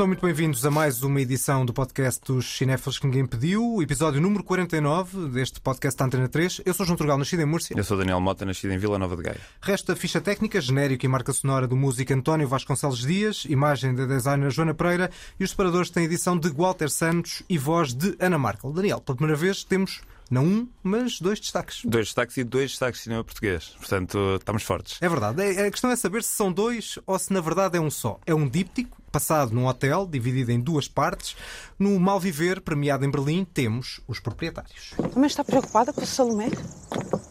Sejam 0.00 0.08
muito 0.08 0.24
bem-vindos 0.24 0.64
a 0.64 0.70
mais 0.70 1.02
uma 1.02 1.20
edição 1.20 1.62
do 1.62 1.74
podcast 1.74 2.22
dos 2.24 2.56
Cinéfilos 2.56 2.98
que 2.98 3.06
ninguém 3.06 3.26
pediu, 3.26 3.82
episódio 3.82 4.18
número 4.18 4.42
49 4.42 5.28
deste 5.28 5.60
podcast 5.60 5.98
da 5.98 6.06
Antena 6.06 6.26
3. 6.26 6.62
Eu 6.64 6.72
sou 6.72 6.86
João 6.86 6.96
Turgal, 6.96 7.18
nascido 7.18 7.40
em 7.40 7.44
Múrcia. 7.44 7.76
Eu 7.76 7.84
sou 7.84 7.98
Daniel 7.98 8.18
Mota, 8.18 8.46
nascido 8.46 8.72
em 8.72 8.78
Vila 8.78 8.98
Nova 8.98 9.14
de 9.14 9.24
Gaia. 9.24 9.40
Resta 9.60 9.92
a 9.92 9.96
ficha 9.96 10.18
técnica, 10.18 10.58
genérico 10.58 11.04
e 11.04 11.08
marca 11.08 11.34
sonora 11.34 11.68
do 11.68 11.76
músico 11.76 12.14
António 12.14 12.48
Vasconcelos 12.48 13.00
Dias, 13.00 13.44
imagem 13.44 13.94
da 13.94 14.06
designer 14.06 14.50
Joana 14.50 14.72
Pereira 14.72 15.10
e 15.38 15.44
os 15.44 15.50
separadores 15.50 15.90
têm 15.90 16.04
edição 16.04 16.38
de 16.38 16.48
Walter 16.48 16.88
Santos 16.88 17.42
e 17.46 17.58
voz 17.58 17.92
de 17.92 18.16
Ana 18.18 18.38
Markel. 18.38 18.72
Daniel, 18.72 19.02
pela 19.02 19.16
primeira 19.16 19.38
vez 19.38 19.64
temos 19.64 20.00
não 20.30 20.44
um, 20.44 20.68
mas 20.80 21.20
dois 21.20 21.40
destaques. 21.40 21.82
Dois 21.84 22.06
destaques 22.06 22.36
e 22.36 22.44
dois 22.44 22.70
destaques 22.70 23.00
de 23.00 23.04
cinema 23.04 23.24
português. 23.24 23.74
Portanto, 23.76 24.36
estamos 24.38 24.62
fortes. 24.62 24.96
É 25.02 25.08
verdade. 25.08 25.42
É, 25.42 25.66
a 25.66 25.70
questão 25.70 25.90
é 25.90 25.96
saber 25.96 26.22
se 26.22 26.30
são 26.30 26.52
dois 26.52 27.00
ou 27.04 27.18
se 27.18 27.32
na 27.32 27.40
verdade 27.40 27.76
é 27.76 27.80
um 27.80 27.90
só. 27.90 28.20
É 28.24 28.32
um 28.32 28.48
díptico, 28.48 28.96
passado 29.10 29.52
num 29.52 29.66
hotel, 29.66 30.06
dividido 30.06 30.52
em 30.52 30.60
duas 30.60 30.88
partes. 30.88 31.36
No 31.78 31.98
Mal 31.98 32.20
Viver, 32.20 32.60
premiado 32.60 33.04
em 33.04 33.10
Berlim, 33.10 33.44
temos 33.44 34.00
os 34.06 34.20
proprietários. 34.20 34.94
Também 35.12 35.26
está 35.26 35.44
preocupada 35.44 35.92
com 35.92 36.02
o 36.02 36.06
Salomé? 36.06 36.50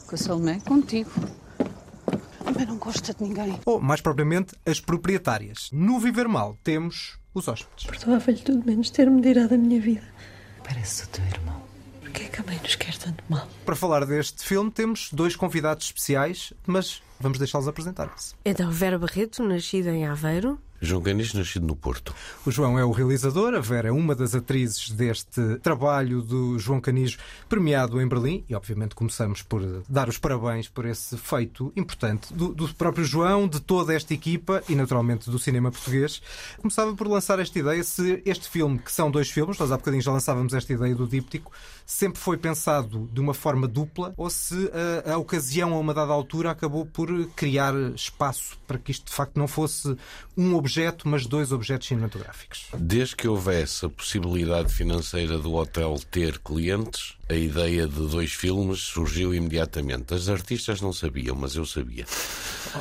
Com 0.07 0.16
a 0.16 0.17
Salomé? 0.17 0.59
Contigo. 0.61 1.11
Também 2.44 2.66
não 2.66 2.77
gosta 2.77 3.13
de 3.13 3.23
ninguém. 3.23 3.59
Ou, 3.66 3.80
mais 3.80 4.02
propriamente, 4.02 4.55
as 4.66 4.80
proprietárias. 4.80 5.69
No 5.72 6.00
Viver 6.00 6.27
Mal, 6.27 6.57
temos 6.63 7.17
os 7.33 7.47
hóspedes. 7.47 7.85
Perdoava-lhe 7.85 8.39
tudo 8.39 8.66
menos 8.66 8.89
ter-me 8.89 9.22
tirado 9.22 9.53
a 9.53 9.57
minha 9.57 9.80
vida. 9.80 10.07
Parece 10.63 11.03
o 11.03 11.07
teu 11.07 11.23
irmão. 11.25 11.61
Porquê 12.02 12.23
é 12.23 12.27
que 12.27 12.41
a 12.41 12.44
mãe 12.44 12.59
nos 12.61 12.75
quer 12.75 12.97
tanto 12.97 13.23
mal? 13.30 13.47
Para 13.66 13.75
falar 13.75 14.05
deste 14.05 14.44
filme, 14.44 14.72
temos 14.72 15.09
dois 15.13 15.35
convidados 15.35 15.85
especiais, 15.85 16.53
mas 16.66 17.03
vamos 17.19 17.38
deixá-los 17.38 17.67
apresentar-se. 17.67 18.33
Então, 18.44 18.72
Vera 18.72 18.97
Barreto, 18.97 19.44
nascida 19.44 19.91
em 19.91 20.07
Aveiro. 20.07 20.59
João 20.81 21.02
Canis, 21.02 21.33
nascido 21.33 21.67
no 21.67 21.75
Porto. 21.75 22.16
O 22.45 22.52
João 22.52 22.80
é 22.80 22.85
o 22.85 22.91
realizador, 22.91 23.53
a 23.53 23.59
Vera 23.59 23.89
é 23.89 23.91
uma 23.91 24.16
das 24.16 24.33
atrizes 24.33 24.89
deste 24.89 25.58
trabalho 25.61 26.22
do 26.22 26.58
João 26.58 26.80
Canijo, 26.80 27.17
premiado 27.49 28.02
em 28.02 28.08
Berlim. 28.08 28.44
E, 28.49 28.55
obviamente, 28.55 28.95
começamos 28.95 29.41
por 29.41 29.61
dar 29.89 30.07
os 30.07 30.17
parabéns 30.17 30.69
por 30.69 30.85
esse 30.85 31.17
feito 31.17 31.73
importante 31.75 32.33
do, 32.33 32.53
do 32.53 32.73
próprio 32.73 33.03
João, 33.03 33.47
de 33.47 33.59
toda 33.59 33.94
esta 33.94 34.13
equipa 34.13 34.63
e, 34.69 34.75
naturalmente, 34.75 35.30
do 35.30 35.38
cinema 35.38 35.69
português. 35.69 36.22
Começava 36.57 36.95
por 36.95 37.07
lançar 37.07 37.39
esta 37.39 37.59
ideia 37.59 37.83
se 37.83 38.22
este 38.25 38.50
filme, 38.50 38.80
que 38.80 38.91
são 38.91 39.11
dois 39.11 39.30
filmes, 39.30 39.57
nós 39.57 39.72
há 39.72 39.77
bocadinho 39.77 40.02
já 40.02 40.11
lançávamos 40.11 40.53
esta 40.53 40.72
ideia 40.72 40.95
do 40.95 41.07
díptico, 41.07 41.52
sempre 41.85 42.19
foi 42.19 42.38
pensado 42.38 43.09
de 43.11 43.19
uma 43.19 43.33
forma 43.33 43.67
dupla 43.67 44.13
ou 44.16 44.30
se 44.30 44.72
a, 45.05 45.13
a 45.13 45.17
ocasião, 45.17 45.73
a 45.73 45.80
uma 45.80 45.94
dada 45.94 46.13
altura, 46.13 46.52
acabou 46.52 46.85
por 46.85 47.09
criar 47.35 47.73
espaço 47.95 48.57
para 48.66 48.77
que 48.77 48.91
isto, 48.91 49.07
de 49.07 49.13
facto, 49.13 49.38
não 49.38 49.47
fosse 49.47 49.95
um 50.38 50.55
objeto 50.55 50.69
objeto, 50.70 51.08
mas 51.08 51.25
dois 51.25 51.52
objetos 51.52 51.88
cinematográficos. 51.88 52.67
Desde 52.78 53.16
que 53.16 53.28
houvesse 53.28 53.88
a 53.88 53.89
possibilidade 53.89 54.72
financeira 54.72 55.40
do 55.40 55.56
hotel 55.56 56.00
ter 56.12 56.38
clientes, 56.38 57.18
a 57.28 57.34
ideia 57.34 57.88
de 57.88 58.07
dois 58.07 58.31
filmes 58.31 58.79
surgiu 58.79 59.34
imediatamente. 59.34 60.13
As 60.13 60.29
artistas 60.29 60.79
não 60.79 60.94
sabiam, 60.94 61.35
mas 61.35 61.56
eu 61.56 61.66
sabia. 61.66 62.06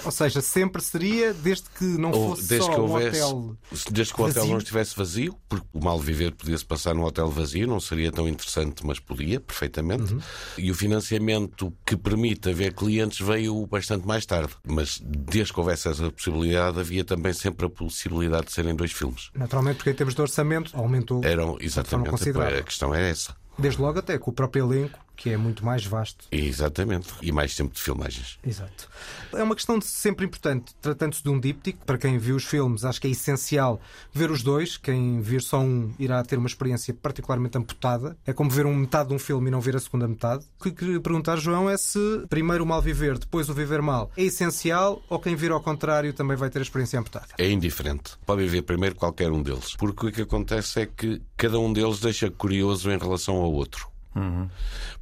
Ou 0.04 0.10
seja, 0.10 0.40
sempre 0.40 0.82
seria 0.82 1.32
desde 1.32 1.64
que 1.78 1.84
não 1.84 2.10
Ou, 2.10 2.36
fosse 2.36 2.48
desde 2.48 2.66
só 2.66 2.74
que 2.74 2.80
um 2.80 2.82
houvesse, 2.84 3.22
hotel 3.22 3.56
Desde 3.90 4.14
que 4.14 4.20
o 4.20 4.24
hotel 4.24 4.34
vazio. 4.34 4.50
não 4.50 4.58
estivesse 4.58 4.96
vazio, 4.96 5.38
porque 5.48 5.66
o 5.72 5.84
mal 5.84 5.98
viver 5.98 6.32
podia-se 6.32 6.64
passar 6.64 6.94
num 6.94 7.04
hotel 7.04 7.30
vazio, 7.30 7.66
não 7.66 7.80
seria 7.80 8.10
tão 8.10 8.28
interessante, 8.28 8.84
mas 8.86 8.98
podia, 8.98 9.40
perfeitamente. 9.40 10.14
Uhum. 10.14 10.20
E 10.56 10.70
o 10.70 10.74
financiamento 10.74 11.72
que 11.86 11.96
permite 11.96 12.50
haver 12.50 12.74
clientes 12.74 13.20
veio 13.20 13.66
bastante 13.66 14.06
mais 14.06 14.24
tarde. 14.24 14.52
Mas 14.66 15.00
desde 15.02 15.52
que 15.52 15.60
houvesse 15.60 15.88
essa 15.88 16.10
possibilidade, 16.10 16.80
havia 16.80 17.04
também 17.04 17.32
sempre 17.32 17.66
a 17.66 17.70
possibilidade 17.78 18.46
de 18.46 18.52
serem 18.52 18.74
dois 18.74 18.92
filmes. 18.92 19.30
Naturalmente, 19.34 19.76
porque 19.76 19.90
em 19.90 19.94
termos 19.94 20.14
de 20.14 20.20
orçamento 20.20 20.76
aumentou. 20.76 21.22
Eram, 21.24 21.56
exatamente, 21.60 22.10
a 22.10 22.62
questão 22.62 22.94
é 22.94 23.10
essa. 23.10 23.36
Desde 23.56 23.80
logo 23.80 23.98
até 23.98 24.18
com 24.18 24.30
o 24.30 24.34
próprio 24.34 24.64
elenco, 24.64 24.98
que 25.18 25.30
é 25.30 25.36
muito 25.36 25.64
mais 25.64 25.84
vasto. 25.84 26.26
Exatamente. 26.30 27.12
E 27.20 27.32
mais 27.32 27.54
tempo 27.54 27.74
de 27.74 27.82
filmagens. 27.82 28.38
Exato. 28.46 28.88
É 29.34 29.42
uma 29.42 29.56
questão 29.56 29.80
sempre 29.80 30.24
importante, 30.24 30.74
tratando-se 30.80 31.22
de 31.22 31.28
um 31.28 31.38
díptico. 31.38 31.84
Para 31.84 31.98
quem 31.98 32.16
viu 32.18 32.36
os 32.36 32.44
filmes, 32.44 32.84
acho 32.84 33.00
que 33.00 33.08
é 33.08 33.10
essencial 33.10 33.80
ver 34.14 34.30
os 34.30 34.42
dois. 34.42 34.76
Quem 34.76 35.20
vir 35.20 35.42
só 35.42 35.60
um 35.60 35.92
irá 35.98 36.22
ter 36.22 36.38
uma 36.38 36.46
experiência 36.46 36.94
particularmente 36.94 37.58
amputada. 37.58 38.16
É 38.24 38.32
como 38.32 38.48
ver 38.48 38.64
um 38.64 38.74
metade 38.74 39.08
de 39.08 39.14
um 39.14 39.18
filme 39.18 39.48
e 39.48 39.50
não 39.50 39.60
ver 39.60 39.74
a 39.74 39.80
segunda 39.80 40.06
metade. 40.06 40.46
O 40.58 40.62
que 40.62 40.70
queria 40.70 41.00
perguntar, 41.00 41.36
João, 41.36 41.68
é 41.68 41.76
se 41.76 41.98
primeiro 42.28 42.62
o 42.62 42.66
mal 42.66 42.80
viver, 42.80 43.18
depois 43.18 43.48
o 43.48 43.54
viver 43.54 43.82
mal 43.82 44.10
é 44.16 44.22
essencial 44.22 45.02
ou 45.08 45.18
quem 45.18 45.34
vir 45.34 45.50
ao 45.50 45.60
contrário 45.60 46.12
também 46.12 46.36
vai 46.36 46.48
ter 46.48 46.60
a 46.60 46.62
experiência 46.62 46.98
amputada. 47.00 47.26
É 47.36 47.50
indiferente. 47.50 48.12
Podem 48.24 48.46
ver 48.46 48.62
primeiro 48.62 48.94
qualquer 48.94 49.32
um 49.32 49.42
deles. 49.42 49.74
Porque 49.76 50.06
o 50.06 50.12
que 50.12 50.22
acontece 50.22 50.82
é 50.82 50.86
que 50.86 51.20
cada 51.36 51.58
um 51.58 51.72
deles 51.72 51.98
deixa 51.98 52.30
curioso 52.30 52.90
em 52.90 52.98
relação 52.98 53.36
ao 53.36 53.52
outro. 53.52 53.88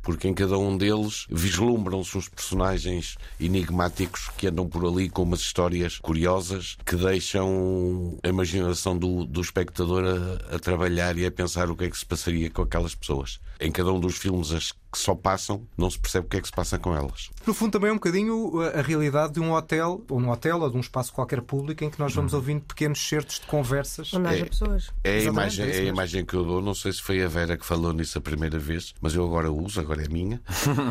Porque 0.02 0.28
em 0.28 0.34
cada 0.34 0.58
um 0.58 0.76
deles 0.76 1.26
vislumbram-se 1.30 2.16
uns 2.18 2.28
personagens 2.28 3.16
enigmáticos 3.40 4.28
que 4.36 4.46
andam 4.46 4.68
por 4.68 4.84
ali 4.84 5.08
com 5.08 5.22
umas 5.22 5.40
histórias 5.40 5.98
curiosas 5.98 6.76
que 6.84 6.96
deixam 6.96 8.18
a 8.22 8.28
imaginação 8.28 8.96
do, 8.96 9.24
do 9.24 9.40
espectador 9.40 10.04
a, 10.04 10.56
a 10.56 10.58
trabalhar 10.58 11.16
e 11.16 11.26
a 11.26 11.30
pensar 11.30 11.70
o 11.70 11.76
que 11.76 11.84
é 11.84 11.90
que 11.90 11.98
se 11.98 12.06
passaria 12.06 12.50
com 12.50 12.62
aquelas 12.62 12.94
pessoas. 12.94 13.40
Em 13.58 13.72
cada 13.72 13.92
um 13.92 14.00
dos 14.00 14.16
filmes, 14.16 14.52
as 14.52 14.72
que 14.96 15.02
só 15.02 15.14
passam, 15.14 15.62
não 15.76 15.90
se 15.90 15.98
percebe 15.98 16.26
o 16.26 16.28
que 16.30 16.38
é 16.38 16.40
que 16.40 16.48
se 16.48 16.54
passa 16.54 16.78
com 16.78 16.96
elas. 16.96 17.30
No 17.46 17.52
fundo, 17.52 17.72
também 17.72 17.90
é 17.90 17.92
um 17.92 17.96
bocadinho 17.96 18.60
a 18.60 18.76
a 18.76 18.82
realidade 18.82 19.34
de 19.34 19.40
um 19.40 19.52
hotel, 19.52 20.04
ou 20.08 20.20
num 20.20 20.30
hotel, 20.30 20.60
ou 20.60 20.70
de 20.70 20.76
um 20.76 20.80
espaço 20.80 21.12
qualquer 21.12 21.40
público, 21.40 21.82
em 21.82 21.90
que 21.90 21.98
nós 21.98 22.14
vamos 22.14 22.34
ouvindo 22.34 22.62
pequenos 22.62 23.06
certos 23.06 23.40
de 23.40 23.46
conversas. 23.46 24.12
Onde 24.12 24.28
haja 24.28 24.46
pessoas. 24.46 24.90
É 25.02 25.18
a, 25.18 25.22
imagem, 25.22 25.66
é 25.66 25.76
é 25.76 25.80
a 25.80 25.84
imagem 25.84 26.24
que 26.24 26.34
eu 26.34 26.44
dou. 26.44 26.62
Não 26.62 26.74
sei 26.74 26.92
se 26.92 27.02
foi 27.02 27.22
a 27.22 27.28
Vera 27.28 27.56
que 27.56 27.66
falou 27.66 27.92
nisso 27.92 28.18
a 28.18 28.20
primeira 28.20 28.58
vez, 28.58 28.94
mas 29.00 29.14
eu 29.14 29.24
agora 29.24 29.50
uso, 29.50 29.80
agora 29.80 30.04
é 30.04 30.08
minha. 30.08 30.40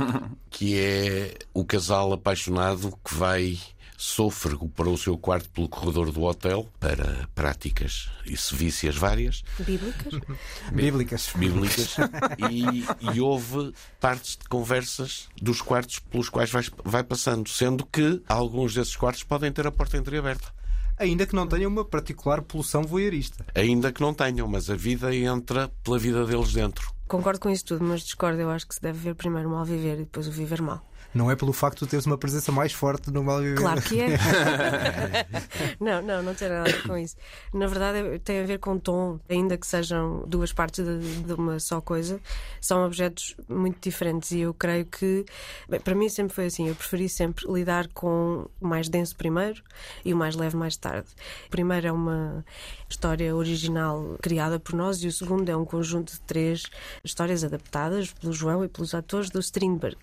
que 0.49 0.79
é 0.79 1.35
o 1.53 1.63
casal 1.63 2.11
apaixonado 2.13 2.97
que 3.03 3.13
vai 3.13 3.57
sôfrego 4.05 4.69
para 4.69 4.87
o 4.87 4.97
seu 4.97 5.17
quarto 5.17 5.49
pelo 5.49 5.67
corredor 5.67 6.11
do 6.11 6.23
hotel 6.23 6.69
para 6.79 7.27
práticas 7.33 8.09
e 8.25 8.37
sevícias 8.37 8.95
várias, 8.95 9.43
Bíblicas. 9.59 10.13
Bíblicas. 10.71 11.33
bíblicas, 11.35 11.95
e, 12.49 13.13
e 13.13 13.19
houve 13.19 13.73
partes 13.99 14.37
de 14.37 14.47
conversas 14.47 15.27
dos 15.41 15.61
quartos 15.61 15.99
pelos 15.99 16.29
quais 16.29 16.51
vai, 16.51 16.63
vai 16.83 17.03
passando, 17.03 17.49
sendo 17.49 17.85
que 17.85 18.21
alguns 18.27 18.73
desses 18.73 18.95
quartos 18.95 19.23
podem 19.23 19.51
ter 19.51 19.65
a 19.65 19.71
porta 19.71 19.97
entreaberta. 19.97 20.53
Ainda 20.97 21.25
que 21.25 21.35
não 21.35 21.45
tenha 21.45 21.67
uma 21.67 21.83
particular 21.83 22.41
poluição 22.41 22.83
voyeurista. 22.83 23.45
Ainda 23.53 23.91
que 23.91 23.99
não 23.99 24.13
tenham, 24.13 24.47
mas 24.47 24.69
a 24.69 24.75
vida 24.75 25.13
entra 25.13 25.69
pela 25.83 25.99
vida 25.99 26.25
deles 26.25 26.53
dentro. 26.53 26.93
Concordo 27.07 27.39
com 27.39 27.49
isso 27.49 27.65
tudo, 27.65 27.83
mas 27.83 28.01
discordo. 28.01 28.39
Eu 28.39 28.49
acho 28.49 28.65
que 28.65 28.75
se 28.75 28.81
deve 28.81 28.97
ver 28.99 29.15
primeiro 29.15 29.49
o 29.49 29.51
mal 29.51 29.65
viver 29.65 29.95
e 29.95 30.03
depois 30.05 30.27
o 30.27 30.31
viver 30.31 30.61
mal. 30.61 30.81
Não 31.15 31.31
é 31.31 31.35
pelo 31.35 31.53
facto 31.53 31.85
de 31.85 31.91
teres 31.91 32.05
uma 32.05 32.17
presença 32.17 32.51
mais 32.51 32.73
forte 32.73 33.09
no 33.09 33.23
mal 33.23 33.39
viver. 33.39 33.55
Claro 33.55 33.81
que 33.81 34.01
é. 34.01 34.17
não, 35.79 36.01
não, 36.01 36.21
não 36.21 36.35
tem 36.35 36.49
nada 36.49 36.69
a 36.69 36.71
ver 36.73 36.83
com 36.83 36.97
isso. 36.97 37.15
Na 37.53 37.67
verdade, 37.67 38.19
tem 38.19 38.41
a 38.41 38.45
ver 38.45 38.59
com 38.59 38.77
tom, 38.77 39.17
ainda 39.29 39.57
que 39.57 39.65
sejam 39.65 40.25
duas 40.27 40.51
partes 40.51 40.83
de, 40.83 41.23
de 41.23 41.33
uma 41.33 41.57
só 41.57 41.79
coisa, 41.79 42.19
são 42.59 42.85
objetos 42.85 43.33
muito 43.47 43.79
diferentes 43.81 44.31
e 44.31 44.41
eu 44.41 44.53
creio 44.53 44.85
que, 44.85 45.23
bem, 45.69 45.79
para 45.79 45.95
mim 45.95 46.09
sempre 46.09 46.35
foi 46.35 46.47
assim, 46.47 46.67
eu 46.67 46.75
preferi 46.75 47.07
sempre 47.07 47.45
lidar 47.49 47.87
com 47.93 48.49
o 48.59 48.67
mais 48.67 48.89
denso 48.89 49.15
primeiro 49.15 49.63
e 50.03 50.13
o 50.13 50.17
mais 50.17 50.35
leve 50.35 50.57
mais 50.57 50.75
tarde. 50.75 51.07
O 51.47 51.49
primeiro 51.49 51.87
é 51.87 51.91
uma 51.93 52.45
história 52.95 53.35
original 53.35 54.15
criada 54.21 54.57
por 54.59 54.73
nós 54.73 55.03
e 55.03 55.07
o 55.07 55.11
segundo 55.11 55.49
é 55.49 55.55
um 55.55 55.65
conjunto 55.65 56.13
de 56.13 56.19
três 56.21 56.63
histórias 57.03 57.43
adaptadas 57.43 58.11
pelo 58.13 58.31
João 58.31 58.63
e 58.63 58.69
pelos 58.69 58.93
atores 58.93 59.29
do 59.29 59.39
Strindberg. 59.39 59.97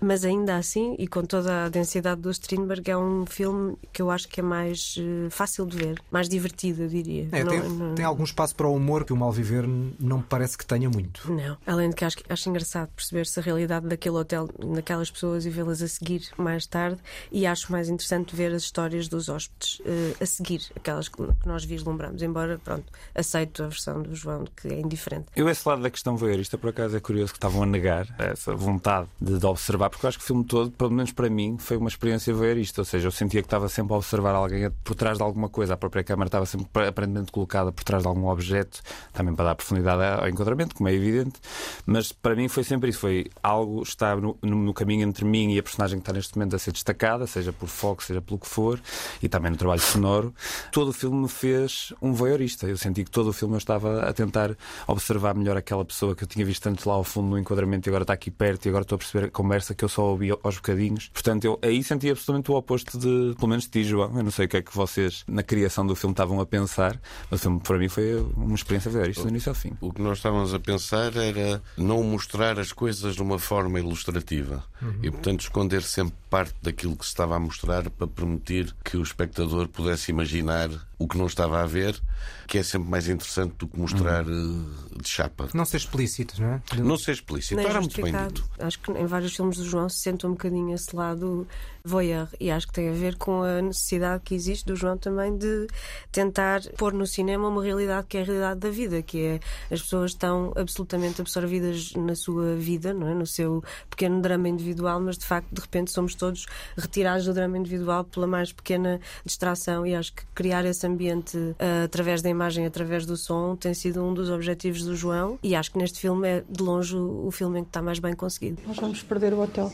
Mas 0.00 0.24
ainda 0.24 0.56
assim, 0.56 0.94
e 0.98 1.06
com 1.08 1.22
toda 1.24 1.64
a 1.64 1.68
densidade 1.70 2.20
do 2.20 2.30
Strindberg, 2.30 2.90
é 2.90 2.96
um 2.96 3.24
filme 3.24 3.76
que 3.92 4.02
eu 4.02 4.10
acho 4.10 4.28
que 4.28 4.40
é 4.40 4.42
mais 4.42 4.96
eh, 4.98 5.30
fácil 5.30 5.64
de 5.66 5.76
ver, 5.78 6.00
mais 6.10 6.28
divertido, 6.28 6.82
eu 6.82 6.88
diria. 6.88 7.28
É, 7.32 7.42
Não- 7.42 7.50
tem, 7.50 7.68
não- 7.70 7.94
tem 7.94 8.04
algum 8.04 8.24
espaço 8.24 8.54
para 8.54 8.68
o 8.68 8.74
humor 8.76 9.04
que 9.04 9.12
o 9.12 9.16
mal 9.16 9.32
viver 9.32 9.66
não 9.98 10.18
me 10.18 10.24
parece 10.24 10.58
que 10.58 10.66
tenha 10.66 10.88
muito. 10.90 11.32
Não. 11.32 11.56
Além 11.66 11.88
de 11.90 11.96
que 11.96 12.04
acho, 12.04 12.18
acho 12.28 12.48
engraçado 12.50 12.90
perceber-se 12.94 13.40
a 13.40 13.42
realidade 13.42 13.86
daquele 13.88 14.16
hotel, 14.16 14.48
daquelas 14.74 15.10
pessoas 15.10 15.46
e 15.46 15.50
vê-las 15.50 15.80
a 15.80 15.88
seguir 15.88 16.28
mais 16.36 16.66
tarde. 16.66 16.98
E 17.32 17.46
acho 17.46 17.72
mais 17.72 17.88
interessante 17.88 18.36
ver 18.36 18.52
as 18.52 18.62
histórias 18.64 19.08
dos 19.08 19.28
hóspedes 19.30 19.80
eh, 19.86 20.14
a 20.20 20.26
seguir, 20.26 20.60
aquelas 20.76 21.08
que, 21.08 21.16
que 21.16 21.46
nós 21.48 21.64
vislumbramos. 21.64 22.22
Embora, 22.34 22.58
pronto, 22.58 22.92
aceito 23.14 23.62
a 23.62 23.68
versão 23.68 24.02
do 24.02 24.12
João, 24.12 24.44
que 24.56 24.66
é 24.66 24.80
indiferente. 24.80 25.26
Eu, 25.36 25.48
esse 25.48 25.68
lado 25.68 25.82
da 25.82 25.88
questão 25.88 26.16
voyeurista, 26.16 26.58
por 26.58 26.70
acaso, 26.70 26.96
é 26.96 26.98
curioso 26.98 27.32
que 27.32 27.36
estavam 27.36 27.62
a 27.62 27.66
negar 27.66 28.08
essa 28.18 28.52
vontade 28.56 29.06
de, 29.20 29.38
de 29.38 29.46
observar, 29.46 29.88
porque 29.88 30.04
eu 30.04 30.08
acho 30.08 30.18
que 30.18 30.24
o 30.24 30.26
filme 30.26 30.44
todo, 30.44 30.72
pelo 30.72 30.90
menos 30.90 31.12
para 31.12 31.30
mim, 31.30 31.56
foi 31.60 31.76
uma 31.76 31.88
experiência 31.88 32.34
ver 32.34 32.56
isto. 32.56 32.78
Ou 32.78 32.84
seja, 32.84 33.06
eu 33.06 33.12
sentia 33.12 33.40
que 33.40 33.46
estava 33.46 33.68
sempre 33.68 33.94
a 33.94 33.98
observar 33.98 34.34
alguém 34.34 34.68
por 34.82 34.96
trás 34.96 35.16
de 35.16 35.22
alguma 35.22 35.48
coisa. 35.48 35.74
A 35.74 35.76
própria 35.76 36.02
câmera 36.02 36.26
estava 36.26 36.44
sempre 36.44 36.66
aparentemente 36.88 37.30
colocada 37.30 37.70
por 37.70 37.84
trás 37.84 38.02
de 38.02 38.08
algum 38.08 38.26
objeto, 38.26 38.82
também 39.12 39.32
para 39.32 39.44
dar 39.44 39.54
profundidade 39.54 40.02
ao 40.02 40.28
enquadramento, 40.28 40.74
como 40.74 40.88
é 40.88 40.92
evidente. 40.92 41.40
Mas 41.86 42.10
para 42.10 42.34
mim 42.34 42.48
foi 42.48 42.64
sempre 42.64 42.90
isso. 42.90 42.98
Foi 42.98 43.30
algo 43.44 43.80
estar 43.84 44.16
no, 44.16 44.36
no 44.42 44.74
caminho 44.74 45.06
entre 45.06 45.24
mim 45.24 45.52
e 45.52 45.58
a 45.60 45.62
personagem 45.62 46.00
que 46.00 46.02
está 46.02 46.12
neste 46.12 46.36
momento 46.36 46.56
a 46.56 46.58
ser 46.58 46.72
destacada, 46.72 47.28
seja 47.28 47.52
por 47.52 47.68
foco, 47.68 48.02
seja 48.02 48.20
pelo 48.20 48.40
que 48.40 48.48
for, 48.48 48.80
e 49.22 49.28
também 49.28 49.52
no 49.52 49.56
trabalho 49.56 49.80
sonoro. 49.80 50.34
Todo 50.72 50.88
o 50.88 50.92
filme 50.92 51.22
me 51.22 51.28
fez 51.28 51.92
um 52.00 52.12
voyeurista. 52.14 52.66
Eu 52.66 52.76
senti 52.76 53.04
que 53.04 53.10
todo 53.10 53.28
o 53.28 53.32
filme 53.32 53.54
eu 53.54 53.58
estava 53.58 54.02
a 54.02 54.12
tentar 54.12 54.56
observar 54.86 55.34
melhor 55.34 55.56
aquela 55.56 55.84
pessoa 55.84 56.14
que 56.14 56.24
eu 56.24 56.28
tinha 56.28 56.44
visto 56.44 56.66
antes 56.66 56.84
lá 56.84 56.94
ao 56.94 57.04
fundo 57.04 57.28
no 57.28 57.38
enquadramento 57.38 57.88
e 57.88 57.90
agora 57.90 58.04
está 58.04 58.12
aqui 58.12 58.30
perto 58.30 58.66
e 58.66 58.68
agora 58.68 58.82
estou 58.82 58.96
a 58.96 58.98
perceber 58.98 59.26
a 59.26 59.30
conversa 59.30 59.74
que 59.74 59.84
eu 59.84 59.88
só 59.88 60.02
ouvi 60.04 60.30
aos 60.30 60.56
bocadinhos. 60.56 61.10
Portanto, 61.12 61.44
eu 61.44 61.58
aí 61.62 61.82
senti 61.82 62.10
absolutamente 62.10 62.50
o 62.50 62.54
oposto 62.54 62.98
de, 62.98 63.34
pelo 63.36 63.48
menos 63.48 63.64
de 63.64 63.70
ti, 63.70 63.84
João. 63.84 64.16
Eu 64.16 64.22
não 64.22 64.30
sei 64.30 64.46
o 64.46 64.48
que 64.48 64.56
é 64.56 64.62
que 64.62 64.74
vocês, 64.74 65.24
na 65.26 65.42
criação 65.42 65.86
do 65.86 65.94
filme, 65.94 66.12
estavam 66.12 66.40
a 66.40 66.46
pensar, 66.46 67.00
mas 67.30 67.40
o 67.40 67.42
filme 67.42 67.60
para 67.60 67.78
mim 67.78 67.88
foi 67.88 68.20
uma 68.36 68.54
experiência 68.54 68.90
ver 68.90 69.10
isto 69.10 69.22
do 69.22 69.28
início 69.28 69.50
ao 69.50 69.54
fim. 69.54 69.72
O 69.80 69.92
que 69.92 70.02
nós 70.02 70.18
estávamos 70.18 70.54
a 70.54 70.60
pensar 70.60 71.16
era 71.16 71.62
não 71.76 72.02
mostrar 72.02 72.58
as 72.58 72.72
coisas 72.72 73.14
de 73.14 73.22
uma 73.22 73.38
forma 73.38 73.78
ilustrativa 73.78 74.64
uhum. 74.80 74.98
e, 75.02 75.10
portanto, 75.10 75.40
esconder 75.40 75.82
sempre 75.82 76.14
parte 76.30 76.54
daquilo 76.62 76.96
que 76.96 77.04
se 77.04 77.10
estava 77.10 77.36
a 77.36 77.38
mostrar 77.38 77.88
para 77.90 78.06
permitir 78.06 78.74
que 78.84 78.96
o 78.96 79.02
espectador 79.02 79.68
pudesse 79.68 80.10
imaginar 80.10 80.68
o 80.98 81.06
que 81.06 81.18
não 81.18 81.26
estava 81.26 81.62
a 81.62 81.66
ver, 81.66 82.00
que 82.46 82.58
é 82.58 82.62
sempre 82.62 82.88
mais 82.88 83.08
interessante 83.08 83.54
do 83.58 83.66
que 83.66 83.78
mostrar 83.78 84.26
hum. 84.26 84.70
de 85.00 85.08
chapa. 85.08 85.48
Não 85.54 85.64
ser 85.64 85.78
explícito, 85.78 86.40
não 86.40 86.48
é? 86.48 86.62
Não 86.78 86.96
ser 86.96 87.12
explícito, 87.12 87.56
Nem 87.56 87.66
era 87.66 87.80
muito 87.80 88.00
bem 88.00 88.12
dito. 88.12 88.44
Acho 88.58 88.78
que 88.80 88.92
em 88.92 89.06
vários 89.06 89.34
filmes 89.34 89.56
do 89.56 89.64
João 89.64 89.88
se 89.88 89.98
sente 89.98 90.26
um 90.26 90.30
bocadinho 90.30 90.74
esse 90.74 90.94
lado 90.94 91.46
voyeur 91.86 92.28
e 92.40 92.50
acho 92.50 92.66
que 92.66 92.72
tem 92.72 92.88
a 92.88 92.92
ver 92.92 93.16
com 93.16 93.42
a 93.42 93.60
necessidade 93.60 94.22
que 94.24 94.34
existe 94.34 94.64
do 94.64 94.74
João 94.74 94.96
também 94.96 95.36
de 95.36 95.66
tentar 96.10 96.62
pôr 96.78 96.94
no 96.94 97.06
cinema 97.06 97.46
uma 97.46 97.62
realidade 97.62 98.06
que 98.06 98.16
é 98.16 98.22
a 98.22 98.24
realidade 98.24 98.60
da 98.60 98.70
vida, 98.70 99.02
que 99.02 99.20
é 99.20 99.40
as 99.70 99.82
pessoas 99.82 100.12
estão 100.12 100.52
absolutamente 100.56 101.20
absorvidas 101.20 101.92
na 101.92 102.14
sua 102.14 102.56
vida, 102.56 102.94
não 102.94 103.08
é? 103.08 103.14
no 103.14 103.26
seu 103.26 103.62
pequeno 103.90 104.22
drama 104.22 104.48
individual, 104.48 104.98
mas 104.98 105.18
de 105.18 105.26
facto 105.26 105.48
de 105.52 105.60
repente 105.60 105.90
somos 105.90 106.14
todos 106.14 106.46
retirados 106.74 107.26
do 107.26 107.34
drama 107.34 107.58
individual 107.58 108.04
pela 108.04 108.26
mais 108.26 108.50
pequena 108.50 108.98
distração 109.22 109.86
e 109.86 109.94
acho 109.94 110.14
que 110.14 110.24
criar 110.34 110.64
esse 110.64 110.86
ambiente 110.86 111.36
uh, 111.36 111.86
através 111.94 112.20
da 112.20 112.28
imagem, 112.28 112.66
através 112.66 113.06
do 113.06 113.16
som, 113.16 113.54
tem 113.54 113.72
sido 113.72 114.02
um 114.02 114.12
dos 114.12 114.28
objetivos 114.28 114.82
do 114.82 114.96
João 114.96 115.38
e 115.40 115.54
acho 115.54 115.70
que 115.70 115.78
neste 115.78 116.00
filme 116.00 116.26
é 116.26 116.44
de 116.48 116.60
longe 116.60 116.96
o, 116.96 117.30
filme 117.30 117.60
em 117.60 117.62
que 117.62 117.68
está 117.68 117.80
mais 117.80 118.00
bem 118.00 118.14
conseguido. 118.14 118.60
Nós 118.66 118.76
vamos 118.78 119.00
perder 119.04 119.32
o 119.32 119.40
hotel. 119.40 119.72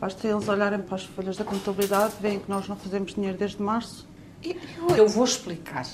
Basta 0.00 0.26
eles 0.26 0.48
olharem 0.48 0.80
para 0.80 0.94
as 0.94 1.04
folhas 1.04 1.36
da 1.36 1.44
contabilidade, 1.44 2.14
veem 2.22 2.38
que 2.38 2.48
nós 2.48 2.66
não 2.66 2.76
fazemos 2.76 3.14
dinheiro 3.14 3.36
desde 3.36 3.60
março. 3.60 4.08
Eu, 4.42 4.56
eu 4.96 5.08
vou 5.08 5.24
explicar. 5.24 5.86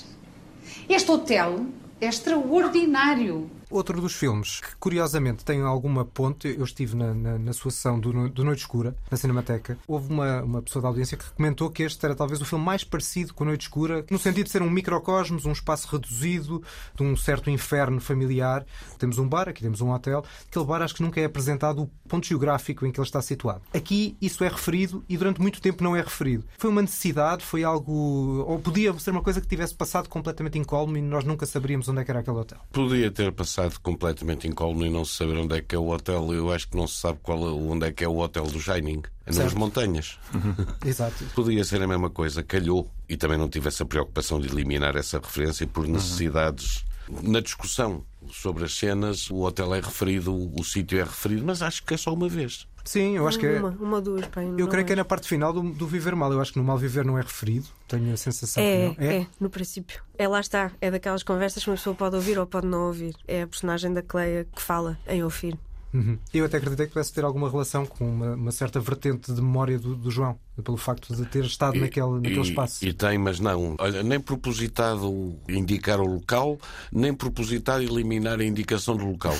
Este 0.87 1.11
hotel 1.11 1.65
é 1.99 2.07
extraordinário. 2.07 3.49
Outro 3.75 3.99
dos 3.99 4.13
filmes 4.13 4.61
que, 4.61 4.73
curiosamente, 4.77 5.43
tem 5.43 5.61
alguma 5.61 6.05
ponte, 6.05 6.47
eu 6.47 6.63
estive 6.63 6.95
na, 6.95 7.13
na, 7.13 7.37
na 7.37 7.51
sua 7.51 7.69
sessão 7.69 7.99
do, 7.99 8.29
do, 8.29 8.45
Noite 8.45 8.59
Escura, 8.59 8.95
na 9.11 9.17
Cinemateca. 9.17 9.77
Houve 9.85 10.13
uma, 10.13 10.43
uma 10.43 10.61
pessoa 10.61 10.81
da 10.81 10.87
audiência 10.87 11.17
que 11.17 11.29
comentou 11.31 11.69
que 11.69 11.83
este 11.83 12.05
era 12.05 12.15
talvez 12.15 12.39
o 12.39 12.45
filme 12.45 12.63
mais 12.63 12.85
parecido 12.85 13.33
com 13.33 13.43
Noite 13.43 13.63
Escura, 13.63 14.05
no 14.09 14.17
sentido 14.17 14.45
de 14.45 14.51
ser 14.51 14.61
um 14.61 14.69
microcosmos, 14.69 15.45
um 15.45 15.51
espaço 15.51 15.89
reduzido, 15.91 16.63
de 16.95 17.03
um 17.03 17.17
certo 17.17 17.49
inferno 17.49 17.99
familiar. 17.99 18.65
Temos 18.97 19.17
um 19.17 19.27
bar, 19.27 19.49
aqui 19.49 19.61
temos 19.61 19.81
um 19.81 19.91
hotel. 19.91 20.23
Aquele 20.49 20.63
bar 20.63 20.81
acho 20.81 20.95
que 20.95 21.03
nunca 21.03 21.19
é 21.19 21.25
apresentado 21.25 21.81
o 21.81 21.87
ponto 22.07 22.25
geográfico 22.25 22.85
em 22.85 22.93
que 22.93 22.99
ele 23.01 23.05
está 23.05 23.21
situado. 23.21 23.61
Aqui 23.73 24.15
isso 24.21 24.41
é 24.45 24.47
referido 24.47 25.03
e 25.09 25.17
durante 25.17 25.41
muito 25.41 25.59
tempo 25.59 25.83
não 25.83 25.97
é 25.97 25.99
referido. 25.99 26.45
Foi 26.57 26.69
uma 26.69 26.81
necessidade, 26.81 27.43
foi 27.43 27.65
algo. 27.65 28.45
ou 28.47 28.57
podia 28.57 28.97
ser 28.99 29.11
uma 29.11 29.21
coisa 29.21 29.41
que 29.41 29.47
tivesse 29.47 29.75
passado 29.75 30.07
completamente 30.07 30.57
incólume 30.57 30.99
e 30.99 31.01
nós 31.01 31.25
nunca 31.25 31.45
saberíamos 31.45 31.89
onde 31.89 31.99
é 31.99 32.05
que 32.05 32.11
era 32.11 32.21
aquele 32.21 32.37
hotel. 32.37 32.59
Podia 32.71 33.11
ter 33.11 33.33
passado 33.33 33.64
passado 33.65 33.79
completamente 33.81 34.47
incólume 34.47 34.87
e 34.87 34.89
não 34.89 35.03
se 35.03 35.15
saber 35.15 35.37
onde 35.37 35.57
é 35.57 35.61
que 35.61 35.75
é 35.75 35.79
o 35.79 35.89
hotel. 35.89 36.33
Eu 36.33 36.51
acho 36.51 36.67
que 36.67 36.77
não 36.77 36.87
se 36.87 36.97
sabe 36.97 37.19
qual, 37.21 37.39
é 37.47 37.51
onde 37.51 37.87
é 37.87 37.91
que 37.91 38.03
é 38.03 38.07
o 38.07 38.17
hotel 38.17 38.45
do 38.45 38.59
Shining. 38.59 39.01
É 39.25 39.33
nas 39.33 39.53
montanhas. 39.53 40.19
Exato. 40.85 41.25
Podia 41.35 41.63
ser 41.63 41.81
a 41.81 41.87
mesma 41.87 42.09
coisa, 42.09 42.43
calhou. 42.43 42.89
E 43.09 43.17
também 43.17 43.37
não 43.37 43.49
tive 43.49 43.67
essa 43.67 43.85
preocupação 43.85 44.39
de 44.39 44.47
eliminar 44.47 44.95
essa 44.95 45.19
referência 45.19 45.65
por 45.67 45.87
necessidades. 45.87 46.85
Na 47.09 47.39
discussão 47.39 48.03
sobre 48.31 48.65
as 48.65 48.75
cenas, 48.77 49.29
o 49.29 49.41
hotel 49.41 49.73
é 49.75 49.79
referido, 49.79 50.33
o 50.33 50.63
sítio 50.63 50.99
é 50.99 51.03
referido, 51.03 51.45
mas 51.45 51.61
acho 51.61 51.83
que 51.83 51.93
é 51.93 51.97
só 51.97 52.13
uma 52.13 52.27
vez. 52.27 52.67
Sim, 52.85 53.17
eu 53.17 53.27
acho 53.27 53.39
que 53.39 53.47
é. 53.47 53.59
Uma, 53.59 53.69
uma 53.69 53.99
duas, 53.99 54.27
pai, 54.27 54.45
Eu 54.57 54.67
creio 54.67 54.83
é. 54.83 54.85
que 54.85 54.93
é 54.93 54.95
na 54.95 55.03
parte 55.03 55.27
final 55.27 55.51
do, 55.51 55.63
do 55.73 55.87
Viver 55.87 56.15
Mal. 56.15 56.31
Eu 56.31 56.39
acho 56.39 56.53
que 56.53 56.59
no 56.59 56.63
Mal 56.63 56.77
Viver 56.77 57.03
não 57.03 57.17
é 57.17 57.21
referido. 57.21 57.65
Tenho 57.87 58.13
a 58.13 58.17
sensação 58.17 58.61
é, 58.61 58.93
que 58.93 59.01
não. 59.01 59.07
É? 59.07 59.15
é, 59.17 59.27
no 59.39 59.49
princípio. 59.49 60.03
É 60.15 60.27
lá 60.27 60.39
está. 60.39 60.71
É 60.79 60.91
daquelas 60.91 61.23
conversas 61.23 61.63
que 61.63 61.69
uma 61.69 61.75
pessoa 61.75 61.95
pode 61.95 62.15
ouvir 62.15 62.37
ou 62.37 62.45
pode 62.45 62.67
não 62.67 62.85
ouvir. 62.85 63.15
É 63.27 63.41
a 63.41 63.47
personagem 63.47 63.91
da 63.91 64.03
Cleia 64.03 64.45
que 64.55 64.61
fala 64.61 64.99
em 65.07 65.23
ouvir. 65.23 65.57
Uhum. 65.95 66.17
Eu 66.33 66.45
até 66.45 66.57
acreditei 66.57 66.87
que 66.87 66.93
pudesse 66.93 67.13
ter 67.13 67.23
alguma 67.23 67.49
relação 67.49 67.85
com 67.85 68.05
uma, 68.05 68.33
uma 68.35 68.51
certa 68.51 68.81
vertente 68.81 69.33
de 69.33 69.41
memória 69.41 69.79
do, 69.79 69.95
do, 69.95 70.11
João, 70.11 70.37
pelo 70.61 70.75
facto 70.75 71.15
de 71.15 71.25
ter 71.25 71.45
estado 71.45 71.77
e, 71.77 71.79
naquele, 71.79 72.15
naquele 72.15 72.39
e, 72.39 72.41
espaço. 72.41 72.85
E 72.85 72.91
tem, 72.91 73.17
mas 73.17 73.39
não. 73.39 73.75
Olha, 73.79 74.03
nem 74.03 74.19
propositado 74.19 75.39
indicar 75.47 76.01
o 76.01 76.05
local, 76.05 76.59
nem 76.91 77.13
propositado 77.13 77.81
eliminar 77.81 78.41
a 78.41 78.43
indicação 78.43 78.97
do 78.97 79.05
local. 79.05 79.33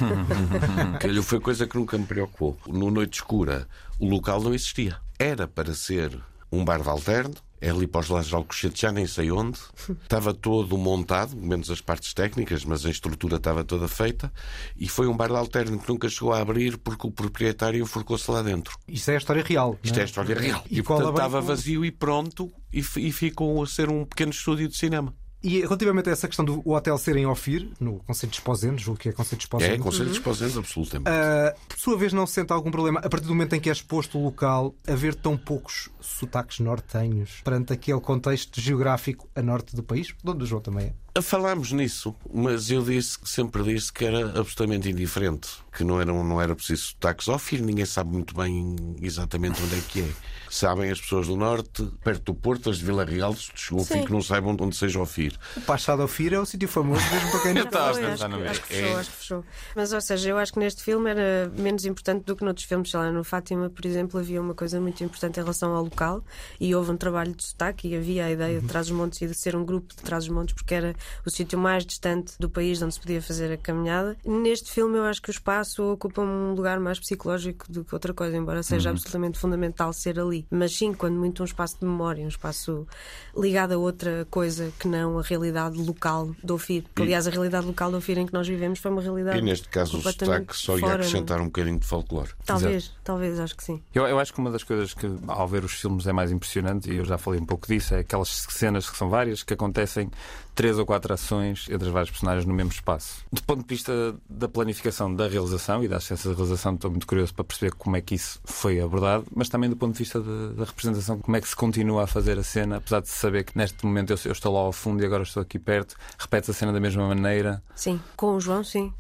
que 1.02 1.22
foi 1.22 1.42
coisa 1.42 1.68
que 1.68 1.78
nunca 1.78 1.98
me 1.98 2.06
preocupou. 2.06 2.58
No 2.68 2.90
Noite 2.90 3.16
Escura, 3.16 3.68
o 4.00 4.08
local 4.08 4.42
não 4.42 4.54
existia. 4.54 4.98
Era 5.20 5.48
para 5.48 5.74
ser 5.74 6.18
um 6.52 6.64
bar 6.64 6.82
de 6.82 6.88
alterno, 6.90 7.36
é 7.60 7.70
ali 7.70 7.88
para 7.88 8.02
os 8.02 8.10
lados 8.10 8.28
de 8.28 8.36
Alcochete, 8.36 8.82
já 8.82 8.92
nem 8.92 9.08
sei 9.08 9.32
onde. 9.32 9.60
Estava 10.04 10.34
todo 10.34 10.78
montado, 10.78 11.36
menos 11.36 11.70
as 11.72 11.82
partes 11.82 12.14
técnicas, 12.14 12.64
mas 12.66 12.86
a 12.86 12.90
estrutura 12.90 13.38
estava 13.38 13.64
toda 13.64 13.88
feita. 13.88 14.32
E 14.76 14.88
foi 14.88 15.08
um 15.08 15.16
bar 15.16 15.30
de 15.30 15.36
alterno 15.36 15.80
que 15.80 15.90
nunca 15.90 16.10
chegou 16.10 16.34
a 16.34 16.40
abrir 16.40 16.78
porque 16.78 17.08
o 17.08 17.12
proprietário 17.12 17.82
enforcou-se 17.82 18.30
lá 18.30 18.42
dentro. 18.42 18.78
Isso 18.88 19.10
é 19.12 19.16
a 19.16 19.18
história 19.18 19.44
real. 19.44 19.78
Isto 19.84 19.98
é, 19.98 20.00
é 20.00 20.02
a 20.04 20.06
história 20.06 20.36
real. 20.36 20.64
E, 20.70 20.80
e 20.80 20.84
portanto, 20.84 21.12
estava 21.12 21.42
vazio 21.42 21.84
e 21.86 21.92
pronto 21.92 22.52
e, 22.72 22.80
e 22.80 23.12
ficou 23.12 23.64
a 23.64 23.68
ser 23.68 23.90
um 23.90 24.06
pequeno 24.06 24.32
estúdio 24.32 24.68
de 24.68 24.76
cinema. 24.76 25.14
E 25.46 25.62
relativamente 25.62 26.10
a 26.10 26.12
essa 26.12 26.28
questão 26.28 26.44
do 26.44 26.68
hotel 26.68 26.98
ser 26.98 27.16
em 27.18 27.28
Ofir, 27.28 27.70
no 27.80 28.00
Conselho 28.00 28.32
de 28.32 28.40
Esposendo, 28.40 28.80
julgo 28.80 29.00
que 29.00 29.10
é 29.10 29.12
Conselho 29.12 29.38
de 29.38 29.44
Esposendo. 29.44 29.76
É, 29.76 29.78
Conselho 29.78 30.10
de 30.10 30.18
Esposendo, 30.18 30.58
absolutamente. 30.58 31.08
Uh, 31.08 31.68
por 31.68 31.78
sua 31.78 31.96
vez, 31.96 32.14
não 32.14 32.26
se 32.26 32.34
sente 32.34 32.52
algum 32.52 32.72
problema, 32.72 33.00
a 33.00 33.08
partir 33.08 33.28
do 33.28 33.36
momento 33.36 33.54
em 33.54 33.60
que 33.60 33.70
é 33.70 33.72
exposto 33.72 34.18
o 34.18 34.24
local, 34.24 34.74
haver 34.88 35.14
tão 35.14 35.38
poucos 35.38 35.90
sotaques 36.02 36.60
nortenhos 36.60 37.42
perante 37.44 37.72
aquele 37.74 38.02
contexto 38.02 38.60
geográfico 38.60 39.30
a 39.36 39.42
norte 39.44 39.76
do 39.76 39.84
país, 39.84 40.16
onde 40.26 40.46
o 40.46 40.48
João 40.48 40.64
também 40.64 40.88
é? 41.16 41.22
Falámos 41.22 41.72
nisso, 41.72 42.14
mas 42.34 42.72
eu 42.72 42.84
disse 42.84 43.18
sempre 43.24 43.64
disse 43.64 43.94
que 43.94 44.04
era 44.04 44.38
absolutamente 44.40 44.90
indiferente, 44.90 45.48
que 45.72 45.84
não 45.84 46.02
era, 46.02 46.12
não 46.12 46.42
era 46.42 46.56
preciso 46.56 46.88
sotaques. 46.88 47.30
Ao 47.30 47.38
fim, 47.38 47.60
ninguém 47.60 47.86
sabe 47.86 48.12
muito 48.12 48.36
bem 48.36 48.76
exatamente 49.00 49.62
onde 49.62 49.76
é 49.76 49.82
que 49.82 50.02
é. 50.02 50.10
Sabem 50.56 50.90
as 50.90 51.02
pessoas 51.02 51.28
do 51.28 51.36
norte, 51.36 51.84
perto 52.02 52.32
do 52.32 52.34
Porto, 52.34 52.70
as 52.70 52.78
de 52.78 52.86
Vila 52.86 53.04
Real, 53.04 53.36
chegou 53.36 53.82
um 53.82 53.84
fim 53.84 54.06
que 54.06 54.12
não 54.14 54.22
saibam 54.22 54.56
onde 54.58 54.74
seja 54.74 55.02
o 55.02 55.06
FIR. 55.06 55.38
O 55.58 55.60
Pachado 55.60 56.02
ao 56.02 56.08
FIR 56.08 56.36
é 56.36 56.40
o 56.40 56.46
sítio 56.46 56.70
famoso 56.70 57.04
mesmo 57.12 57.30
para 57.32 57.40
quem 57.42 57.54
não 57.56 57.64
está. 57.68 57.90
Acho, 57.90 58.06
acho 58.06 58.62
que 58.62 58.68
fechou, 58.68 58.98
acho 58.98 59.10
que 59.10 59.18
fechou. 59.18 59.46
Mas, 59.76 59.92
ou 59.92 60.00
seja, 60.00 60.30
eu 60.30 60.38
acho 60.38 60.54
que 60.54 60.60
neste 60.60 60.82
filme 60.82 61.10
era 61.10 61.52
menos 61.58 61.84
importante 61.84 62.24
do 62.24 62.38
que 62.38 62.46
noutros 62.46 62.66
filmes. 62.66 62.90
Sei 62.90 62.98
lá, 62.98 63.12
no 63.12 63.22
Fátima, 63.26 63.70
por 63.70 63.86
exemplo, 63.86 64.18
havia 64.18 64.42
uma 64.42 64.54
coisa 64.54 64.80
muito 64.80 65.04
importante 65.04 65.42
em 65.42 65.44
relação 65.44 65.76
ao 65.76 65.84
local 65.84 66.24
e 66.58 66.74
houve 66.74 66.90
um 66.90 66.96
trabalho 66.96 67.36
de 67.36 67.44
sotaque 67.44 67.90
e 67.90 67.98
havia 67.98 68.24
a 68.24 68.32
ideia 68.32 68.62
de 68.62 68.66
Trás-os-Montes 68.66 69.22
e 69.24 69.28
de 69.28 69.34
ser 69.34 69.58
um 69.58 69.66
grupo 69.66 69.94
de 69.94 70.04
Trás-os-Montes 70.04 70.56
porque 70.56 70.74
era 70.74 70.96
o 71.26 71.30
sítio 71.30 71.60
mais 71.60 71.86
distante 71.86 72.32
do 72.40 72.50
país 72.50 72.82
onde 72.82 72.94
se 72.94 73.02
podia 73.02 73.22
fazer 73.22 73.52
a 73.52 73.58
caminhada. 73.58 74.16
Neste 74.24 74.72
filme, 74.72 74.98
eu 75.00 75.04
acho 75.04 75.22
que 75.22 75.30
o 75.30 75.32
espaço 75.32 75.84
ocupa 75.84 76.22
um 76.22 76.54
lugar 76.54 76.80
mais 76.80 76.98
psicológico 76.98 77.70
do 77.70 77.84
que 77.84 77.94
outra 77.94 78.14
coisa, 78.14 78.38
embora 78.38 78.64
seja 78.64 78.88
uhum. 78.88 78.96
absolutamente 78.96 79.38
fundamental 79.38 79.92
ser 79.92 80.18
ali. 80.18 80.45
Mas 80.50 80.76
sim, 80.76 80.94
quando 80.94 81.16
muito 81.16 81.42
um 81.42 81.46
espaço 81.46 81.78
de 81.80 81.86
memória, 81.86 82.24
um 82.24 82.28
espaço 82.28 82.88
ligado 83.36 83.74
a 83.74 83.78
outra 83.78 84.28
coisa 84.30 84.72
que 84.80 84.88
não 84.88 85.20
a 85.20 85.22
realidade 85.22 85.78
local 85.78 86.36
do 86.44 86.56
Ofir. 86.56 86.84
E... 86.98 87.02
Aliás, 87.02 87.28
a 87.28 87.32
realidade 87.32 87.66
local 87.66 87.92
do 87.92 87.98
Ofir 87.98 88.18
em 88.18 88.26
que 88.26 88.34
nós 88.34 88.48
vivemos 88.48 88.80
foi 88.80 88.92
uma 88.92 89.02
realidade. 89.02 89.38
E 89.38 89.42
neste 89.42 89.68
caso, 89.70 89.98
o 89.98 90.02
sotaque 90.02 90.56
só 90.56 90.78
ia 90.78 90.94
acrescentar 90.94 91.40
um 91.42 91.46
bocadinho 91.46 91.80
de 91.80 91.86
folclore. 91.86 92.30
Talvez, 92.46 92.86
Exato. 92.86 93.00
talvez, 93.04 93.40
acho 93.40 93.56
que 93.56 93.64
sim. 93.64 93.82
Eu, 93.94 94.06
eu 94.08 94.20
acho 94.20 94.34
que 94.34 94.40
uma 94.40 94.52
das 94.52 94.64
coisas 94.64 94.94
que, 94.94 95.08
ao 95.28 95.48
ver 95.48 95.64
os 95.64 95.74
filmes, 95.74 96.08
é 96.08 96.14
mais 96.14 96.32
impressionante, 96.32 96.92
e 96.92 96.98
eu 96.98 97.06
já 97.06 97.18
falei 97.18 97.40
um 97.40 97.46
pouco 97.46 97.68
disso, 97.68 97.94
é 97.94 98.00
aquelas 98.00 98.30
cenas 98.50 98.90
que 98.90 98.98
são 98.98 99.10
várias, 99.10 99.44
que 99.44 99.54
acontecem 99.54 100.10
três 100.56 100.80
ou 100.80 100.86
quatro 100.86 101.14
ações 101.14 101.68
entre 101.70 101.88
as 101.88 101.94
várias 101.94 102.10
personagens 102.10 102.46
no 102.46 102.54
mesmo 102.54 102.72
espaço. 102.72 103.24
Do 103.32 103.44
ponto 103.44 103.62
de 103.62 103.68
vista 103.68 104.16
da 104.30 104.48
planificação 104.48 105.14
da 105.14 105.28
realização 105.28 105.84
e 105.84 105.88
da 105.88 105.98
assistência 105.98 106.30
da 106.30 106.36
realização, 106.36 106.74
estou 106.74 106.90
muito 106.90 107.06
curioso 107.06 107.34
para 107.34 107.44
perceber 107.44 107.74
como 107.74 107.98
é 107.98 108.02
que 108.02 108.16
isso 108.16 108.40
foi 108.46 108.80
abordado, 108.80 109.26
mas 109.36 109.50
também 109.50 109.70
do 109.70 109.76
ponto 109.76 109.92
de 109.94 110.00
vista 110.00 110.20
de, 110.20 110.54
da 110.56 110.64
representação, 110.64 111.20
como 111.20 111.36
é 111.36 111.42
que 111.42 111.48
se 111.48 111.56
continua 111.56 112.04
a 112.04 112.08
fazer 112.08 112.40
a 112.40 112.44
cena, 112.44 112.78
apesar 112.78 113.02
de 113.02 113.10
saber 113.10 113.44
que 113.44 113.58
neste 113.58 113.86
momento 113.86 114.12
eu, 114.12 114.18
eu 114.26 114.32
estou 114.32 114.54
lá 114.54 114.62
ao 114.62 114.72
fundo 114.72 115.04
e 115.04 115.06
agora 115.06 115.24
estou 115.24 115.44
aqui 115.44 115.60
perto, 115.60 115.96
repete 116.18 116.50
a 116.50 116.54
cena 116.54 116.72
da 116.72 116.80
mesma 116.80 117.08
maneira. 117.08 117.62
Sim, 117.76 118.00
com 118.16 118.36
o 118.36 118.40
João, 118.40 118.64
sim. 118.64 118.94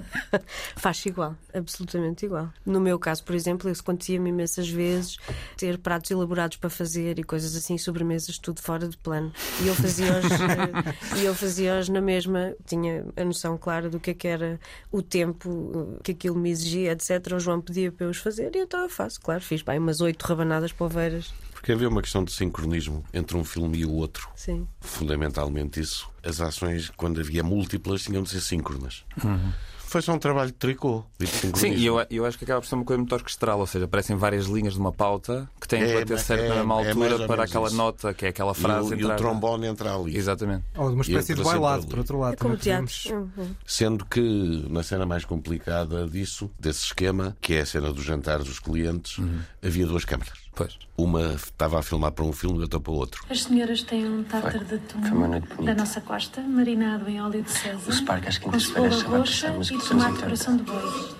Faz 0.76 1.04
igual, 1.04 1.36
absolutamente 1.54 2.24
igual. 2.24 2.48
No 2.64 2.80
meu 2.80 2.98
caso, 2.98 3.22
por 3.24 3.34
exemplo, 3.34 3.70
isso 3.70 3.82
acontecia-me 3.82 4.30
imensas 4.30 4.68
vezes 4.68 5.18
ter 5.56 5.78
pratos 5.78 6.10
elaborados 6.10 6.56
para 6.56 6.70
fazer 6.70 7.18
e 7.18 7.22
coisas 7.22 7.54
assim, 7.54 7.76
sobremesas, 7.76 8.38
tudo 8.38 8.60
fora 8.62 8.88
de 8.88 8.96
plano. 8.96 9.32
E 9.62 9.68
eu 9.68 9.74
fazia-os 9.74 10.24
e 11.20 11.24
eu 11.24 11.34
fazia 11.34 11.80
na 11.90 12.00
mesma, 12.00 12.54
tinha 12.66 13.04
a 13.16 13.24
noção 13.24 13.56
clara 13.56 13.88
do 13.88 14.00
que, 14.00 14.10
é 14.10 14.14
que 14.14 14.28
era 14.28 14.60
o 14.90 15.02
tempo 15.02 15.98
que 16.02 16.12
aquilo 16.12 16.36
me 16.36 16.50
exigia, 16.50 16.92
etc. 16.92 17.34
O 17.34 17.40
João 17.40 17.60
pedia 17.60 17.90
para 17.92 18.06
eu 18.06 18.10
os 18.10 18.18
fazer 18.18 18.54
e 18.54 18.60
então 18.60 18.80
eu 18.80 18.88
faço, 18.88 19.20
claro, 19.20 19.40
fiz 19.40 19.62
bem 19.62 19.78
umas 19.78 20.00
oito 20.00 20.22
rabanadas 20.22 20.72
poveiras. 20.72 21.32
Porque 21.52 21.72
havia 21.72 21.88
uma 21.88 22.00
questão 22.00 22.24
de 22.24 22.32
sincronismo 22.32 23.04
entre 23.12 23.36
um 23.36 23.44
filme 23.44 23.78
e 23.78 23.84
o 23.84 23.92
outro. 23.92 24.30
Sim. 24.34 24.66
Fundamentalmente 24.80 25.78
isso. 25.78 26.08
As 26.24 26.40
ações, 26.40 26.90
quando 26.96 27.20
havia 27.20 27.42
múltiplas, 27.42 28.04
tinham 28.04 28.22
de 28.22 28.30
ser 28.30 28.40
síncronas. 28.40 29.04
Uhum. 29.22 29.52
Foi 29.90 30.00
só 30.00 30.12
um 30.12 30.20
trabalho 30.20 30.52
de 30.52 30.56
tricô. 30.56 31.02
De 31.18 31.26
Sim, 31.26 31.72
e 31.72 31.84
eu, 31.84 31.96
eu 32.08 32.24
acho 32.24 32.38
que 32.38 32.44
acaba 32.44 32.60
por 32.60 32.66
ser 32.68 32.76
uma 32.76 32.84
coisa 32.84 32.98
muito 32.98 33.12
orquestral, 33.12 33.58
ou 33.58 33.66
seja, 33.66 33.86
aparecem 33.86 34.14
várias 34.14 34.46
linhas 34.46 34.74
de 34.74 34.78
uma 34.78 34.92
pauta 34.92 35.50
que 35.60 35.66
têm 35.66 35.82
é, 35.82 35.86
que 35.88 35.94
bater 35.94 36.18
certo 36.20 36.44
é, 36.44 36.48
na 36.48 36.54
mesma 36.54 36.82
é 36.82 36.88
altura 36.88 37.24
é 37.24 37.26
para 37.26 37.42
aquela 37.42 37.66
isso. 37.66 37.76
nota, 37.76 38.14
que 38.14 38.24
é 38.24 38.28
aquela 38.28 38.54
frase. 38.54 38.94
E 38.94 38.98
o, 38.98 39.00
e 39.00 39.04
o 39.04 39.16
trombone 39.16 39.66
entra 39.66 39.92
ali. 39.92 40.16
Exatamente. 40.16 40.62
Ou 40.76 40.90
uma 40.90 41.02
espécie 41.02 41.34
de 41.34 41.42
bailado, 41.42 41.88
por 41.88 41.98
outro 41.98 42.20
lado. 42.20 42.34
É 42.34 42.36
como 42.36 42.56
teatro. 42.56 42.94
Uhum. 43.10 43.50
Sendo 43.66 44.04
que 44.04 44.64
na 44.70 44.84
cena 44.84 45.04
mais 45.04 45.24
complicada 45.24 46.06
disso, 46.06 46.48
desse 46.56 46.84
esquema, 46.84 47.36
que 47.40 47.54
é 47.54 47.62
a 47.62 47.66
cena 47.66 47.92
dos 47.92 48.04
jantares 48.04 48.46
dos 48.46 48.60
clientes, 48.60 49.18
uhum. 49.18 49.40
havia 49.60 49.86
duas 49.86 50.04
câmaras. 50.04 50.38
Pois. 50.54 50.78
Uma 50.96 51.34
estava 51.34 51.78
a 51.78 51.82
filmar 51.82 52.12
para 52.12 52.24
um 52.24 52.32
filme 52.32 52.58
e 52.58 52.62
outra 52.62 52.80
para 52.80 52.92
outro. 52.92 53.24
As 53.30 53.42
senhoras 53.42 53.82
têm 53.82 54.06
um 54.06 54.22
tártar 54.24 54.64
de 54.64 54.74
atum 54.74 55.64
da 55.64 55.74
nossa 55.74 56.00
costa, 56.00 56.40
marinado 56.42 57.08
em 57.08 57.20
óleo 57.20 57.42
de 57.42 57.50
césar, 57.50 57.88
o 57.88 57.92
Spark, 57.92 58.26
às 58.26 58.38
com 58.38 58.58
cebola 58.58 59.02
roxa 59.04 59.54
e 59.62 59.78
tomate 59.78 60.22
coração 60.22 60.56
de 60.56 60.62
boi. 60.64 61.16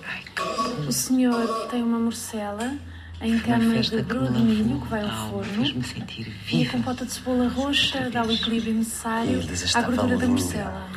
O 0.87 0.91
senhor 0.91 1.67
tem 1.69 1.81
uma 1.81 1.99
morcela 1.99 2.77
em 3.21 3.39
cama 3.39 3.79
de 3.79 4.01
broa 4.01 4.29
de 4.31 4.39
milho 4.41 4.81
que 4.81 4.87
vai 4.87 5.03
ao 5.03 5.29
forno 5.29 5.63
e 6.51 6.67
a 6.67 6.71
compota 6.71 7.05
de 7.05 7.11
cebola 7.11 7.47
roxa 7.47 8.09
dá 8.09 8.25
o 8.25 8.31
equilíbrio 8.31 8.73
necessário 8.73 9.39
à 9.75 9.81
gordura 9.81 10.17
da 10.17 10.27
morcela. 10.27 10.89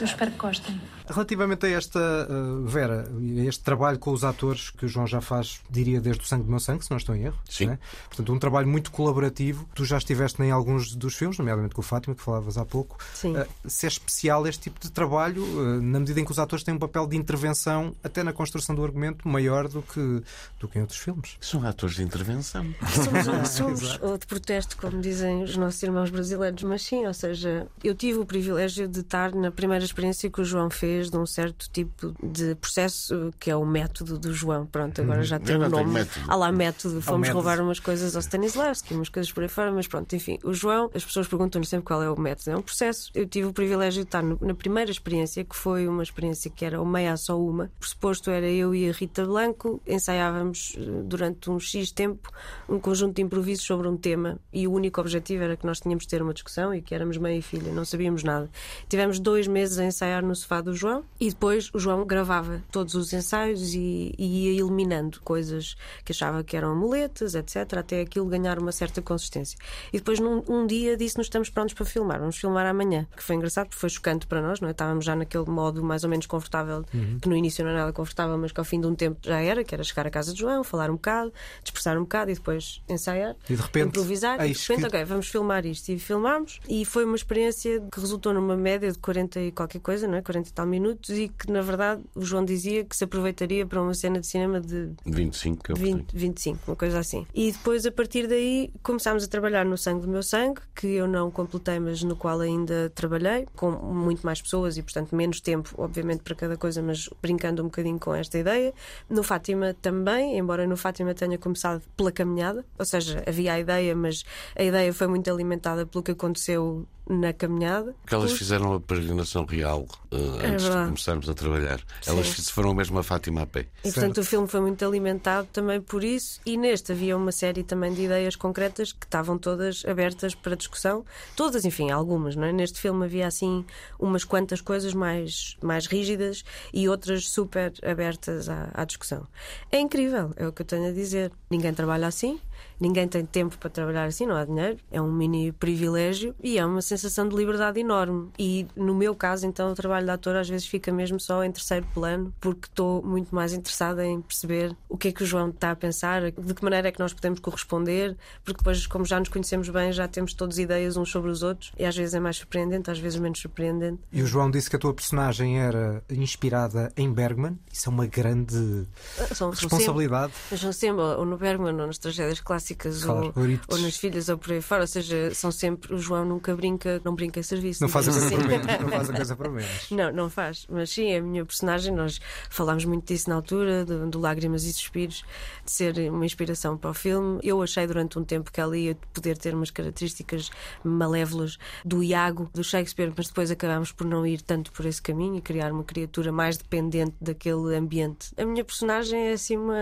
Eu 0.00 0.06
espero 0.06 0.30
que 0.32 0.38
gostem. 0.38 0.80
Relativamente 1.08 1.66
a 1.66 1.70
esta, 1.70 1.98
uh, 1.98 2.64
Vera, 2.64 3.06
a 3.08 3.44
este 3.44 3.62
trabalho 3.62 3.98
com 3.98 4.10
os 4.10 4.24
atores 4.24 4.70
que 4.70 4.86
o 4.86 4.88
João 4.88 5.06
já 5.06 5.20
faz, 5.20 5.60
diria, 5.70 6.00
desde 6.00 6.22
o 6.22 6.26
Sangue 6.26 6.44
do 6.44 6.50
Meu 6.50 6.60
Sangue, 6.60 6.84
se 6.84 6.90
não 6.90 6.96
estou 6.96 7.14
em 7.14 7.24
erro. 7.24 7.38
Sim. 7.48 7.66
Né? 7.66 7.78
Portanto, 8.08 8.32
um 8.32 8.38
trabalho 8.38 8.66
muito 8.66 8.90
colaborativo. 8.90 9.68
Tu 9.74 9.84
já 9.84 9.98
estiveste 9.98 10.42
em 10.42 10.50
alguns 10.50 10.94
dos 10.94 11.14
filmes, 11.14 11.38
nomeadamente 11.38 11.74
com 11.74 11.80
o 11.80 11.84
Fátima, 11.84 12.14
que 12.14 12.22
falavas 12.22 12.58
há 12.58 12.64
pouco. 12.64 12.98
Sim. 13.14 13.36
Uh, 13.36 13.46
se 13.66 13.86
é 13.86 13.88
especial 13.88 14.46
este 14.46 14.62
tipo 14.62 14.80
de 14.80 14.90
trabalho, 14.90 15.42
uh, 15.42 15.80
na 15.80 16.00
medida 16.00 16.20
em 16.20 16.24
que 16.24 16.30
os 16.32 16.38
atores 16.38 16.64
têm 16.64 16.74
um 16.74 16.78
papel 16.78 17.06
de 17.06 17.16
intervenção, 17.16 17.94
até 18.02 18.22
na 18.22 18.32
construção 18.32 18.74
do 18.74 18.82
argumento, 18.82 19.28
maior 19.28 19.68
do 19.68 19.82
que, 19.82 20.22
do 20.58 20.68
que 20.68 20.78
em 20.78 20.82
outros 20.82 20.98
filmes. 20.98 21.36
São 21.40 21.66
atores 21.66 21.96
de 21.96 22.02
intervenção. 22.02 22.66
Somos, 22.92 23.48
somos 23.50 23.98
ou 24.02 24.18
de 24.18 24.26
protesto, 24.26 24.76
como 24.76 25.00
dizem 25.00 25.42
os 25.42 25.56
nossos 25.56 25.82
irmãos 25.82 26.10
brasileiros, 26.10 26.62
mas 26.64 26.82
sim, 26.82 27.06
ou 27.06 27.14
seja, 27.14 27.66
eu 27.82 27.94
tive 27.94 28.18
o 28.18 28.26
privilégio 28.26 28.88
de 28.88 29.00
estar 29.00 29.34
na 29.34 29.50
primeira 29.50 29.84
experiência 29.84 30.30
que 30.30 30.40
o 30.40 30.44
João 30.44 30.70
fez 30.70 30.95
de 31.04 31.16
um 31.16 31.26
certo 31.26 31.68
tipo 31.70 32.14
de 32.22 32.54
processo 32.56 33.32
que 33.38 33.50
é 33.50 33.56
o 33.56 33.64
método 33.64 34.18
do 34.18 34.32
João. 34.32 34.66
Pronto, 34.66 35.00
agora 35.00 35.22
já 35.22 35.38
tem 35.38 35.56
um 35.56 35.68
nome. 35.68 36.06
Há 36.26 36.36
lá 36.36 36.50
método. 36.50 37.00
Fomos 37.00 37.28
método. 37.28 37.38
roubar 37.40 37.60
umas 37.60 37.80
coisas 37.80 38.14
ao 38.16 38.20
Stanislavski, 38.20 38.94
umas 38.94 39.08
coisas 39.08 39.32
por 39.32 39.42
aí 39.42 39.48
fora, 39.48 39.72
mas 39.72 39.86
pronto, 39.86 40.14
enfim. 40.14 40.38
O 40.42 40.52
João, 40.52 40.90
as 40.94 41.04
pessoas 41.04 41.28
perguntam-lhe 41.28 41.66
sempre 41.66 41.84
qual 41.84 42.02
é 42.02 42.10
o 42.10 42.18
método. 42.18 42.50
É 42.50 42.56
um 42.56 42.62
processo. 42.62 43.10
Eu 43.14 43.26
tive 43.26 43.46
o 43.46 43.52
privilégio 43.52 44.02
de 44.02 44.08
estar 44.08 44.22
na 44.22 44.54
primeira 44.54 44.90
experiência, 44.90 45.44
que 45.44 45.56
foi 45.56 45.86
uma 45.86 46.02
experiência 46.02 46.50
que 46.50 46.64
era 46.64 46.80
o 46.80 46.86
meia 46.86 47.16
só 47.16 47.40
uma. 47.40 47.70
Por 47.78 47.88
suposto, 47.88 48.30
era 48.30 48.48
eu 48.48 48.74
e 48.74 48.88
a 48.88 48.92
Rita 48.92 49.24
Blanco, 49.24 49.80
ensaiávamos 49.86 50.76
eh, 50.76 51.02
durante 51.04 51.50
um 51.50 51.58
X 51.58 51.90
tempo 51.92 52.30
um 52.68 52.78
conjunto 52.78 53.16
de 53.16 53.22
improvisos 53.22 53.64
sobre 53.64 53.88
um 53.88 53.96
tema 53.96 54.38
e 54.52 54.66
o 54.66 54.72
único 54.72 55.00
objetivo 55.00 55.42
era 55.42 55.56
que 55.56 55.66
nós 55.66 55.80
tínhamos 55.80 56.04
de 56.04 56.08
ter 56.08 56.22
uma 56.22 56.32
discussão 56.32 56.74
e 56.74 56.80
que 56.80 56.94
éramos 56.94 57.16
mãe 57.18 57.38
e 57.38 57.42
filha, 57.42 57.72
não 57.72 57.84
sabíamos 57.84 58.22
nada. 58.22 58.48
Tivemos 58.88 59.18
dois 59.18 59.46
meses 59.46 59.78
a 59.78 59.84
ensaiar 59.84 60.22
no 60.22 60.34
sofá 60.34 60.60
do 60.60 60.74
João 60.74 60.85
e 61.20 61.28
depois 61.30 61.70
o 61.72 61.78
João 61.78 62.04
gravava 62.04 62.62
todos 62.70 62.94
os 62.94 63.12
ensaios 63.12 63.74
e, 63.74 64.14
e 64.18 64.46
ia 64.46 64.60
eliminando 64.60 65.20
coisas 65.22 65.76
que 66.04 66.12
achava 66.12 66.42
que 66.44 66.56
eram 66.56 66.76
muletas, 66.76 67.34
etc., 67.34 67.78
até 67.78 68.00
aquilo 68.00 68.26
ganhar 68.26 68.58
uma 68.58 68.72
certa 68.72 69.00
consistência. 69.02 69.58
E 69.92 69.98
depois, 69.98 70.20
num 70.20 70.42
um 70.48 70.66
dia, 70.66 70.96
disse-nos 70.96 71.26
estamos 71.26 71.50
prontos 71.50 71.74
para 71.74 71.84
filmar, 71.84 72.18
vamos 72.18 72.36
filmar 72.36 72.66
amanhã. 72.66 73.06
Que 73.16 73.22
foi 73.22 73.36
engraçado, 73.36 73.68
porque 73.68 73.80
foi 73.80 73.88
chocante 73.88 74.26
para 74.26 74.40
nós, 74.40 74.60
não 74.60 74.68
é? 74.68 74.72
Estávamos 74.72 75.04
já 75.04 75.16
naquele 75.16 75.46
modo 75.46 75.82
mais 75.82 76.04
ou 76.04 76.10
menos 76.10 76.26
confortável, 76.26 76.84
uhum. 76.92 77.18
que 77.20 77.28
no 77.28 77.36
início 77.36 77.64
não 77.64 77.70
era 77.70 77.80
nada 77.80 77.92
confortável, 77.92 78.36
mas 78.38 78.52
que 78.52 78.60
ao 78.60 78.64
fim 78.64 78.80
de 78.80 78.86
um 78.86 78.94
tempo 78.94 79.18
já 79.22 79.40
era, 79.40 79.64
que 79.64 79.74
era 79.74 79.82
chegar 79.82 80.06
à 80.06 80.10
casa 80.10 80.32
de 80.32 80.40
João, 80.40 80.62
falar 80.62 80.90
um 80.90 80.94
bocado, 80.94 81.32
dispersar 81.62 81.96
um 81.96 82.02
bocado 82.02 82.30
e 82.30 82.34
depois 82.34 82.82
ensaiar, 82.88 83.36
e 83.48 83.54
de 83.54 83.62
repente, 83.62 83.88
improvisar. 83.88 84.46
E 84.46 84.52
de 84.52 84.58
repente, 84.58 84.80
que... 84.80 84.86
ok, 84.86 85.04
vamos 85.04 85.28
filmar 85.28 85.66
isto. 85.66 85.88
E 85.90 85.98
filmámos, 85.98 86.60
e 86.68 86.84
foi 86.84 87.04
uma 87.04 87.16
experiência 87.16 87.82
que 87.92 88.00
resultou 88.00 88.32
numa 88.32 88.56
média 88.56 88.90
de 88.90 88.98
40 88.98 89.40
e 89.40 89.52
qualquer 89.52 89.80
coisa, 89.80 90.06
não 90.06 90.16
é? 90.16 90.22
40 90.22 90.48
e 90.48 90.52
tal 90.52 90.66
minutos, 90.80 91.10
e 91.10 91.28
que 91.28 91.50
na 91.50 91.62
verdade 91.62 92.02
o 92.14 92.24
João 92.24 92.44
dizia 92.44 92.84
que 92.84 92.96
se 92.96 93.04
aproveitaria 93.04 93.66
para 93.66 93.80
uma 93.80 93.94
cena 93.94 94.20
de 94.20 94.26
cinema 94.26 94.60
de 94.60 94.90
25, 95.04 95.74
20, 95.74 96.12
25, 96.16 96.58
uma 96.68 96.76
coisa 96.76 96.98
assim. 96.98 97.26
E 97.34 97.50
depois, 97.50 97.86
a 97.86 97.92
partir 97.92 98.26
daí, 98.26 98.70
começámos 98.82 99.24
a 99.24 99.28
trabalhar 99.28 99.64
no 99.64 99.76
Sangue 99.78 100.02
do 100.02 100.08
Meu 100.08 100.22
Sangue, 100.22 100.60
que 100.74 100.86
eu 100.86 101.08
não 101.08 101.30
completei, 101.30 101.78
mas 101.78 102.02
no 102.02 102.16
qual 102.16 102.40
ainda 102.40 102.90
trabalhei, 102.94 103.46
com 103.56 103.70
muito 103.70 104.24
mais 104.24 104.40
pessoas 104.40 104.76
e, 104.76 104.82
portanto, 104.82 105.14
menos 105.14 105.40
tempo, 105.40 105.74
obviamente, 105.78 106.22
para 106.22 106.34
cada 106.34 106.56
coisa, 106.56 106.82
mas 106.82 107.08
brincando 107.22 107.62
um 107.62 107.66
bocadinho 107.66 107.98
com 107.98 108.14
esta 108.14 108.38
ideia. 108.38 108.72
No 109.08 109.22
Fátima 109.22 109.74
também, 109.80 110.38
embora 110.38 110.66
no 110.66 110.76
Fátima 110.76 111.14
tenha 111.14 111.38
começado 111.38 111.82
pela 111.96 112.12
caminhada, 112.12 112.64
ou 112.78 112.84
seja, 112.84 113.22
havia 113.26 113.54
a 113.54 113.60
ideia, 113.60 113.94
mas 113.94 114.24
a 114.54 114.62
ideia 114.62 114.92
foi 114.92 115.06
muito 115.06 115.30
alimentada 115.30 115.86
pelo 115.86 116.02
que 116.02 116.10
aconteceu 116.12 116.86
na 117.08 117.32
caminhada. 117.32 117.94
Porque 118.02 118.14
elas 118.14 118.32
fizeram 118.32 118.74
a 118.74 118.80
peregrinação 118.80 119.44
real 119.44 119.86
uh, 120.12 120.16
antes 120.44 120.66
é 120.66 120.70
de 120.70 120.84
começarmos 120.86 121.28
a 121.28 121.34
trabalhar. 121.34 121.78
Sim. 122.00 122.10
Elas 122.10 122.50
foram 122.50 122.74
mesmo 122.74 122.98
a 122.98 123.02
Fátima 123.02 123.42
a 123.42 123.46
pé. 123.46 123.66
E 123.84 123.92
portanto 123.92 124.18
o 124.18 124.24
filme 124.24 124.48
foi 124.48 124.60
muito 124.60 124.84
alimentado 124.84 125.48
também 125.52 125.80
por 125.80 126.02
isso. 126.02 126.40
E 126.44 126.56
neste 126.56 126.92
havia 126.92 127.16
uma 127.16 127.32
série 127.32 127.62
também 127.62 127.92
de 127.92 128.02
ideias 128.02 128.34
concretas 128.34 128.92
que 128.92 129.06
estavam 129.06 129.38
todas 129.38 129.84
abertas 129.86 130.34
para 130.34 130.56
discussão. 130.56 131.04
Todas, 131.36 131.64
enfim, 131.64 131.90
algumas, 131.90 132.34
não 132.34 132.44
é? 132.44 132.52
Neste 132.52 132.80
filme 132.80 133.04
havia 133.04 133.26
assim 133.26 133.64
umas 133.98 134.24
quantas 134.24 134.60
coisas 134.60 134.92
mais, 134.92 135.56
mais 135.62 135.86
rígidas 135.86 136.44
e 136.72 136.88
outras 136.88 137.28
super 137.28 137.72
abertas 137.84 138.48
à, 138.48 138.70
à 138.74 138.84
discussão. 138.84 139.26
É 139.70 139.78
incrível, 139.78 140.32
é 140.36 140.46
o 140.46 140.52
que 140.52 140.62
eu 140.62 140.66
tenho 140.66 140.88
a 140.88 140.92
dizer. 140.92 141.32
Ninguém 141.50 141.72
trabalha 141.72 142.06
assim. 142.06 142.40
Ninguém 142.78 143.08
tem 143.08 143.24
tempo 143.24 143.56
para 143.58 143.70
trabalhar 143.70 144.04
assim, 144.04 144.26
não 144.26 144.36
há 144.36 144.44
dinheiro. 144.44 144.78
É 144.90 145.00
um 145.00 145.10
mini 145.10 145.50
privilégio 145.52 146.34
e 146.42 146.58
é 146.58 146.64
uma 146.64 146.82
sensação 146.82 147.28
de 147.28 147.34
liberdade 147.34 147.80
enorme. 147.80 148.28
E 148.38 148.66
no 148.76 148.94
meu 148.94 149.14
caso, 149.14 149.46
então, 149.46 149.72
o 149.72 149.74
trabalho 149.74 150.04
de 150.04 150.12
ator 150.12 150.36
às 150.36 150.48
vezes 150.48 150.66
fica 150.66 150.92
mesmo 150.92 151.18
só 151.18 151.42
em 151.42 151.50
terceiro 151.50 151.86
plano, 151.94 152.34
porque 152.40 152.66
estou 152.66 153.02
muito 153.02 153.34
mais 153.34 153.52
interessada 153.52 154.04
em 154.04 154.20
perceber 154.20 154.76
o 154.88 154.96
que 154.96 155.08
é 155.08 155.12
que 155.12 155.22
o 155.22 155.26
João 155.26 155.48
está 155.48 155.70
a 155.70 155.76
pensar, 155.76 156.30
de 156.30 156.54
que 156.54 156.62
maneira 156.62 156.88
é 156.88 156.92
que 156.92 157.00
nós 157.00 157.12
podemos 157.12 157.40
corresponder, 157.40 158.16
porque 158.44 158.58
depois, 158.58 158.86
como 158.86 159.04
já 159.04 159.18
nos 159.18 159.28
conhecemos 159.28 159.68
bem, 159.68 159.92
já 159.92 160.06
temos 160.06 160.34
todas 160.34 160.58
ideias 160.58 160.96
uns 160.96 161.10
sobre 161.10 161.30
os 161.30 161.42
outros 161.42 161.72
e 161.78 161.84
às 161.84 161.96
vezes 161.96 162.14
é 162.14 162.20
mais 162.20 162.36
surpreendente, 162.36 162.90
às 162.90 162.98
vezes 162.98 163.18
menos 163.18 163.40
surpreendente. 163.40 164.00
E 164.12 164.22
o 164.22 164.26
João 164.26 164.50
disse 164.50 164.68
que 164.68 164.76
a 164.76 164.78
tua 164.78 164.92
personagem 164.92 165.58
era 165.60 166.02
inspirada 166.10 166.92
em 166.96 167.10
Bergman. 167.10 167.58
Isso 167.72 167.88
é 167.88 167.92
uma 167.92 168.06
grande 168.06 168.86
são, 169.34 169.50
responsabilidade. 169.50 170.32
São 170.56 170.72
sempre, 170.72 171.02
ou 171.02 171.24
no 171.24 171.36
Bergman 171.36 171.72
ou 171.80 171.86
nas 171.86 171.98
tragédias 171.98 172.40
clássicas 172.40 172.65
clássicas 172.66 173.04
claro, 173.04 173.32
ou, 173.36 173.58
ou, 173.68 173.78
nas 173.78 173.96
filhas 173.96 174.28
ou 174.28 174.38
por 174.38 174.52
aí 174.52 174.60
fora. 174.60 174.82
Ou 174.82 174.86
seja, 174.86 175.32
são 175.34 175.52
sempre. 175.52 175.94
O 175.94 175.98
João 175.98 176.24
nunca 176.24 176.54
brinca, 176.56 177.00
não 177.04 177.14
brinca 177.14 177.40
em 177.40 177.42
serviço. 177.42 177.82
Não 177.82 177.88
faz 177.88 178.08
a 178.08 178.12
coisa 178.12 178.26
assim. 178.26 178.36
para 178.40 178.48
menos. 178.48 178.80
Não 178.80 178.88
faz 178.88 179.10
a 179.10 179.12
coisa 179.12 179.36
para 179.36 179.50
menos. 179.50 179.90
Não, 179.90 180.12
não 180.12 180.30
faz. 180.30 180.66
Mas 180.68 180.90
sim, 180.90 181.14
a 181.14 181.22
minha 181.22 181.44
personagem, 181.44 181.94
nós 181.94 182.20
falámos 182.50 182.84
muito 182.84 183.06
disso 183.06 183.28
na 183.28 183.36
altura, 183.36 183.84
do, 183.84 184.08
do 184.08 184.18
Lágrimas 184.18 184.64
e 184.64 184.72
Suspiros, 184.72 185.24
de 185.64 185.70
ser 185.70 186.10
uma 186.10 186.24
inspiração 186.24 186.76
para 186.76 186.90
o 186.90 186.94
filme. 186.94 187.38
Eu 187.42 187.62
achei 187.62 187.86
durante 187.86 188.18
um 188.18 188.24
tempo 188.24 188.50
que 188.50 188.60
ela 188.60 188.76
ia 188.76 188.96
poder 189.12 189.36
ter 189.36 189.54
umas 189.54 189.70
características 189.70 190.50
malévolas 190.82 191.58
do 191.84 192.02
Iago, 192.02 192.50
do 192.52 192.64
Shakespeare, 192.64 193.12
mas 193.16 193.28
depois 193.28 193.50
acabámos 193.50 193.92
por 193.92 194.06
não 194.06 194.26
ir 194.26 194.40
tanto 194.40 194.72
por 194.72 194.86
esse 194.86 195.00
caminho 195.00 195.36
e 195.36 195.40
criar 195.40 195.72
uma 195.72 195.84
criatura 195.84 196.32
mais 196.32 196.56
dependente 196.56 197.14
daquele 197.20 197.74
ambiente. 197.76 198.30
A 198.36 198.44
minha 198.44 198.64
personagem 198.64 199.28
é 199.28 199.32
assim 199.32 199.56
uma, 199.56 199.76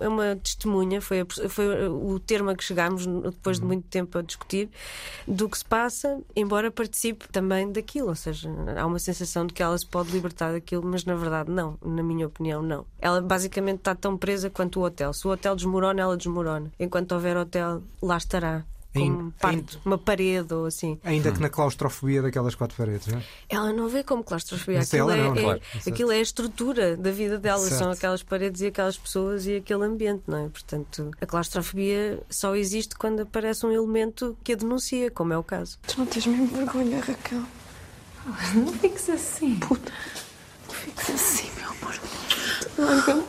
é 0.00 0.08
uma 0.08 0.36
testemunha, 0.36 1.00
foi, 1.00 1.20
a, 1.20 1.26
foi 1.48 1.70
o 2.00 2.18
termo 2.18 2.50
a 2.50 2.54
que 2.54 2.64
chegámos 2.64 3.06
depois 3.06 3.58
de 3.58 3.62
uhum. 3.62 3.68
muito 3.68 3.88
tempo 3.88 4.18
a 4.18 4.22
discutir 4.22 4.68
do 5.26 5.48
que 5.48 5.58
se 5.58 5.64
passa, 5.64 6.20
embora 6.34 6.70
participe 6.70 7.28
também 7.28 7.70
daquilo. 7.70 8.08
Ou 8.08 8.14
seja, 8.14 8.50
há 8.76 8.86
uma 8.86 8.98
sensação 8.98 9.46
de 9.46 9.54
que 9.54 9.62
ela 9.62 9.76
se 9.76 9.86
pode 9.86 10.10
libertar 10.10 10.52
daquilo, 10.52 10.82
mas 10.84 11.04
na 11.04 11.14
verdade 11.14 11.50
não, 11.50 11.78
na 11.84 12.02
minha 12.02 12.26
opinião, 12.26 12.62
não. 12.62 12.86
Ela 12.98 13.20
basicamente 13.20 13.78
está 13.78 13.94
tão 13.94 14.16
presa 14.16 14.50
quanto 14.50 14.80
o 14.80 14.84
hotel. 14.84 15.12
Se 15.12 15.26
o 15.26 15.30
hotel 15.30 15.54
desmorona, 15.54 16.00
ela 16.00 16.16
desmorona. 16.16 16.70
Enquanto 16.78 17.12
houver 17.12 17.36
hotel, 17.36 17.82
lá 18.02 18.16
estará 18.16 18.64
como 18.92 19.32
parte, 19.32 19.78
uma 19.84 19.96
parede 19.98 20.52
ou 20.52 20.66
assim. 20.66 20.98
Ainda 21.04 21.30
que 21.30 21.40
na 21.40 21.48
claustrofobia 21.48 22.22
daquelas 22.22 22.54
quatro 22.54 22.76
paredes, 22.76 23.06
não 23.06 23.18
é? 23.18 23.22
Ela 23.48 23.72
não 23.72 23.88
vê 23.88 24.02
como 24.02 24.24
claustrofobia. 24.24 24.80
Aquilo, 24.80 25.10
é, 25.10 25.16
não, 25.16 25.34
é, 25.34 25.42
claro. 25.42 25.60
aquilo 25.86 26.12
é 26.12 26.16
a 26.16 26.20
estrutura 26.20 26.96
da 26.96 27.10
vida 27.10 27.38
dela, 27.38 27.60
certo. 27.60 27.78
são 27.78 27.90
aquelas 27.90 28.22
paredes 28.22 28.60
e 28.62 28.66
aquelas 28.66 28.98
pessoas 28.98 29.46
e 29.46 29.56
aquele 29.56 29.84
ambiente, 29.84 30.24
não 30.26 30.46
é? 30.46 30.48
Portanto, 30.48 31.10
a 31.20 31.26
claustrofobia 31.26 32.20
só 32.28 32.54
existe 32.56 32.96
quando 32.96 33.20
aparece 33.20 33.64
um 33.64 33.70
elemento 33.70 34.36
que 34.42 34.52
a 34.52 34.56
denuncia, 34.56 35.10
como 35.10 35.32
é 35.32 35.38
o 35.38 35.44
caso. 35.44 35.78
Tu 35.86 35.98
não 35.98 36.06
tens 36.06 36.26
mesmo 36.26 36.48
vergonha, 36.48 37.00
Raquel? 37.00 37.42
Não 38.54 38.72
fiques 38.74 39.08
assim. 39.08 39.56
Puta. 39.60 39.92
Não 40.66 40.74
fiques 40.74 41.10
assim, 41.10 41.50
meu 41.56 41.70
amor. 41.70 42.00
Larga-me. 42.78 43.24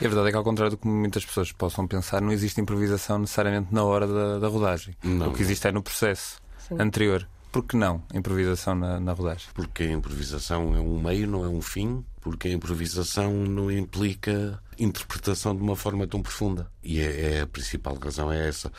E 0.00 0.06
a 0.06 0.08
verdade 0.08 0.28
é 0.28 0.30
que, 0.30 0.36
ao 0.36 0.44
contrário 0.44 0.70
do 0.70 0.78
que 0.78 0.88
muitas 0.88 1.24
pessoas 1.24 1.52
possam 1.52 1.86
pensar, 1.86 2.22
não 2.22 2.32
existe 2.32 2.60
improvisação 2.60 3.18
necessariamente 3.18 3.72
na 3.72 3.84
hora 3.84 4.06
da, 4.06 4.38
da 4.38 4.48
rodagem. 4.48 4.96
Não. 5.02 5.28
O 5.28 5.34
que 5.34 5.42
existe 5.42 5.68
é 5.68 5.72
no 5.72 5.82
processo 5.82 6.40
Sim. 6.58 6.76
anterior. 6.78 7.28
Por 7.52 7.64
que 7.64 7.76
não 7.76 8.02
improvisação 8.14 8.76
na, 8.76 9.00
na 9.00 9.12
rodagem? 9.12 9.48
Porque 9.52 9.82
a 9.82 9.92
improvisação 9.92 10.74
é 10.76 10.80
um 10.80 11.00
meio, 11.00 11.26
não 11.26 11.44
é 11.44 11.48
um 11.48 11.60
fim. 11.60 12.04
Porque 12.20 12.48
a 12.48 12.52
improvisação 12.52 13.32
não 13.32 13.70
implica 13.70 14.62
interpretação 14.78 15.56
de 15.56 15.62
uma 15.62 15.74
forma 15.74 16.06
tão 16.06 16.22
profunda. 16.22 16.70
E 16.82 17.00
é, 17.00 17.38
é 17.38 17.40
a 17.40 17.46
principal 17.46 17.94
razão 17.96 18.30
é 18.30 18.46
essa. 18.46 18.70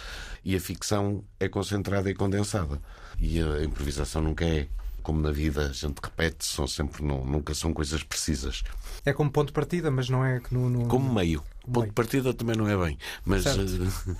E 0.46 0.56
a 0.56 0.60
ficção 0.60 1.24
é 1.40 1.50
concentrada 1.50 2.10
e 2.10 2.14
condensada. 2.14 2.80
E 3.20 3.42
a 3.42 3.64
improvisação 3.64 4.22
nunca 4.22 4.46
é 4.46 4.68
como 5.02 5.22
na 5.22 5.32
vida 5.32 5.68
a 5.68 5.74
gente 5.74 6.00
repete, 6.02 6.46
são 6.46 6.68
sempre, 6.68 7.04
não, 7.04 7.26
nunca 7.26 7.54
são 7.54 7.74
coisas 7.74 8.04
precisas. 8.04 8.64
É 9.06 9.12
como 9.14 9.32
ponto 9.32 9.48
de 9.48 9.54
partida, 9.54 9.90
mas 9.92 10.10
não 10.10 10.26
é 10.26 10.40
que 10.40 10.54
no, 10.54 10.70
no... 10.70 10.88
Como 10.88 11.14
meio. 11.14 11.44
O 11.68 11.72
ponto 11.72 11.88
de 11.88 11.94
partida 11.94 12.34
também 12.34 12.56
não 12.56 12.68
é 12.68 12.76
bem. 12.76 12.98
Mas... 13.24 13.46
Eh, 13.46 13.52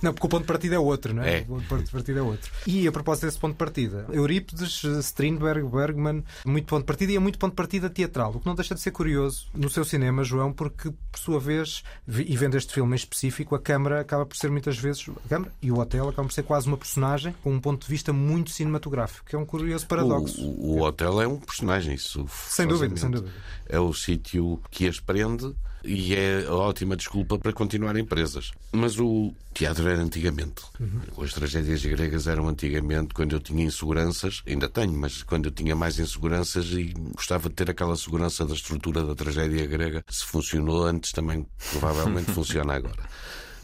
não, 0.00 0.14
porque 0.14 0.26
o 0.26 0.30
ponto 0.30 0.42
de 0.42 0.46
partida 0.46 0.76
é 0.76 0.78
outro, 0.78 1.12
não 1.12 1.22
é? 1.22 1.38
é? 1.38 1.46
O 1.48 1.60
ponto 1.62 1.82
de 1.82 1.90
partida 1.90 2.20
é 2.20 2.22
outro. 2.22 2.52
E 2.66 2.86
a 2.86 2.92
propósito 2.92 3.26
desse 3.26 3.38
ponto 3.38 3.52
de 3.52 3.58
partida, 3.58 4.06
Eurípides, 4.12 4.84
Strindberg, 4.84 5.68
Bergman, 5.68 6.24
muito 6.44 6.66
ponto 6.66 6.82
de 6.82 6.86
partida 6.86 7.12
e 7.12 7.16
é 7.16 7.18
muito 7.18 7.38
ponto 7.38 7.52
de 7.52 7.56
partida 7.56 7.90
teatral. 7.90 8.32
O 8.36 8.40
que 8.40 8.46
não 8.46 8.54
deixa 8.54 8.74
de 8.74 8.80
ser 8.80 8.92
curioso 8.92 9.46
no 9.52 9.68
seu 9.68 9.84
cinema, 9.84 10.22
João, 10.22 10.52
porque, 10.52 10.90
por 11.10 11.18
sua 11.18 11.40
vez, 11.40 11.82
e 12.06 12.36
vendo 12.36 12.56
este 12.56 12.72
filme 12.72 12.92
em 12.92 12.96
específico, 12.96 13.54
a 13.56 13.60
câmara 13.60 14.00
acaba 14.00 14.24
por 14.24 14.36
ser 14.36 14.50
muitas 14.50 14.78
vezes. 14.78 15.08
A 15.08 15.28
câmara 15.28 15.52
e 15.60 15.72
o 15.72 15.78
hotel 15.78 16.08
acabam 16.08 16.28
por 16.28 16.34
ser 16.34 16.44
quase 16.44 16.68
uma 16.68 16.76
personagem 16.76 17.34
com 17.42 17.52
um 17.52 17.60
ponto 17.60 17.84
de 17.84 17.90
vista 17.90 18.12
muito 18.12 18.50
cinematográfico, 18.50 19.26
que 19.26 19.34
é 19.34 19.38
um 19.38 19.46
curioso 19.46 19.86
paradoxo. 19.86 20.40
O, 20.40 20.76
o 20.76 20.82
hotel 20.82 21.20
é 21.20 21.26
um 21.26 21.38
personagem, 21.38 21.94
isso. 21.94 22.24
Sem 22.48 22.68
dúvida, 22.68 22.96
sem 22.96 23.10
dúvida. 23.10 23.32
É 23.68 23.80
o 23.80 23.92
sítio 23.92 24.60
que 24.70 24.86
as 24.86 25.00
prende 25.00 25.54
e 25.84 26.14
é 26.14 26.46
a 26.46 26.54
ótima 26.54 26.96
desculpa 26.96 27.38
para 27.38 27.52
continuarem 27.52 28.04
presas. 28.04 28.52
Mas 28.72 28.98
o 28.98 29.34
teatro 29.52 29.88
era 29.88 30.00
antigamente. 30.00 30.62
Uhum. 30.78 31.22
As 31.22 31.32
tragédias 31.32 31.84
gregas 31.84 32.26
eram 32.26 32.48
antigamente, 32.48 33.14
quando 33.14 33.32
eu 33.32 33.40
tinha 33.40 33.64
inseguranças, 33.64 34.42
ainda 34.46 34.68
tenho, 34.68 34.92
mas 34.92 35.22
quando 35.22 35.46
eu 35.46 35.50
tinha 35.50 35.74
mais 35.74 35.98
inseguranças 35.98 36.66
e 36.66 36.92
gostava 37.14 37.48
de 37.48 37.54
ter 37.54 37.70
aquela 37.70 37.96
segurança 37.96 38.44
da 38.44 38.54
estrutura 38.54 39.04
da 39.04 39.14
tragédia 39.14 39.66
grega. 39.66 40.04
Se 40.08 40.24
funcionou 40.24 40.84
antes, 40.84 41.12
também 41.12 41.46
provavelmente 41.70 42.30
funciona 42.32 42.74
agora. 42.74 43.02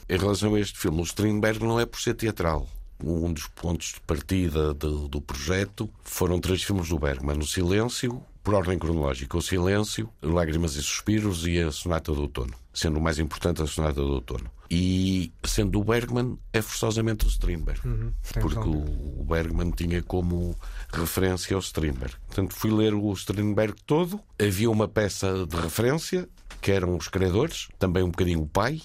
Em 0.09 0.17
relação 0.17 0.55
a 0.55 0.61
este 0.61 0.79
filme, 0.79 1.01
o 1.01 1.05
Strindberg 1.05 1.65
não 1.65 1.79
é 1.79 1.87
por 1.87 2.01
ser 2.01 2.15
teatral 2.15 2.67
um 3.03 3.33
dos 3.33 3.47
pontos 3.47 3.93
de 3.95 4.01
partida 4.01 4.75
do, 4.75 5.09
do, 5.09 5.21
projeto 5.21 5.89
foram 6.03 6.41
três 6.41 6.63
filmes 6.63 6.89
do 6.89 6.99
Bergman: 6.99 7.39
O 7.39 7.47
Silêncio, 7.47 8.21
por 8.49 8.55
ordem 8.55 8.79
cronológica, 8.79 9.37
O 9.37 9.43
Silêncio, 9.43 10.09
Lágrimas 10.23 10.75
e 10.75 10.83
Suspiros 10.83 11.47
e 11.47 11.59
a 11.59 11.71
Sonata 11.71 12.15
do 12.15 12.23
Outono, 12.23 12.55
sendo 12.73 12.99
o 12.99 13.03
mais 13.03 13.19
importante 13.19 13.61
a 13.61 13.67
Sonata 13.67 14.01
do 14.01 14.15
Outono. 14.15 14.51
E 14.71 15.31
sendo 15.45 15.79
o 15.79 15.85
Bergman, 15.85 16.39
é 16.51 16.63
forçosamente 16.63 17.27
o 17.27 17.29
Strindberg, 17.29 17.87
uhum, 17.87 18.11
porque 18.41 18.67
o 18.67 19.23
Bergman 19.29 19.71
tinha 19.73 20.03
como 20.03 20.57
referência 20.91 21.59
o 21.59 21.61
Strindberg. 21.61 22.15
Portanto, 22.27 22.55
fui 22.55 22.71
ler 22.71 22.95
o 22.95 23.13
Strindberg 23.13 23.75
todo, 23.85 24.19
havia 24.41 24.71
uma 24.71 24.89
peça 24.89 25.47
de 25.47 25.57
referência, 25.57 26.27
que 26.63 26.73
eram 26.73 26.97
os 26.97 27.07
criadores, 27.07 27.69
também 27.79 28.03
um 28.03 28.11
bocadinho 28.11 28.41
o 28.41 28.49
pai, 28.49 28.81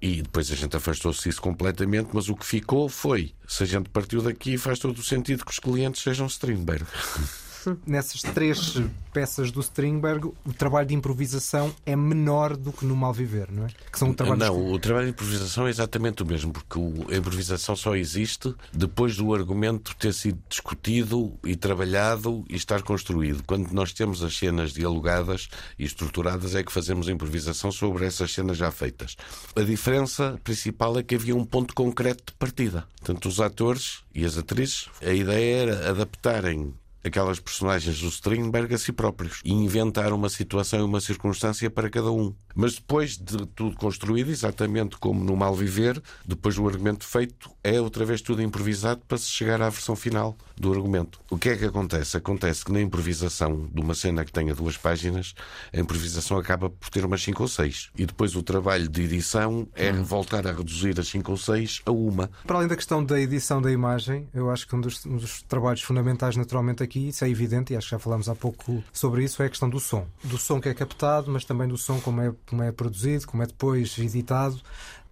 e 0.00 0.22
depois 0.22 0.48
a 0.52 0.54
gente 0.54 0.76
afastou-se 0.76 1.28
disso 1.28 1.42
completamente, 1.42 2.10
mas 2.12 2.28
o 2.28 2.36
que 2.36 2.46
ficou 2.46 2.88
foi: 2.88 3.34
se 3.48 3.64
a 3.64 3.66
gente 3.66 3.88
partiu 3.88 4.22
daqui, 4.22 4.56
faz 4.56 4.78
todo 4.78 4.96
o 4.96 5.02
sentido 5.02 5.44
que 5.44 5.50
os 5.50 5.58
clientes 5.58 6.04
sejam 6.04 6.28
Strindberg. 6.28 6.86
nessas 7.86 8.22
três 8.22 8.80
peças 9.12 9.50
do 9.50 9.60
Strindberg, 9.60 10.26
o 10.44 10.52
trabalho 10.52 10.86
de 10.86 10.94
improvisação 10.94 11.74
é 11.84 11.96
menor 11.96 12.56
do 12.56 12.72
que 12.72 12.84
no 12.84 12.94
Malviver, 12.94 13.48
não 13.50 13.66
é? 13.66 13.68
Que 13.90 13.98
são. 13.98 14.14
Não, 14.36 14.72
o 14.72 14.78
trabalho 14.78 15.06
de 15.06 15.12
improvisação 15.12 15.66
é 15.66 15.70
exatamente 15.70 16.22
o 16.22 16.26
mesmo, 16.26 16.52
porque 16.52 16.78
a 17.12 17.16
improvisação 17.16 17.74
só 17.74 17.96
existe 17.96 18.54
depois 18.72 19.16
do 19.16 19.34
argumento 19.34 19.94
ter 19.96 20.12
sido 20.12 20.38
discutido 20.48 21.38
e 21.44 21.56
trabalhado 21.56 22.44
e 22.48 22.56
estar 22.56 22.82
construído. 22.82 23.42
Quando 23.44 23.72
nós 23.72 23.92
temos 23.92 24.22
as 24.22 24.36
cenas 24.36 24.72
dialogadas 24.72 25.48
e 25.78 25.84
estruturadas, 25.84 26.54
é 26.54 26.62
que 26.62 26.72
fazemos 26.72 27.08
a 27.08 27.12
improvisação 27.12 27.72
sobre 27.72 28.06
essas 28.06 28.32
cenas 28.32 28.56
já 28.56 28.70
feitas. 28.70 29.16
A 29.56 29.62
diferença 29.62 30.38
principal 30.44 30.98
é 30.98 31.02
que 31.02 31.14
havia 31.14 31.34
um 31.34 31.44
ponto 31.44 31.74
concreto 31.74 32.24
de 32.26 32.38
partida. 32.38 32.86
Tanto 33.02 33.28
os 33.28 33.40
atores 33.40 34.02
e 34.14 34.24
as 34.24 34.36
atrizes, 34.36 34.88
a 35.02 35.12
ideia 35.12 35.62
era 35.62 35.90
adaptarem 35.90 36.74
aquelas 37.04 37.40
personagens 37.40 38.00
do 38.00 38.08
Strindberg 38.08 38.74
a 38.74 38.78
si 38.78 38.92
próprios 38.92 39.40
e 39.44 39.52
inventar 39.52 40.12
uma 40.12 40.28
situação 40.28 40.80
e 40.80 40.82
uma 40.82 41.00
circunstância 41.00 41.70
para 41.70 41.90
cada 41.90 42.10
um. 42.10 42.34
Mas 42.54 42.74
depois 42.74 43.16
de 43.16 43.46
tudo 43.46 43.76
construído, 43.76 44.30
exatamente 44.30 44.96
como 44.98 45.22
no 45.22 45.36
Mal 45.36 45.54
Viver, 45.54 46.02
depois 46.26 46.56
do 46.56 46.66
argumento 46.66 47.04
feito, 47.04 47.50
é 47.62 47.80
outra 47.80 48.04
vez 48.04 48.20
tudo 48.20 48.42
improvisado 48.42 49.00
para 49.06 49.18
se 49.18 49.26
chegar 49.26 49.62
à 49.62 49.68
versão 49.68 49.94
final 49.94 50.36
do 50.56 50.72
argumento. 50.72 51.20
O 51.30 51.38
que 51.38 51.50
é 51.50 51.56
que 51.56 51.64
acontece? 51.64 52.16
Acontece 52.16 52.64
que 52.64 52.72
na 52.72 52.80
improvisação 52.80 53.68
de 53.72 53.80
uma 53.80 53.94
cena 53.94 54.24
que 54.24 54.32
tenha 54.32 54.54
duas 54.54 54.76
páginas, 54.76 55.34
a 55.72 55.78
improvisação 55.78 56.36
acaba 56.36 56.68
por 56.68 56.90
ter 56.90 57.04
umas 57.04 57.22
5 57.22 57.42
ou 57.42 57.48
6. 57.48 57.90
E 57.96 58.06
depois 58.06 58.34
o 58.34 58.42
trabalho 58.42 58.88
de 58.88 59.02
edição 59.02 59.68
é 59.74 59.92
hum. 59.92 60.02
voltar 60.02 60.46
a 60.46 60.52
reduzir 60.52 60.98
as 60.98 61.08
5 61.08 61.30
ou 61.30 61.36
6 61.36 61.82
a 61.86 61.92
uma. 61.92 62.30
Para 62.46 62.56
além 62.56 62.68
da 62.68 62.76
questão 62.76 63.04
da 63.04 63.20
edição 63.20 63.62
da 63.62 63.70
imagem, 63.70 64.28
eu 64.34 64.50
acho 64.50 64.66
que 64.66 64.74
um 64.74 64.80
dos, 64.80 65.06
um 65.06 65.16
dos 65.16 65.42
trabalhos 65.42 65.82
fundamentais 65.82 66.36
naturalmente 66.36 66.82
aqui, 66.82 66.97
isso 67.06 67.24
é 67.24 67.28
evidente, 67.28 67.72
e 67.72 67.76
acho 67.76 67.86
que 67.86 67.92
já 67.92 67.98
falámos 67.98 68.28
há 68.28 68.34
pouco 68.34 68.82
sobre 68.92 69.22
isso, 69.22 69.40
é 69.42 69.46
a 69.46 69.48
questão 69.48 69.70
do 69.70 69.78
som. 69.78 70.04
Do 70.24 70.36
som 70.36 70.60
que 70.60 70.68
é 70.68 70.74
captado, 70.74 71.30
mas 71.30 71.44
também 71.44 71.68
do 71.68 71.78
som 71.78 72.00
como 72.00 72.20
é 72.20 72.32
como 72.46 72.62
é 72.62 72.72
produzido, 72.72 73.26
como 73.26 73.42
é 73.42 73.46
depois 73.46 73.96
editado. 73.98 74.60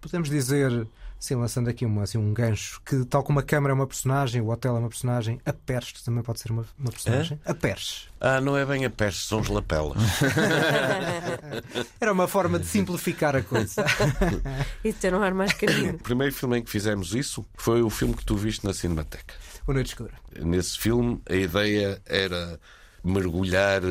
Podemos 0.01 0.29
dizer, 0.29 0.87
sim, 1.19 1.35
lançando 1.35 1.69
aqui 1.69 1.85
uma, 1.85 2.03
assim, 2.03 2.17
um 2.17 2.33
gancho, 2.33 2.81
que 2.85 3.03
tal 3.05 3.23
como 3.23 3.39
a 3.39 3.43
câmara 3.43 3.73
é 3.73 3.75
uma 3.75 3.87
personagem, 3.87 4.41
o 4.41 4.49
hotel 4.49 4.75
é 4.75 4.79
uma 4.79 4.89
personagem, 4.89 5.39
a 5.45 5.53
Perche 5.53 5.93
também 6.03 6.23
pode 6.23 6.39
ser 6.39 6.51
uma, 6.51 6.65
uma 6.77 6.91
personagem. 6.91 7.39
É? 7.45 7.51
A 7.51 7.55
Perche. 7.55 8.07
Ah, 8.19 8.41
não 8.41 8.57
é 8.57 8.65
bem 8.65 8.85
a 8.85 8.89
Perche, 8.89 9.25
são 9.25 9.39
os 9.39 9.47
lapelas. 9.47 9.97
Era 11.99 12.11
uma 12.11 12.27
forma 12.27 12.59
de 12.59 12.65
simplificar 12.65 13.35
a 13.35 13.41
coisa. 13.41 13.85
e 14.83 14.93
ter 14.93 15.13
um 15.13 15.21
ar 15.21 15.33
mais 15.33 15.53
carinho. 15.53 15.95
O 15.95 15.99
primeiro 15.99 16.33
filme 16.33 16.59
em 16.59 16.63
que 16.63 16.69
fizemos 16.69 17.13
isso 17.13 17.45
foi 17.55 17.81
o 17.81 17.89
filme 17.89 18.13
que 18.13 18.25
tu 18.25 18.35
viste 18.35 18.65
na 18.65 18.73
Cinemateca. 18.73 19.33
O 19.67 19.73
Noite 19.73 19.87
Escura. 19.87 20.13
Nesse 20.39 20.79
filme, 20.79 21.21
a 21.29 21.35
ideia 21.35 22.01
era 22.05 22.57
mergulhar 23.03 23.81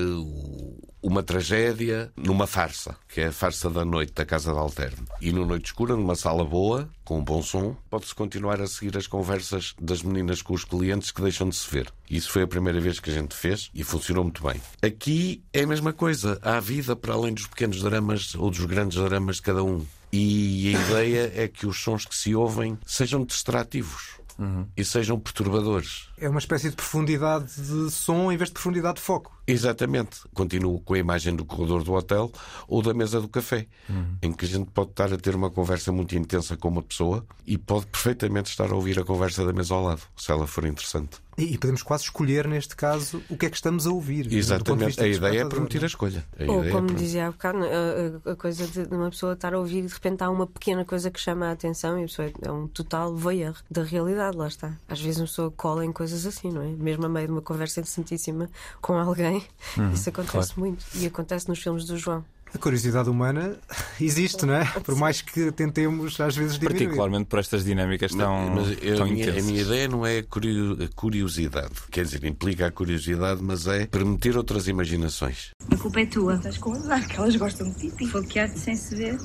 uma 1.02 1.22
tragédia 1.22 2.10
numa 2.16 2.46
farsa, 2.46 2.96
que 3.06 3.20
é 3.20 3.26
a 3.26 3.32
farsa 3.32 3.68
da 3.68 3.84
noite 3.84 4.14
da 4.14 4.24
Casa 4.24 4.54
de 4.54 4.58
Alterno. 4.58 5.06
E 5.20 5.30
no 5.32 5.44
Noite 5.44 5.66
Escura, 5.66 5.94
numa 5.94 6.16
sala 6.16 6.46
boa, 6.46 6.88
com 7.04 7.18
um 7.18 7.24
bom 7.24 7.42
som, 7.42 7.76
pode-se 7.90 8.14
continuar 8.14 8.58
a 8.62 8.66
seguir 8.66 8.96
as 8.96 9.06
conversas 9.06 9.74
das 9.78 10.02
meninas 10.02 10.40
com 10.40 10.54
os 10.54 10.64
clientes 10.64 11.10
que 11.10 11.20
deixam 11.20 11.46
de 11.46 11.56
se 11.56 11.70
ver. 11.70 11.92
Isso 12.10 12.30
foi 12.30 12.44
a 12.44 12.48
primeira 12.48 12.80
vez 12.80 12.98
que 12.98 13.10
a 13.10 13.12
gente 13.12 13.34
fez 13.34 13.70
e 13.74 13.84
funcionou 13.84 14.24
muito 14.24 14.42
bem. 14.42 14.58
Aqui 14.80 15.44
é 15.52 15.60
a 15.60 15.66
mesma 15.66 15.92
coisa. 15.92 16.38
Há 16.40 16.58
vida 16.58 16.96
para 16.96 17.12
além 17.12 17.34
dos 17.34 17.46
pequenos 17.46 17.82
dramas 17.82 18.34
ou 18.34 18.50
dos 18.50 18.64
grandes 18.64 18.96
dramas 18.96 19.36
de 19.36 19.42
cada 19.42 19.62
um. 19.62 19.84
E 20.10 20.74
a 20.74 20.80
ideia 20.80 21.32
é 21.36 21.48
que 21.48 21.66
os 21.66 21.78
sons 21.78 22.06
que 22.06 22.16
se 22.16 22.34
ouvem 22.34 22.78
sejam 22.86 23.22
distrativos 23.22 24.16
uhum. 24.38 24.66
e 24.76 24.84
sejam 24.84 25.18
perturbadores. 25.18 26.08
É 26.18 26.28
uma 26.28 26.38
espécie 26.38 26.70
de 26.70 26.76
profundidade 26.76 27.46
de 27.54 27.90
som 27.90 28.30
em 28.30 28.36
vez 28.36 28.48
de 28.48 28.54
profundidade 28.54 28.96
de 28.96 29.02
foco. 29.02 29.36
Exatamente. 29.46 30.20
Continuo 30.34 30.80
com 30.80 30.94
a 30.94 30.98
imagem 30.98 31.34
do 31.34 31.44
corredor 31.44 31.82
do 31.82 31.92
hotel 31.92 32.30
ou 32.66 32.82
da 32.82 32.92
mesa 32.92 33.20
do 33.20 33.28
café, 33.28 33.66
uhum. 33.88 34.16
em 34.22 34.32
que 34.32 34.44
a 34.44 34.48
gente 34.48 34.70
pode 34.70 34.90
estar 34.90 35.12
a 35.12 35.16
ter 35.16 35.34
uma 35.34 35.50
conversa 35.50 35.92
muito 35.92 36.16
intensa 36.16 36.56
com 36.56 36.68
uma 36.68 36.82
pessoa 36.82 37.24
e 37.46 37.56
pode 37.56 37.86
perfeitamente 37.86 38.50
estar 38.50 38.70
a 38.70 38.74
ouvir 38.74 38.98
a 38.98 39.04
conversa 39.04 39.44
da 39.44 39.52
mesa 39.52 39.74
ao 39.74 39.82
lado, 39.82 40.02
se 40.16 40.30
ela 40.30 40.46
for 40.46 40.64
interessante. 40.64 41.25
E 41.38 41.58
podemos 41.58 41.82
quase 41.82 42.04
escolher, 42.04 42.48
neste 42.48 42.74
caso, 42.74 43.22
o 43.28 43.36
que 43.36 43.46
é 43.46 43.50
que 43.50 43.56
estamos 43.56 43.86
a 43.86 43.90
ouvir. 43.90 44.32
Exatamente. 44.32 45.00
A 45.00 45.06
ideia 45.06 45.42
é 45.42 45.44
permitir 45.48 45.82
a 45.82 45.86
escolha. 45.86 46.24
A 46.38 46.50
Ou, 46.50 46.60
ideia 46.60 46.72
como 46.72 46.90
é 46.90 46.94
dizia 46.94 47.26
há 47.26 47.30
bocado, 47.30 47.58
a, 47.64 48.30
a, 48.30 48.32
a 48.32 48.36
coisa 48.36 48.66
de 48.66 48.94
uma 48.94 49.10
pessoa 49.10 49.34
estar 49.34 49.52
a 49.52 49.58
ouvir 49.58 49.78
e 49.78 49.86
de 49.86 49.92
repente 49.92 50.22
há 50.24 50.30
uma 50.30 50.46
pequena 50.46 50.84
coisa 50.84 51.10
que 51.10 51.20
chama 51.20 51.46
a 51.48 51.52
atenção 51.52 51.98
e 51.98 52.04
a 52.04 52.06
pessoa 52.06 52.32
é 52.42 52.50
um 52.50 52.66
total 52.68 53.14
voyeur 53.14 53.54
da 53.70 53.82
realidade, 53.82 54.36
lá 54.36 54.48
está. 54.48 54.72
Às 54.88 55.00
vezes 55.00 55.20
uma 55.20 55.26
pessoa 55.26 55.50
cola 55.50 55.84
em 55.84 55.92
coisas 55.92 56.24
assim, 56.24 56.50
não 56.50 56.62
é? 56.62 56.68
Mesmo 56.68 57.04
a 57.04 57.08
meio 57.08 57.26
de 57.26 57.32
uma 57.32 57.42
conversa 57.42 57.80
interessantíssima 57.80 58.48
com 58.80 58.94
alguém, 58.94 59.44
Uhum, 59.76 59.92
isso 59.92 60.08
acontece 60.08 60.54
claro. 60.54 60.60
muito. 60.60 60.84
E 60.94 61.06
acontece 61.06 61.48
nos 61.48 61.62
filmes 61.62 61.84
do 61.84 61.98
João. 61.98 62.24
A 62.56 62.58
curiosidade 62.58 63.10
humana 63.10 63.54
existe, 64.00 64.46
não 64.46 64.54
é? 64.54 64.64
Por 64.82 64.96
mais 64.96 65.20
que 65.20 65.52
tentemos, 65.52 66.18
às 66.18 66.34
vezes, 66.34 66.58
diminuir. 66.58 66.84
Particularmente 66.84 67.26
por 67.26 67.38
estas 67.38 67.62
dinâmicas 67.64 68.12
tão, 68.14 68.48
Mas 68.54 68.82
eu- 68.82 68.96
tão 68.96 69.04
a, 69.04 69.08
minha, 69.10 69.26
a 69.26 69.28
intensas. 69.28 69.44
minha 69.44 69.60
ideia 69.62 69.88
não 69.88 70.06
é 70.06 70.18
a 70.20 70.22
curio- 70.24 70.78
a 70.82 70.88
curiosidade. 70.96 71.74
Quer 71.90 72.04
dizer, 72.06 72.24
implica 72.24 72.66
a 72.66 72.70
curiosidade, 72.70 73.42
mas 73.42 73.66
é 73.66 73.84
permitir 73.86 74.36
outras 74.38 74.68
imaginações. 74.68 75.50
A 75.70 75.76
culpa 75.76 76.00
é 76.00 76.06
tua. 76.06 76.36
Estás 76.36 76.56
com 76.56 76.72
azar, 76.72 77.06
que 77.06 77.16
elas 77.16 77.36
gostam 77.36 77.68
de 77.70 77.74
pipi. 77.78 78.06
Foquear-te 78.08 78.58
sem 78.58 78.74
se 78.74 78.94
ver. 78.94 79.18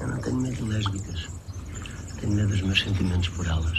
Eu 0.00 0.08
não 0.08 0.18
tenho 0.18 0.36
medo 0.40 0.56
de 0.56 0.62
lésbicas. 0.62 1.28
Tenho 2.20 2.32
medo 2.32 2.48
dos 2.48 2.62
meus 2.62 2.80
sentimentos 2.80 3.28
por 3.28 3.46
elas. 3.46 3.78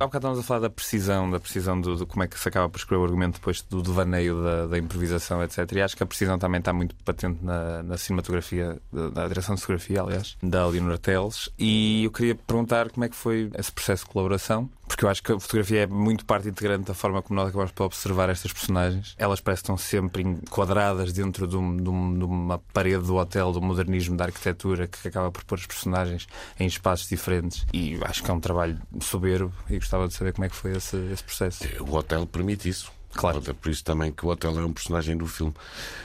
Há 0.00 0.06
bocado 0.06 0.18
estávamos 0.18 0.38
a 0.38 0.42
falar 0.46 0.60
da 0.60 0.70
precisão, 0.70 1.28
da 1.28 1.40
precisão 1.40 1.80
do, 1.80 2.06
como 2.06 2.22
é 2.22 2.28
que 2.28 2.38
se 2.38 2.48
acaba 2.48 2.68
por 2.68 2.78
escrever 2.78 3.02
o 3.02 3.04
argumento 3.04 3.34
depois 3.34 3.62
do 3.62 3.82
devaneio 3.82 4.42
da, 4.44 4.66
da 4.68 4.78
improvisação, 4.78 5.42
etc. 5.42 5.72
E 5.72 5.82
acho 5.82 5.96
que 5.96 6.02
a 6.04 6.06
precisão 6.06 6.38
também 6.38 6.60
está 6.60 6.72
muito 6.72 6.94
patente 7.04 7.44
na, 7.44 7.82
na 7.82 7.98
cinematografia, 7.98 8.80
da 8.92 9.26
direção 9.26 9.56
de 9.56 9.60
fotografia, 9.60 10.00
aliás, 10.00 10.36
da 10.40 10.64
Leonor 10.66 10.98
Teles. 10.98 11.50
E 11.58 12.04
eu 12.04 12.12
queria 12.12 12.36
perguntar 12.36 12.90
como 12.90 13.04
é 13.04 13.08
que 13.08 13.16
foi 13.16 13.50
esse 13.58 13.72
processo 13.72 14.04
de 14.04 14.10
colaboração, 14.10 14.70
porque 14.88 15.04
eu 15.04 15.08
acho 15.08 15.22
que 15.22 15.30
a 15.32 15.38
fotografia 15.38 15.82
é 15.82 15.86
muito 15.86 16.24
parte 16.24 16.48
integrante 16.48 16.86
da 16.86 16.94
forma 16.94 17.22
como 17.22 17.38
nós 17.38 17.48
acabamos 17.50 17.70
por 17.72 17.84
observar 17.84 18.28
estas 18.30 18.52
personagens. 18.52 19.14
Elas 19.18 19.40
parecem 19.40 19.58
que 19.62 19.64
estão 19.66 19.76
sempre 19.78 20.22
enquadradas 20.22 21.12
dentro 21.12 21.46
de, 21.46 21.56
um- 21.56 21.76
de 21.76 21.88
um- 21.88 22.18
de 22.18 22.24
uma 22.24 22.58
parede 22.72 23.04
do 23.04 23.14
hotel, 23.16 23.52
do 23.52 23.60
modernismo, 23.62 24.16
da 24.16 24.24
arquitetura, 24.24 24.88
que 24.88 25.06
acaba 25.06 25.30
por 25.30 25.44
pôr 25.44 25.58
as 25.58 25.66
personagens 25.66 26.26
em 26.58 26.66
espaços 26.66 27.08
diferentes. 27.08 27.66
E 27.72 27.98
acho 28.02 28.22
que 28.24 28.30
é 28.30 28.34
um 28.34 28.40
trabalho 28.40 28.80
soberbo 29.00 29.52
e 29.70 29.74
gostava 29.78 30.08
de 30.08 30.14
saber 30.14 30.32
como 30.32 30.46
é 30.46 30.48
que 30.48 30.56
foi 30.56 30.72
esse, 30.76 30.96
esse 31.12 31.22
processo. 31.22 31.64
O 31.80 31.94
hotel 31.94 32.26
permite 32.26 32.68
isso. 32.68 32.90
Claro. 33.18 33.42
É 33.48 33.52
por 33.52 33.68
isso 33.68 33.82
também 33.82 34.12
que 34.12 34.24
o 34.24 34.28
hotel 34.28 34.56
é 34.60 34.64
um 34.64 34.72
personagem 34.72 35.16
do 35.16 35.26
filme. 35.26 35.52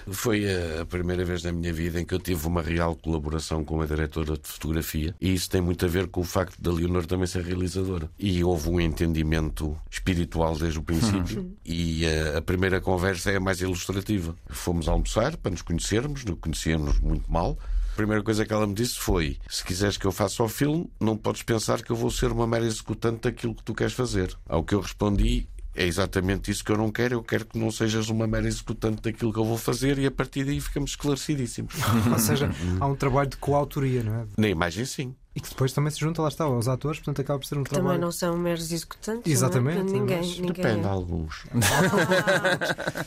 Foi 0.08 0.46
a, 0.46 0.82
a 0.82 0.86
primeira 0.86 1.24
vez 1.24 1.44
na 1.44 1.52
minha 1.52 1.72
vida 1.72 2.02
em 2.02 2.06
que 2.06 2.14
eu 2.14 2.20
tive 2.20 2.48
uma 2.48 2.62
real 2.62 2.96
colaboração 2.96 3.64
com 3.64 3.76
uma 3.76 3.86
diretora 3.86 4.34
de 4.34 4.48
fotografia 4.48 5.16
e 5.22 5.32
isso 5.32 5.48
tem 5.48 5.62
muito 5.62 5.86
a 5.86 5.88
ver 5.88 6.08
com 6.08 6.22
o 6.22 6.24
facto 6.24 6.60
da 6.60 6.72
Leonor 6.72 7.06
também 7.06 7.28
ser 7.28 7.44
realizadora. 7.44 8.10
E 8.18 8.44
houve 8.44 8.68
um 8.68 8.82
entendimento 8.82 9.78
espiritual 9.92 10.58
desde 10.58 10.80
o 10.80 10.84
princípio 10.84 11.56
e 11.64 12.04
a, 12.08 12.40
a 12.40 12.42
primeira 12.42 12.82
conversa 12.82 13.30
é 13.32 13.38
a 13.38 13.40
mais 13.40 13.62
ilustrativa. 13.62 14.36
Fomos 14.48 14.88
almoçar 14.88 15.38
para 15.38 15.52
nos 15.52 15.62
conhecermos, 15.62 16.26
nos 16.26 16.40
conhecíamos 16.40 17.00
muito 17.00 17.32
mal. 17.32 17.60
A 17.94 17.96
primeira 17.96 18.24
coisa 18.24 18.44
que 18.44 18.52
ela 18.52 18.66
me 18.66 18.74
disse 18.74 18.98
foi: 18.98 19.38
se 19.48 19.64
quiseres 19.64 19.98
que 19.98 20.06
eu 20.08 20.12
faça 20.12 20.42
o 20.42 20.50
filme, 20.50 20.90
não 21.00 21.16
podes 21.16 21.44
pensar 21.44 21.84
que 21.84 21.92
eu 21.92 21.96
vou 21.96 22.10
ser 22.10 22.32
uma 22.32 22.48
mera 22.48 22.66
executante 22.66 23.22
daquilo 23.22 23.54
que 23.54 23.64
tu 23.64 23.76
queres 23.76 23.94
fazer. 23.94 24.36
Ao 24.48 24.64
que 24.64 24.74
eu 24.74 24.82
respondi: 24.82 25.48
é 25.76 25.86
exatamente 25.86 26.52
isso 26.52 26.64
que 26.64 26.72
eu 26.72 26.78
não 26.78 26.92
quero. 26.92 27.16
Eu 27.16 27.24
quero 27.24 27.46
que 27.46 27.58
não 27.58 27.72
sejas 27.72 28.10
uma 28.10 28.28
mera 28.28 28.48
executante 28.48 29.02
daquilo 29.02 29.34
que 29.34 29.40
eu 29.40 29.46
vou 29.46 29.58
fazer 29.58 29.98
e 29.98 30.06
a 30.06 30.12
partir 30.12 30.44
daí 30.44 30.60
ficamos 30.60 30.92
esclarecidíssimos. 30.92 31.74
Ou 32.12 32.20
seja, 32.20 32.50
há 32.80 32.86
um 32.86 32.96
trabalho 32.96 33.30
de 33.30 33.38
coautoria, 33.38 34.04
não 34.04 34.16
é? 34.16 34.26
Na 34.38 34.48
imagem, 34.48 34.86
sim. 34.86 35.16
E 35.36 35.42
que 35.42 35.50
depois 35.50 35.74
também 35.74 35.90
se 35.90 36.00
junta, 36.00 36.22
lá 36.22 36.28
está, 36.28 36.44
aos 36.44 36.68
atores, 36.68 37.00
portanto 37.00 37.22
acaba 37.22 37.40
por 37.40 37.46
ser 37.48 37.56
um 37.58 37.64
Também 37.64 37.80
trabalho. 37.82 38.02
não 38.02 38.12
são 38.12 38.38
meros 38.38 38.72
executantes. 38.72 39.32
Exatamente, 39.32 39.80
Não 39.82 39.88
é? 39.90 39.92
Ninguém, 40.00 40.18
mas 40.18 40.28
ninguém 40.40 40.52
Depende, 40.64 40.86
é. 40.86 40.90
alguns. 40.90 41.46
Eu 41.54 41.60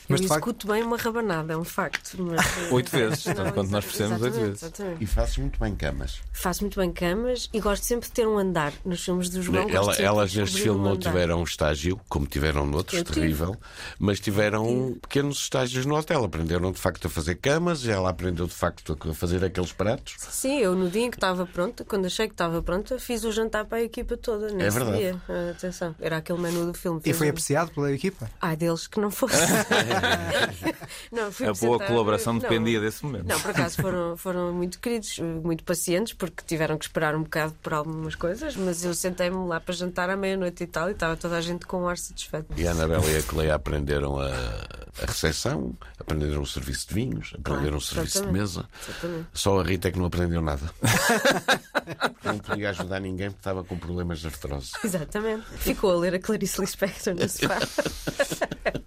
Mas, 0.09 0.21
facto- 0.21 0.33
executo 0.33 0.67
bem 0.67 0.83
uma 0.83 0.97
rabanada, 0.97 1.53
é 1.53 1.57
um 1.57 1.65
facto. 1.65 2.17
mas- 2.21 2.71
Oito 2.73 2.91
vezes, 2.91 3.25
Não, 3.27 3.35
tanto 3.35 3.53
quanto 3.53 3.71
nós 3.71 3.85
percebemos, 3.85 4.23
oito 4.23 4.35
vezes. 4.35 4.63
exatamente. 4.63 5.03
E 5.05 5.07
faço 5.07 5.41
muito 5.41 5.59
bem 5.61 5.75
camas. 5.77 6.21
Faço 6.33 6.63
muito 6.63 6.81
bem 6.81 6.93
camas 6.93 7.49
e 7.53 7.61
gosto 7.61 7.85
sempre 7.85 8.09
de 8.09 8.13
ter 8.13 8.27
um 8.27 8.39
andar 8.39 8.73
nos 8.85 9.05
filmes 9.05 9.29
do 9.31 9.41
João. 9.43 9.69
Ela- 9.69 9.95
elas 9.97 10.35
neste 10.35 10.63
filme 10.63 10.81
um 10.81 10.83
não 10.85 10.97
tiveram 10.97 11.41
um 11.41 11.45
estágio, 11.45 12.01
como 12.09 12.27
tiveram 12.27 12.67
noutros, 12.67 12.99
Eu 12.99 13.05
tive. 13.05 13.21
terrível, 13.21 13.57
mas 13.99 14.19
tiveram 14.21 14.97
pequenos 15.01 15.39
estágios 15.39 15.87
no 15.87 15.95
hotel. 15.97 16.25
Aprenderam 16.25 16.73
de 16.73 16.79
facto 16.81 17.07
a 17.07 17.11
fazer 17.11 17.37
camas, 17.37 17.85
e 17.85 17.91
ela 17.91 18.11
aprendeu 18.11 18.47
de 18.47 18.55
facto 18.55 18.99
a 19.09 19.15
fazer 19.15 19.45
aqueles 19.45 19.73
pratos. 19.73 20.15
Sim, 20.19 20.59
eu 20.59 20.75
no 20.75 20.89
dia 20.91 21.03
em 21.07 21.11
que 21.11 21.17
estava 21.17 21.47
pronta, 21.47 21.85
quando 21.85 22.07
achei 22.17 22.29
que 22.29 22.35
estava 22.35 22.63
pronta, 22.63 22.99
fiz 22.99 23.25
o 23.25 23.31
jantar 23.31 23.67
para 23.67 23.79
a 23.79 23.83
equipa 23.83 24.17
toda. 24.17 24.51
Nesse 24.51 24.79
verdade. 24.79 24.99
Dia. 24.99 25.23
Ah, 25.29 25.51
atenção, 25.51 25.95
era 26.01 26.17
aquele 26.17 26.39
menu 26.39 26.67
do 26.67 26.75
filme. 26.75 27.01
E 27.05 27.13
foi 27.13 27.29
apreciado 27.29 27.71
pela 27.73 27.93
equipa. 27.93 28.31
Ai, 28.41 28.57
deles 28.57 28.87
que 28.87 28.99
não 28.99 29.11
fosse. 29.11 29.37
não, 31.13 31.31
fui 31.31 31.47
A 31.47 31.53
boa 31.53 31.79
colaboração 31.79 32.33
não. 32.33 32.41
dependia 32.41 32.81
desse 32.81 33.05
momento. 33.05 33.27
Não, 33.27 33.39
por 33.39 33.51
acaso 33.51 33.77
foram, 33.77 34.17
foram 34.17 34.53
muito 34.53 34.79
queridos, 34.81 35.19
muito 35.19 35.63
pacientes, 35.63 36.15
porque 36.15 36.43
tiveram 36.47 36.79
que 36.79 36.87
esperar 36.87 37.15
um 37.15 37.23
bocado 37.23 37.55
por 37.63 37.75
algumas 37.75 38.15
coisas, 38.15 38.57
mas 38.57 38.85
eu 38.85 38.95
sentei-me 38.95 39.47
lá 39.47 39.61
para 39.61 39.75
jantar 39.75 40.09
à 40.09 40.17
meia-noite 40.17 40.65
e 40.65 40.67
tal, 40.67 40.89
e 40.89 40.93
estava 40.93 41.17
toda 41.17 41.37
a 41.37 41.41
gente 41.41 41.67
com 41.67 41.83
um 41.83 41.89
ar 41.89 41.99
satisfeito. 41.99 42.47
E 42.57 42.67
a 42.67 42.71
Anabela 42.71 43.05
e 43.07 43.19
a 43.19 43.23
Cleia 43.23 43.55
aprenderam 43.55 44.19
a, 44.19 44.29
a 44.29 45.07
recepção, 45.07 45.75
aprenderam 45.99 46.41
o 46.41 46.47
serviço 46.47 46.89
de 46.89 46.95
vinhos, 46.95 47.35
aprenderam 47.39 47.77
o 47.77 47.81
serviço 47.81 48.25
de 48.25 48.33
mesa. 48.33 48.67
Exatamente. 48.89 49.27
Só 49.35 49.61
a 49.61 49.63
Rita 49.63 49.89
é 49.89 49.91
que 49.91 49.99
não 49.99 50.07
aprendeu 50.07 50.41
nada. 50.41 50.71
não 52.25 52.39
podia 52.39 52.71
ajudar 52.71 53.01
ninguém 53.01 53.31
porque 53.31 53.41
estava 53.41 53.65
com 53.65 53.79
problemas 53.79 54.21
de 54.21 54.27
artrose. 54.27 54.73
Exatamente. 54.85 55.45
Ficou 55.57 55.93
a 55.93 55.97
ler 55.97 56.15
a 56.15 56.19
Clarice 56.19 56.61
Lispector 56.61 57.15
no 57.15 57.29
sofá. 57.29 57.59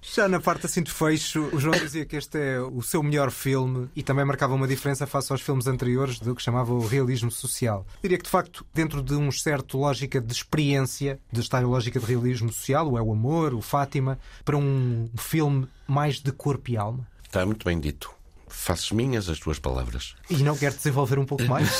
Já 0.01 0.27
na 0.27 0.39
parte 0.39 0.65
assim 0.65 0.81
de 0.81 0.91
fecho, 0.91 1.49
o 1.53 1.59
João 1.59 1.77
dizia 1.77 2.05
que 2.05 2.15
este 2.15 2.37
é 2.37 2.59
o 2.59 2.81
seu 2.81 3.03
melhor 3.03 3.31
filme 3.31 3.89
e 3.95 4.03
também 4.03 4.25
marcava 4.25 4.53
uma 4.53 4.67
diferença 4.67 5.05
face 5.05 5.31
aos 5.31 5.41
filmes 5.41 5.67
anteriores 5.67 6.19
do 6.19 6.35
que 6.35 6.41
chamava 6.41 6.73
o 6.73 6.85
realismo 6.85 7.31
social. 7.31 7.85
Diria 8.01 8.17
que, 8.17 8.23
de 8.23 8.29
facto, 8.29 8.65
dentro 8.73 9.01
de 9.01 9.13
um 9.13 9.31
certo 9.31 9.77
lógica 9.77 10.19
de 10.19 10.33
experiência, 10.33 11.19
de 11.31 11.41
estar 11.41 11.61
em 11.61 11.65
lógica 11.65 11.99
de 11.99 12.05
realismo 12.05 12.51
social, 12.51 12.91
o 12.91 12.97
É 12.97 13.01
o 13.01 13.11
Amor, 13.11 13.53
o 13.53 13.61
Fátima, 13.61 14.17
para 14.43 14.57
um 14.57 15.09
filme 15.17 15.67
mais 15.87 16.19
de 16.19 16.31
corpo 16.31 16.71
e 16.71 16.77
alma. 16.77 17.07
Está 17.23 17.45
muito 17.45 17.63
bem 17.63 17.79
dito. 17.79 18.18
Faço 18.61 18.93
minhas 18.93 19.29
as 19.29 19.39
tuas 19.39 19.57
palavras. 19.57 20.15
E 20.29 20.43
não 20.43 20.55
quer 20.57 20.73
desenvolver 20.73 21.17
um 21.17 21.25
pouco 21.25 21.45
mais? 21.45 21.79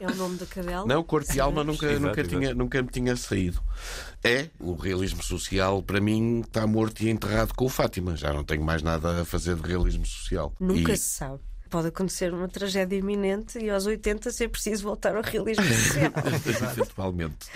É 0.00 0.06
o 0.06 0.14
nome 0.14 0.36
da 0.38 0.46
cadela. 0.46 0.86
Não, 0.86 1.02
corpo 1.02 1.32
e 1.34 1.40
alma 1.40 1.64
nunca, 1.64 1.86
Exato, 1.86 2.06
nunca, 2.06 2.20
exato. 2.20 2.38
tinha, 2.38 2.54
nunca 2.54 2.80
me 2.82 2.88
tinha 2.88 3.16
saído. 3.16 3.60
É, 4.22 4.48
o 4.60 4.74
realismo 4.74 5.22
social, 5.24 5.82
para 5.82 6.00
mim, 6.00 6.40
está 6.40 6.66
morto 6.68 7.02
e 7.02 7.10
enterrado 7.10 7.52
com 7.54 7.64
o 7.64 7.68
Fátima. 7.68 8.14
Já 8.16 8.32
não 8.32 8.44
tenho 8.44 8.62
mais 8.62 8.80
nada 8.80 9.22
a 9.22 9.24
fazer 9.24 9.56
de 9.56 9.66
realismo 9.66 10.06
social. 10.06 10.54
Nunca 10.60 10.92
E- 10.92 10.96
se 10.96 11.04
sabe. 11.16 11.40
Pode 11.70 11.88
acontecer 11.88 12.32
uma 12.32 12.48
tragédia 12.48 12.96
iminente 12.96 13.58
e 13.58 13.68
aos 13.70 13.86
80 13.86 14.30
ser 14.30 14.48
preciso 14.48 14.84
voltar 14.84 15.16
ao 15.16 15.22
realismo 15.22 15.64
social. 15.64 16.12
Eventualmente. 16.72 17.46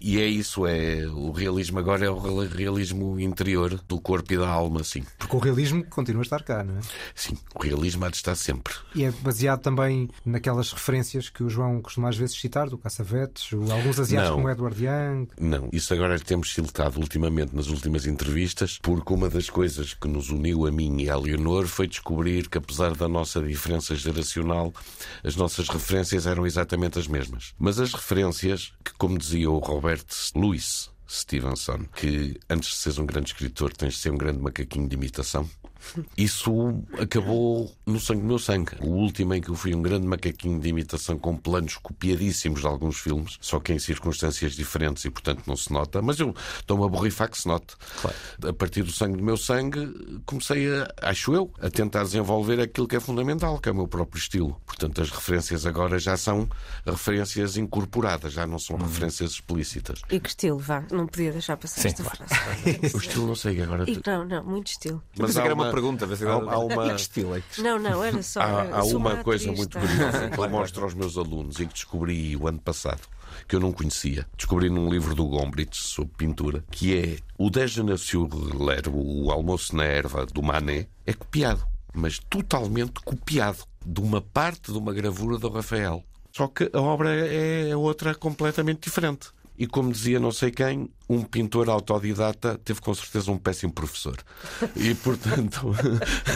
E 0.00 0.20
é 0.20 0.26
isso, 0.26 0.66
é 0.66 1.06
o 1.06 1.30
realismo 1.32 1.78
agora 1.78 2.04
é 2.06 2.10
o 2.10 2.18
real- 2.18 2.46
realismo 2.48 3.18
interior 3.18 3.80
do 3.88 4.00
corpo 4.00 4.32
e 4.32 4.36
da 4.36 4.48
alma, 4.48 4.84
sim. 4.84 5.04
Porque 5.18 5.36
o 5.36 5.38
realismo 5.38 5.84
continua 5.84 6.22
a 6.22 6.24
estar 6.24 6.42
cá, 6.42 6.62
não 6.62 6.76
é? 6.78 6.80
Sim, 7.14 7.36
o 7.54 7.62
realismo 7.62 8.04
há 8.04 8.10
de 8.10 8.16
estar 8.16 8.34
sempre. 8.34 8.74
E 8.94 9.04
é 9.04 9.10
baseado 9.10 9.60
também 9.60 10.08
naquelas 10.24 10.72
referências 10.72 11.28
que 11.28 11.42
o 11.42 11.48
João 11.50 11.80
costuma 11.80 12.08
às 12.08 12.16
vezes 12.16 12.38
citar, 12.40 12.68
do 12.68 12.78
Caçavetes, 12.78 13.52
o- 13.52 13.70
alguns 13.72 13.98
asiáticos 13.98 14.30
Não. 14.30 14.36
como 14.36 14.50
Edward 14.50 14.84
Young. 14.84 15.28
Não, 15.40 15.68
isso 15.72 15.92
agora 15.94 16.18
temos 16.18 16.52
citado 16.54 17.00
ultimamente 17.00 17.54
nas 17.54 17.68
últimas 17.68 18.06
entrevistas, 18.06 18.78
porque 18.80 19.12
uma 19.12 19.28
das 19.28 19.48
coisas 19.50 19.94
que 19.94 20.08
nos 20.08 20.30
uniu 20.30 20.66
a 20.66 20.70
mim 20.70 21.00
e 21.02 21.10
à 21.10 21.16
Leonor 21.16 21.66
foi 21.66 21.86
descobrir 21.86 22.48
que, 22.48 22.58
apesar 22.58 22.94
da 22.94 23.08
nossa 23.08 23.31
diferença 23.40 23.94
geracional, 23.94 24.72
as 25.24 25.36
nossas 25.36 25.68
referências 25.68 26.26
eram 26.26 26.46
exatamente 26.46 26.98
as 26.98 27.06
mesmas. 27.06 27.54
Mas 27.58 27.78
as 27.80 27.92
referências, 27.92 28.72
que, 28.84 28.92
como 28.94 29.18
dizia 29.18 29.50
o 29.50 29.58
Robert 29.58 30.04
Louis 30.34 30.90
Stevenson, 31.08 31.84
que 31.94 32.38
antes 32.48 32.70
de 32.70 32.76
seres 32.76 32.98
um 32.98 33.06
grande 33.06 33.30
escritor 33.30 33.72
tens 33.72 33.94
de 33.94 34.00
ser 34.00 34.10
um 34.10 34.16
grande 34.16 34.38
macaquinho 34.38 34.88
de 34.88 34.96
imitação. 34.96 35.48
Isso 36.16 36.82
acabou 36.98 37.70
no 37.86 37.98
sangue 38.00 38.20
do 38.22 38.26
meu 38.26 38.38
sangue. 38.38 38.72
O 38.80 38.88
último 38.88 39.34
em 39.34 39.40
que 39.40 39.48
eu 39.50 39.54
fui 39.54 39.74
um 39.74 39.82
grande 39.82 40.06
macaquinho 40.06 40.60
de 40.60 40.68
imitação 40.68 41.18
com 41.18 41.36
planos 41.36 41.76
copiadíssimos 41.76 42.60
de 42.60 42.66
alguns 42.66 42.98
filmes, 42.98 43.38
só 43.40 43.58
que 43.60 43.72
em 43.72 43.78
circunstâncias 43.78 44.52
diferentes 44.54 45.04
e, 45.04 45.10
portanto, 45.10 45.42
não 45.46 45.56
se 45.56 45.72
nota. 45.72 46.00
Mas 46.02 46.18
eu 46.20 46.34
estou-me 46.58 46.84
a 46.84 46.88
borrifar 46.88 47.30
que 47.30 47.38
se 47.38 47.48
note. 47.48 47.74
A 48.46 48.52
partir 48.52 48.82
do 48.82 48.92
sangue 48.92 49.16
do 49.16 49.22
meu 49.24 49.36
sangue, 49.36 50.20
comecei 50.26 50.68
a, 50.72 50.88
acho 51.02 51.34
eu, 51.34 51.50
a 51.60 51.70
tentar 51.70 52.04
desenvolver 52.04 52.60
aquilo 52.60 52.86
que 52.88 52.96
é 52.96 53.00
fundamental, 53.00 53.58
que 53.58 53.68
é 53.68 53.72
o 53.72 53.74
meu 53.74 53.88
próprio 53.88 54.18
estilo. 54.18 54.60
Portanto, 54.66 55.00
as 55.02 55.10
referências 55.10 55.66
agora 55.66 55.98
já 55.98 56.16
são 56.16 56.48
referências 56.86 57.56
incorporadas, 57.56 58.32
já 58.32 58.46
não 58.46 58.58
são 58.58 58.76
referências 58.76 59.32
explícitas. 59.32 60.02
E 60.10 60.20
que 60.20 60.28
estilo, 60.28 60.58
vá, 60.58 60.84
não 60.90 61.06
podia 61.06 61.32
deixar 61.32 61.56
passar 61.56 61.80
Sim, 61.82 61.88
esta 61.88 62.02
claro. 62.02 62.18
frase. 62.26 62.92
O 62.94 62.98
estilo 62.98 63.26
não 63.26 63.34
sei 63.34 63.60
agora. 63.62 63.88
E, 63.88 64.00
não, 64.06 64.24
não, 64.24 64.44
muito 64.44 64.68
estilo. 64.68 65.02
Mas 65.18 65.34
Mas 65.34 65.36
há 65.36 65.52
uma- 65.54 65.71
pergunta, 65.72 66.06
há, 66.06 66.54
há 66.54 66.58
uma... 66.58 66.96
Não, 67.58 67.78
não, 67.78 68.04
era 68.04 68.22
só. 68.22 68.40
Há, 68.40 68.78
há 68.78 68.84
uma 68.84 69.16
coisa 69.22 69.50
muito 69.52 69.70
tá? 69.70 69.80
curiosa 69.80 70.30
que 70.30 70.38
eu 70.38 70.50
mostro 70.50 70.84
aos 70.84 70.94
meus 70.94 71.16
alunos 71.16 71.58
e 71.58 71.66
que 71.66 71.72
descobri 71.72 72.36
o 72.36 72.46
ano 72.46 72.60
passado, 72.60 73.00
que 73.48 73.56
eu 73.56 73.60
não 73.60 73.72
conhecia. 73.72 74.26
Descobri 74.36 74.68
num 74.68 74.90
livro 74.90 75.14
do 75.14 75.26
Gombrich 75.26 75.76
sobre 75.76 76.14
pintura, 76.16 76.64
que 76.70 76.96
é 76.96 77.18
o 77.38 77.50
Déjeuner 77.50 77.98
sur 77.98 78.28
l'herbe, 78.32 78.90
o 78.92 79.30
almoço 79.30 79.76
na 79.76 79.84
erva 79.84 80.26
do 80.26 80.42
Manet, 80.42 80.88
é 81.06 81.12
copiado, 81.12 81.64
mas 81.94 82.18
totalmente 82.18 83.00
copiado 83.04 83.64
de 83.84 84.00
uma 84.00 84.20
parte 84.20 84.72
de 84.72 84.78
uma 84.78 84.92
gravura 84.92 85.38
do 85.38 85.48
Rafael. 85.48 86.04
Só 86.32 86.48
que 86.48 86.70
a 86.72 86.80
obra 86.80 87.10
é 87.10 87.76
outra 87.76 88.14
completamente 88.14 88.84
diferente. 88.84 89.28
E 89.58 89.66
como 89.66 89.92
dizia 89.92 90.18
não 90.18 90.32
sei 90.32 90.50
quem, 90.50 90.88
um 91.12 91.22
pintor 91.22 91.68
autodidata 91.68 92.58
teve 92.64 92.80
com 92.80 92.94
certeza 92.94 93.30
um 93.30 93.38
péssimo 93.38 93.72
professor. 93.72 94.16
E, 94.74 94.94
portanto, 94.94 95.74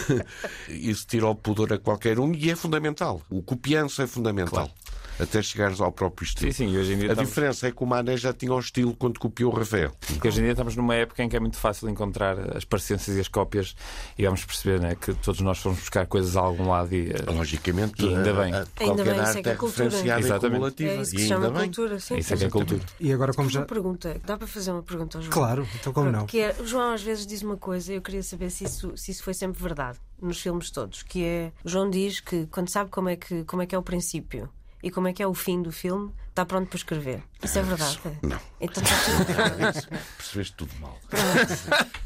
isso 0.69 1.07
tira 1.07 1.27
o 1.27 1.35
pudor 1.35 1.73
a 1.73 1.79
qualquer 1.79 2.19
um 2.19 2.33
e 2.35 2.51
é 2.51 2.57
fundamental. 2.57 3.23
O 3.31 3.43
copiança 3.43 4.03
é 4.03 4.07
fundamental. 4.07 4.67
Claro. 4.67 4.97
Até 5.19 5.41
chegares 5.41 5.81
ao 5.81 5.91
próprio 5.91 6.27
estilo. 6.27 6.53
Sim, 6.53 6.69
sim, 6.69 6.77
hoje 6.77 6.93
em 6.93 6.99
dia 6.99 7.09
a 7.09 7.13
estamos... 7.13 7.31
diferença 7.31 7.67
é 7.67 7.73
que 7.73 7.83
o 7.83 7.87
Mané 7.87 8.17
já 8.19 8.35
tinha 8.35 8.53
o 8.53 8.59
estilo 8.59 8.95
quando 8.95 9.19
copiou 9.19 9.51
o 9.51 9.57
Rafael. 9.57 9.91
Porque 10.07 10.29
hoje 10.29 10.41
em 10.41 10.43
dia 10.43 10.53
estamos 10.53 10.77
numa 10.77 10.95
época 10.95 11.23
em 11.23 11.29
que 11.29 11.37
é 11.37 11.41
muito 11.41 11.57
fácil 11.57 11.89
encontrar 11.89 12.39
as 12.55 12.65
parecências 12.65 13.17
e 13.17 13.21
as 13.21 13.29
cópias 13.29 13.75
e 14.19 14.25
vamos 14.25 14.45
perceber 14.45 14.79
né, 14.79 14.95
que 14.95 15.15
todos 15.15 15.41
nós 15.41 15.59
fomos 15.59 15.79
buscar 15.79 16.07
coisas 16.07 16.37
a 16.37 16.41
algum 16.41 16.69
lado 16.69 16.95
e, 16.95 17.11
eh, 17.11 17.33
Logicamente, 17.33 18.05
e 18.05 18.15
ainda 18.15 18.33
bem. 18.35 18.53
A, 18.53 18.61
a, 18.61 18.67
qualquer 18.67 18.85
Ainda 18.85 19.05
bem, 19.05 19.15
é 19.15 19.21
arte 19.21 19.43
que 19.43 19.49
é 19.49 19.53
é 19.53 19.57
cultura. 19.57 19.85
referenciada 19.85 20.47
e 20.47 20.51
cumulativa. 20.51 20.91
É 20.91 21.01
isso 21.01 21.11
que 21.11 21.17
e 21.17 21.27
se 21.27 21.33
ainda 21.33 21.47
chama 21.47 21.59
bem. 21.59 21.73
cultura, 21.73 22.01
sim. 22.01 22.19
Isso 22.19 22.35
é 22.35 22.37
que 22.37 22.45
é 22.45 22.51
cultura. 22.51 22.81
E 23.01 23.13
agora, 23.13 23.33
como 23.33 23.49
já. 23.49 23.61
Uma 23.61 23.67
pergunta, 23.67 24.21
dá 24.25 24.37
para 24.37 24.47
fazer 24.47 24.66
uma 24.73 24.83
pergunta 24.83 25.19
ao 25.19 25.23
João? 25.23 25.33
Claro, 25.33 25.69
então 25.75 25.93
como 25.93 26.11
não? 26.11 26.27
Que 26.27 26.41
é, 26.41 26.57
o 26.61 26.67
João 26.67 26.93
às 26.93 27.03
vezes 27.03 27.27
diz 27.27 27.43
uma 27.43 27.57
coisa 27.57 27.93
e 27.93 27.97
eu 27.97 28.03
queria 28.03 28.23
saber 28.23 28.51
se 28.51 28.65
isso, 28.65 28.97
se 28.97 29.11
isso 29.11 29.23
foi 29.23 29.35
sempre 29.35 29.63
verdade 29.63 29.99
nos 30.21 30.41
filmes 30.41 30.71
todos, 30.71 31.03
que 31.03 31.25
é 31.25 31.53
o 31.65 31.69
João 31.69 31.91
diz 31.91 32.21
que 32.21 32.47
quando 32.47 32.69
sabe 32.69 32.91
como 32.91 33.09
é 33.09 33.17
que, 33.17 33.45
como 33.45 33.63
é, 33.63 33.67
que 33.67 33.75
é 33.75 33.79
o 33.79 33.83
princípio 33.83 34.49
e 34.83 34.91
como 34.91 35.09
é 35.09 35.13
que 35.13 35.23
é 35.23 35.27
o 35.27 35.35
fim 35.35 35.63
do 35.63 35.73
filme, 35.73 36.13
está 36.29 36.45
pronto 36.45 36.69
para 36.69 36.77
escrever. 36.77 37.23
Isso 37.43 37.59
é 37.59 37.63
verdade? 37.63 37.99
Não. 38.23 38.39
Então 38.61 38.83
está 38.83 38.97
tudo 39.05 39.89
Percebeste 40.19 40.55
tudo 40.57 40.71
mal. 40.81 40.97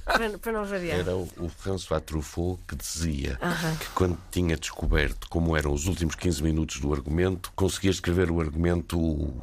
para, 0.04 0.38
para 0.38 0.52
não 0.52 0.64
variar. 0.64 1.00
Era 1.00 1.16
o, 1.16 1.28
o 1.38 1.48
François 1.48 2.00
Truffaut 2.02 2.60
que 2.66 2.76
dizia 2.76 3.38
Aham. 3.42 3.76
que 3.76 3.88
quando 3.90 4.18
tinha 4.30 4.56
descoberto 4.56 5.28
como 5.28 5.56
eram 5.56 5.72
os 5.72 5.86
últimos 5.86 6.14
15 6.14 6.42
minutos 6.42 6.80
do 6.80 6.92
argumento, 6.92 7.52
conseguia 7.54 7.90
escrever 7.90 8.30
o 8.30 8.40
argumento 8.40 8.98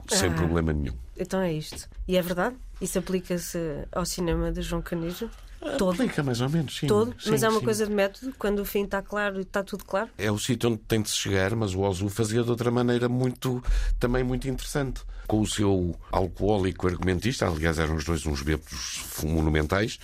sem 0.10 0.30
Ah. 0.30 0.34
problema 0.34 0.74
nenhum. 0.74 0.96
Então 1.20 1.40
é 1.42 1.52
isto. 1.52 1.90
E 2.08 2.16
é 2.18 2.22
verdade? 2.22 2.56
Isso 2.80 3.00
aplica-se 3.00 3.58
ao 3.92 4.06
cinema 4.06 4.52
de 4.52 4.62
João 4.62 4.82
Canijo? 4.82 5.30
Todo? 5.78 5.94
Aplica 5.94 6.22
mais 6.22 6.40
ou 6.40 6.50
menos, 6.50 6.78
sim. 6.78 6.86
Todo? 6.86 7.16
Sim, 7.20 7.32
Mas 7.32 7.42
é 7.42 7.50
uma 7.50 7.60
sim. 7.60 7.66
coisa 7.66 7.88
de 7.88 7.92
método, 7.92 8.34
quando 8.38 8.60
o 8.60 8.66
fim 8.66 8.84
está 8.84 9.02
claro 9.02 9.40
e 9.40 9.42
está 9.42 9.64
tudo 9.64 9.84
claro? 9.84 10.10
É 10.18 10.32
o 10.32 10.38
sítio 10.38 10.70
onde 10.70 10.80
tem 10.80 11.02
de 11.02 11.10
se 11.10 11.16
chegar, 11.16 11.56
mas 11.56 11.74
o 11.74 11.82
Ozu 11.82 12.10
fazia 12.10 12.44
de 12.44 12.50
outra 12.50 12.70
maneira 12.70 13.10
muito, 13.10 13.64
também 14.00 14.24
muito 14.24 14.48
interessante. 14.48 15.02
Com 15.28 15.42
o 15.42 15.48
seu 15.48 15.96
alcoólico 16.12 16.88
argumentista, 16.88 17.48
aliás, 17.48 17.80
eram 17.80 17.96
os 17.96 18.06
dois 18.06 18.26
uns 18.26 18.42
bêbados 18.44 19.04
monumentais, 19.24 20.00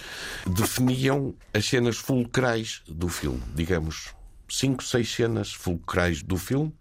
definiam 0.47 1.33
as 1.53 1.65
cenas 1.65 1.97
fulcrais 1.97 2.81
do 2.87 3.07
filme, 3.07 3.41
digamos. 3.55 4.13
Cinco, 4.55 4.83
seis 4.83 5.11
cenas 5.11 5.51
fulcrais 5.51 6.21
do 6.21 6.37
filme. 6.37 6.71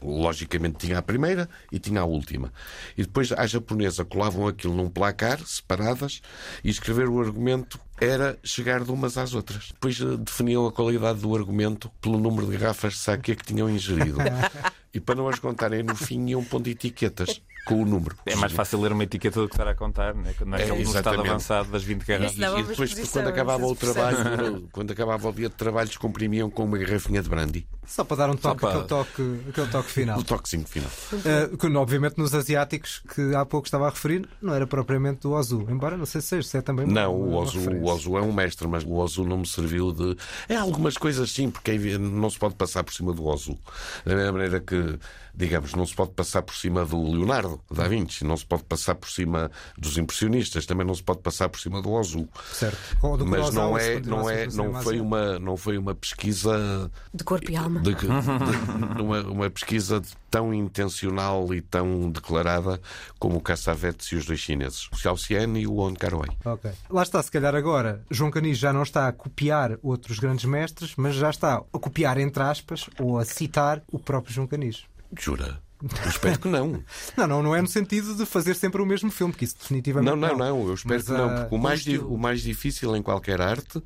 Logicamente 0.00 0.86
tinha 0.86 0.98
a 0.98 1.02
primeira 1.02 1.48
e 1.72 1.80
tinha 1.80 2.02
a 2.02 2.04
última. 2.04 2.52
E 2.96 3.02
depois 3.02 3.32
a 3.32 3.44
japonesa 3.44 4.04
colavam 4.04 4.46
aquilo 4.46 4.72
num 4.72 4.88
placar, 4.88 5.44
separadas, 5.44 6.22
e 6.62 6.70
escrever 6.70 7.08
o 7.08 7.20
argumento 7.20 7.80
era 8.00 8.38
chegar 8.44 8.84
de 8.84 8.92
umas 8.92 9.18
às 9.18 9.34
outras. 9.34 9.70
Depois 9.72 10.00
eh, 10.00 10.16
definiam 10.16 10.64
a 10.64 10.70
qualidade 10.70 11.18
do 11.18 11.34
argumento 11.34 11.90
pelo 12.00 12.20
número 12.20 12.46
de 12.46 12.56
garrafas 12.56 12.92
de 12.92 13.00
sake 13.00 13.34
que 13.34 13.44
tinham 13.44 13.68
ingerido. 13.68 14.18
e 14.94 15.00
para 15.00 15.16
não 15.16 15.28
as 15.28 15.40
contarem 15.40 15.82
no 15.82 15.96
fim 15.96 16.24
iam 16.28 16.44
pondo 16.44 16.68
etiquetas 16.68 17.42
com 17.66 17.82
o 17.82 17.84
número. 17.84 18.16
É 18.24 18.34
mais 18.34 18.52
fácil 18.52 18.80
ler 18.80 18.92
uma 18.92 19.04
etiqueta 19.04 19.40
do 19.40 19.48
que 19.48 19.54
estar 19.54 19.68
a 19.68 19.74
contar, 19.74 20.14
né? 20.14 20.34
quando 20.38 20.54
é, 20.56 20.60
É, 20.60 20.64
aquele 20.64 20.84
no 20.84 20.94
estado 20.94 21.20
avançado 21.20 21.70
das 21.70 21.82
20 21.84 22.04
garrafas. 22.04 22.32
Isso 22.32 22.40
dá 22.40 22.50
uma 22.52 22.60
E 22.60 22.62
depois, 22.64 23.10
quando 23.10 23.28
acabava 23.28 23.66
o 23.66 23.76
processo. 23.76 24.22
trabalho, 24.22 24.68
quando 24.72 24.90
acabava 24.92 25.28
o 25.28 25.32
dia 25.32 25.48
de 25.48 25.54
trabalho, 25.54 25.88
descomprimiam 25.88 26.48
com 26.50 26.64
uma 26.64 26.78
garrafinha 26.78 27.22
de 27.22 27.28
brandy. 27.28 27.66
Só 27.86 28.04
para 28.04 28.16
dar 28.18 28.30
um 28.30 28.36
toque, 28.36 28.60
para- 28.60 28.70
aquele 28.70 28.84
toque, 28.86 29.40
aquele 29.48 29.66
toque 29.68 29.90
final. 29.90 30.18
O 30.18 30.24
toquezinho 30.24 30.66
final. 30.66 30.90
Uh, 31.12 31.56
que, 31.56 31.66
obviamente 31.68 32.18
nos 32.18 32.34
asiáticos 32.34 33.02
que 33.14 33.34
há 33.34 33.44
pouco 33.46 33.66
estava 33.66 33.86
a 33.86 33.90
referir, 33.90 34.28
não 34.42 34.54
era 34.54 34.66
propriamente 34.66 35.20
do 35.22 35.32
Ozu, 35.32 35.66
embora 35.70 35.96
não 35.96 36.04
sei 36.06 36.20
se 36.20 36.28
seja, 36.28 36.48
se 36.48 36.56
é 36.58 36.60
também 36.62 36.86
Não, 36.86 37.14
uma- 37.18 37.36
o 37.36 37.40
Ozu, 37.40 37.70
o 37.70 37.84
Ozu 37.86 38.16
é 38.18 38.20
um 38.22 38.32
mestre, 38.32 38.66
mas 38.68 38.84
o 38.84 38.92
Ozu 38.92 39.24
não 39.24 39.38
me 39.38 39.46
serviu 39.46 39.92
de. 39.92 40.16
É 40.48 40.56
algumas 40.56 40.96
coisas 40.98 41.30
sim, 41.30 41.50
porque 41.50 41.70
aí 41.70 41.98
não 41.98 42.28
se 42.28 42.38
pode 42.38 42.54
passar 42.56 42.84
por 42.84 42.92
cima 42.92 43.12
do 43.12 43.24
Ozu. 43.26 43.58
Da 44.04 44.14
mesma 44.14 44.32
maneira 44.32 44.60
que, 44.60 44.98
digamos, 45.38 45.72
não 45.72 45.86
se 45.86 45.94
pode 45.94 46.10
passar 46.10 46.42
por 46.42 46.56
cima 46.56 46.84
do 46.84 47.00
Leonardo 47.12 47.60
da 47.70 47.86
Vinci, 47.86 48.24
não 48.24 48.36
se 48.36 48.44
pode 48.44 48.64
passar 48.64 48.96
por 48.96 49.08
cima 49.08 49.50
dos 49.78 49.96
impressionistas, 49.96 50.66
também 50.66 50.84
não 50.84 50.94
se 50.94 51.02
pode 51.02 51.20
passar 51.20 51.48
por 51.48 51.60
cima 51.60 51.80
do 51.80 51.92
Ozu. 51.92 52.28
Certo. 52.52 52.76
Do 53.16 53.24
Mas 53.24 53.54
não 53.54 53.78
é, 53.78 54.00
não 54.00 54.28
é, 54.28 54.46
não 54.48 54.82
foi 54.82 55.00
uma, 55.00 55.38
não 55.38 55.56
foi 55.56 55.78
uma 55.78 55.94
pesquisa 55.94 56.90
De 57.14 57.22
corpo 57.22 57.50
e 57.50 57.56
alma. 57.56 57.80
de, 57.80 57.94
de- 57.94 58.00
de- 58.06 59.00
uma, 59.02 59.20
uma 59.22 59.48
pesquisa 59.50 60.02
tão 60.30 60.52
intencional 60.52 61.54
e 61.54 61.60
tão 61.60 62.10
declarada 62.10 62.80
como 63.18 63.36
o 63.36 63.40
Cassavetes 63.40 64.08
e 64.08 64.16
os 64.16 64.26
dois 64.26 64.40
chineses, 64.40 64.88
o 64.92 64.96
Xiaoxian 64.96 65.56
e 65.58 65.66
o 65.66 65.78
On 65.78 65.94
Karuai. 65.94 66.28
Ok. 66.44 66.70
Lá 66.90 67.02
está, 67.02 67.22
se 67.22 67.30
calhar 67.30 67.54
agora, 67.54 68.02
João 68.10 68.30
Canis 68.30 68.58
já 68.58 68.72
não 68.72 68.82
está 68.82 69.06
a 69.08 69.12
copiar 69.12 69.78
outros 69.82 70.18
grandes 70.18 70.44
mestres, 70.44 70.94
mas 70.96 71.14
já 71.14 71.30
está 71.30 71.56
a 71.72 71.78
copiar, 71.78 72.18
entre 72.18 72.42
aspas, 72.42 72.90
ou 72.98 73.18
a 73.18 73.24
citar 73.24 73.80
o 73.92 73.98
próprio 74.00 74.34
João 74.34 74.46
Canis. 74.46 74.82
Jura? 75.18 75.60
Eu 75.80 76.08
espero 76.10 76.38
que 76.40 76.48
não. 76.48 76.82
Não, 77.16 77.26
não, 77.28 77.42
não 77.42 77.54
é 77.54 77.62
no 77.62 77.68
sentido 77.68 78.16
de 78.16 78.26
fazer 78.26 78.54
sempre 78.54 78.82
o 78.82 78.86
mesmo 78.86 79.12
filme, 79.12 79.32
que 79.32 79.44
isso 79.44 79.56
definitivamente 79.56 80.10
Não, 80.10 80.16
não, 80.16 80.36
não. 80.36 80.66
Eu 80.68 80.74
espero 80.74 80.94
Mas, 80.96 81.04
que 81.06 81.12
não. 81.12 81.28
ah, 81.30 81.40
Porque 81.42 81.54
o 81.54 81.58
mais, 81.58 81.86
o 81.86 82.18
mais 82.18 82.42
difícil 82.42 82.96
em 82.96 83.02
qualquer 83.02 83.40
arte 83.40 83.80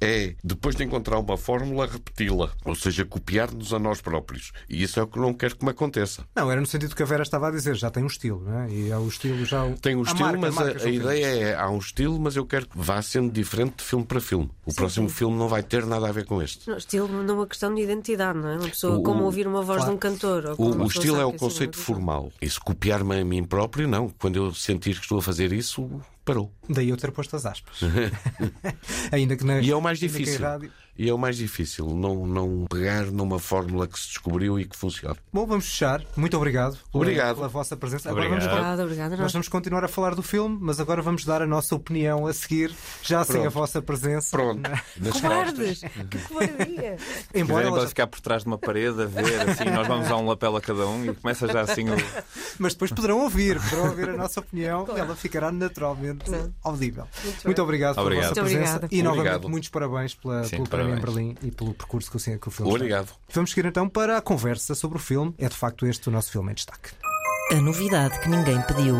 é, 0.00 0.34
depois 0.42 0.74
de 0.76 0.84
encontrar 0.84 1.18
uma 1.18 1.36
fórmula, 1.36 1.86
repeti-la. 1.86 2.50
Ou 2.64 2.74
seja, 2.74 3.04
copiar-nos 3.04 3.72
a 3.74 3.78
nós 3.78 4.00
próprios. 4.00 4.52
E 4.68 4.82
isso 4.82 4.98
é 4.98 5.02
o 5.02 5.06
que 5.06 5.18
não 5.18 5.32
quero 5.34 5.56
que 5.56 5.64
me 5.64 5.70
aconteça. 5.70 6.24
Não, 6.34 6.50
era 6.50 6.60
no 6.60 6.66
sentido 6.66 6.94
que 6.94 7.02
a 7.02 7.06
Vera 7.06 7.22
estava 7.22 7.48
a 7.48 7.50
dizer, 7.50 7.76
já 7.76 7.90
tem 7.90 8.02
um 8.02 8.06
estilo, 8.06 8.42
não 8.44 8.60
é? 8.60 8.70
E 8.70 8.90
é 8.90 8.96
o 8.98 9.06
estilo 9.08 9.44
já. 9.44 9.64
o- 9.64 9.74
Tem 9.78 9.94
um 9.96 10.02
estilo, 10.02 10.20
marca, 10.38 10.38
mas 10.52 10.58
a, 10.58 10.86
a 10.86 10.90
ideia 10.90 11.26
é: 11.26 11.54
há 11.54 11.68
um 11.70 11.78
estilo, 11.78 12.18
mas 12.18 12.36
eu 12.36 12.46
quero 12.46 12.66
que 12.68 12.78
vá 12.78 13.00
sendo 13.02 13.30
diferente 13.30 13.76
de 13.78 13.84
filme 13.84 14.04
para 14.04 14.20
filme. 14.20 14.50
O 14.64 14.74
próximo 14.74 15.08
filme 15.08 15.36
não 15.36 15.48
vai 15.48 15.62
ter 15.62 15.84
nada 15.86 16.08
a 16.08 16.12
ver 16.12 16.24
com 16.24 16.40
este. 16.42 16.68
Não, 16.68 16.76
estilo 16.76 17.08
numa 17.22 17.46
questão 17.46 17.74
de 17.74 17.82
identidade, 17.82 18.38
não 18.38 18.48
é? 18.48 18.56
Uma 18.56 18.68
pessoa, 18.68 18.98
O- 18.98 19.02
como 19.02 19.24
ouvir 19.24 19.46
uma 19.46 19.62
voz 19.62 19.78
claro. 19.78 19.90
de 19.92 19.96
um 19.96 19.98
cantor. 19.98 20.54
Ou 20.58 20.66
O, 20.68 20.74
uma 20.74 20.84
o 20.84 20.88
estilo 20.88 21.20
é 21.20 21.24
o 21.24 21.28
assim, 21.28 21.38
conceito 21.38 21.76
uma- 21.76 21.84
formal. 21.84 22.32
E 22.40 22.48
se 22.48 22.58
copiar-me 22.60 23.20
a 23.20 23.24
mim 23.24 23.44
próprio, 23.44 23.86
não. 23.88 24.08
Quando 24.18 24.36
eu 24.36 24.54
sentir 24.54 24.94
que 24.96 25.02
estou 25.02 25.18
a 25.18 25.22
fazer 25.22 25.52
isso, 25.52 25.88
parou. 26.30 26.52
Daí 26.68 26.88
eu 26.88 26.96
ter 26.96 27.10
posto 27.10 27.34
as 27.36 27.44
aspas. 27.46 27.80
Ainda 29.12 29.36
que 29.36 29.44
na, 29.44 29.60
E 29.60 29.70
é 29.70 29.74
o 29.76 29.80
mais 29.80 29.98
difícil. 29.98 30.40
rádio- 30.40 30.70
E 31.00 31.08
é 31.08 31.14
o 31.14 31.16
mais 31.16 31.38
difícil, 31.38 31.86
não, 31.86 32.26
não 32.26 32.66
pegar 32.68 33.06
numa 33.06 33.38
fórmula 33.38 33.88
que 33.88 33.98
se 33.98 34.08
descobriu 34.08 34.60
e 34.60 34.66
que 34.66 34.76
funciona. 34.76 35.16
Bom, 35.32 35.46
vamos 35.46 35.64
fechar. 35.64 36.02
Muito 36.14 36.36
obrigado 36.36 36.72
pela, 36.72 36.84
Obrigado. 36.92 37.36
pela 37.36 37.48
vossa 37.48 37.74
presença. 37.74 38.10
Obrigado. 38.12 38.32
Agora 38.34 38.40
vamos, 38.42 38.52
Obrigada, 38.60 38.84
obrigada. 38.84 39.16
nós 39.16 39.32
vamos 39.32 39.48
continuar 39.48 39.82
a 39.82 39.88
falar 39.88 40.14
do 40.14 40.22
filme, 40.22 40.58
mas 40.60 40.78
agora 40.78 41.00
vamos 41.00 41.24
dar 41.24 41.40
a 41.40 41.46
nossa 41.46 41.74
opinião 41.74 42.26
a 42.26 42.34
seguir, 42.34 42.74
já 43.02 43.24
sem 43.24 43.36
a 43.36 43.40
Pronto. 43.44 43.54
vossa 43.54 43.80
presença. 43.80 44.36
Pronto. 44.36 44.60
Nas 44.98 45.18
Cobardes! 45.18 45.80
Que 46.10 46.18
covardia! 46.28 46.96
Embora 47.34 47.66
ela 47.68 47.88
ficar 47.88 48.06
por 48.06 48.20
trás 48.20 48.42
de 48.42 48.48
uma 48.48 48.58
parede 48.58 49.00
a 49.02 49.06
ver, 49.06 49.48
assim, 49.48 49.70
nós 49.70 49.88
vamos 49.88 50.06
dar 50.06 50.18
um 50.18 50.26
lapela 50.26 50.58
a 50.58 50.60
cada 50.60 50.86
um 50.86 51.06
e 51.06 51.14
começa 51.14 51.48
já 51.48 51.62
assim 51.62 51.88
o. 51.88 51.94
Mas 52.58 52.74
depois 52.74 52.92
poderão 52.92 53.20
ouvir, 53.20 53.58
poderão 53.58 53.88
ouvir 53.88 54.10
a 54.10 54.16
nossa 54.18 54.40
opinião 54.40 54.84
e 54.94 55.00
ela 55.00 55.16
ficará 55.16 55.50
naturalmente 55.50 56.30
audível. 56.62 57.06
Muito, 57.42 57.62
obrigado 57.62 57.94
pela 57.94 58.04
Obrigado. 58.04 58.28
vossa 58.28 58.40
Muito 58.42 58.50
presença 58.52 58.76
obrigada. 58.76 58.94
e 58.94 59.02
novamente 59.02 59.26
Obrigado. 59.28 59.48
muitos 59.50 59.68
parabéns 59.70 60.14
pela, 60.14 60.44
Sim, 60.44 60.56
pelo 60.56 60.89
em. 60.96 61.00
Berlim 61.00 61.36
e 61.42 61.50
pelo 61.50 61.74
percurso 61.74 62.10
que 62.10 62.16
o, 62.16 62.20
que 62.20 62.48
o 62.48 62.50
filme 62.50 62.70
está. 62.70 62.76
Obrigado. 62.76 63.08
Vamos 63.32 63.50
seguir 63.50 63.66
então 63.66 63.88
para 63.88 64.16
a 64.16 64.20
conversa 64.20 64.74
sobre 64.74 64.98
o 64.98 65.00
filme. 65.00 65.34
É 65.38 65.48
de 65.48 65.56
facto 65.56 65.86
este 65.86 66.08
o 66.08 66.12
nosso 66.12 66.30
filme 66.30 66.52
em 66.52 66.54
destaque. 66.54 66.90
A 67.52 67.56
novidade 67.56 68.18
que 68.20 68.28
ninguém 68.28 68.60
pediu. 68.62 68.94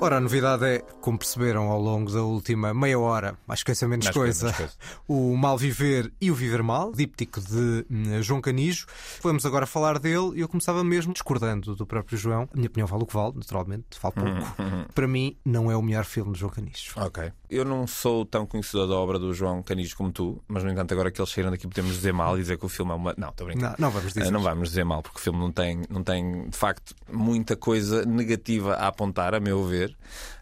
Ora, 0.00 0.18
a 0.18 0.20
novidade 0.20 0.64
é, 0.64 0.78
como 1.00 1.18
perceberam 1.18 1.64
ao 1.70 1.80
longo 1.80 2.12
da 2.12 2.22
última 2.22 2.72
meia 2.72 2.96
hora, 3.00 3.36
mais 3.48 3.64
coisa 3.64 3.88
menos 3.88 4.06
Mais 4.06 4.16
coisa, 4.16 4.52
coisa, 4.52 4.58
menos 4.58 4.78
o 5.08 5.36
Mal 5.36 5.58
Viver 5.58 6.12
e 6.20 6.30
o 6.30 6.36
Viver 6.36 6.62
Mal, 6.62 6.92
díptico 6.92 7.40
de 7.40 7.84
hum, 7.90 8.22
João 8.22 8.40
Canijo. 8.40 8.86
Vamos 9.20 9.44
agora 9.44 9.66
falar 9.66 9.98
dele 9.98 10.34
e 10.36 10.40
eu 10.40 10.48
começava 10.48 10.84
mesmo 10.84 11.12
discordando 11.12 11.74
do 11.74 11.84
próprio 11.84 12.16
João. 12.16 12.48
A 12.52 12.56
minha 12.56 12.68
opinião 12.68 12.86
vale 12.86 13.02
o 13.02 13.06
que 13.06 13.12
vale, 13.12 13.32
naturalmente, 13.34 13.84
vale 14.00 14.14
pouco. 14.14 14.56
Para 14.94 15.08
mim, 15.08 15.36
não 15.44 15.68
é 15.68 15.76
o 15.76 15.82
melhor 15.82 16.04
filme 16.04 16.32
de 16.32 16.38
João 16.38 16.52
Canijo. 16.52 16.92
Ok. 16.96 17.32
Eu 17.50 17.64
não 17.64 17.84
sou 17.86 18.24
tão 18.24 18.46
conhecedor 18.46 18.86
da 18.86 18.94
obra 18.94 19.18
do 19.18 19.34
João 19.34 19.64
Canijo 19.64 19.96
como 19.96 20.12
tu, 20.12 20.40
mas 20.46 20.62
no 20.62 20.70
entanto, 20.70 20.92
agora 20.92 21.10
que 21.10 21.20
eles 21.20 21.30
saíram 21.32 21.50
daqui, 21.50 21.66
podemos 21.66 21.92
dizer 21.94 22.12
mal 22.12 22.36
e 22.38 22.40
dizer 22.42 22.56
que 22.56 22.64
o 22.64 22.68
filme 22.68 22.92
é 22.92 22.94
uma. 22.94 23.14
Não, 23.18 23.30
estou 23.30 23.48
brincando. 23.48 23.74
Não, 23.78 23.88
não 23.88 23.90
vamos 23.90 24.12
dizer. 24.12 24.26
Eh, 24.28 24.30
Não 24.30 24.40
vamos 24.40 24.68
dizer 24.68 24.84
mal, 24.84 25.02
porque 25.02 25.18
o 25.18 25.20
filme 25.20 25.40
não 25.40 25.50
tem, 25.50 25.82
não 25.90 26.04
tem, 26.04 26.48
de 26.48 26.56
facto, 26.56 26.94
muita 27.10 27.56
coisa 27.56 28.04
negativa 28.04 28.74
a 28.74 28.86
apontar, 28.86 29.34
a 29.34 29.40
meu 29.40 29.64
ver. 29.64 29.87
olabilir. 29.88 29.96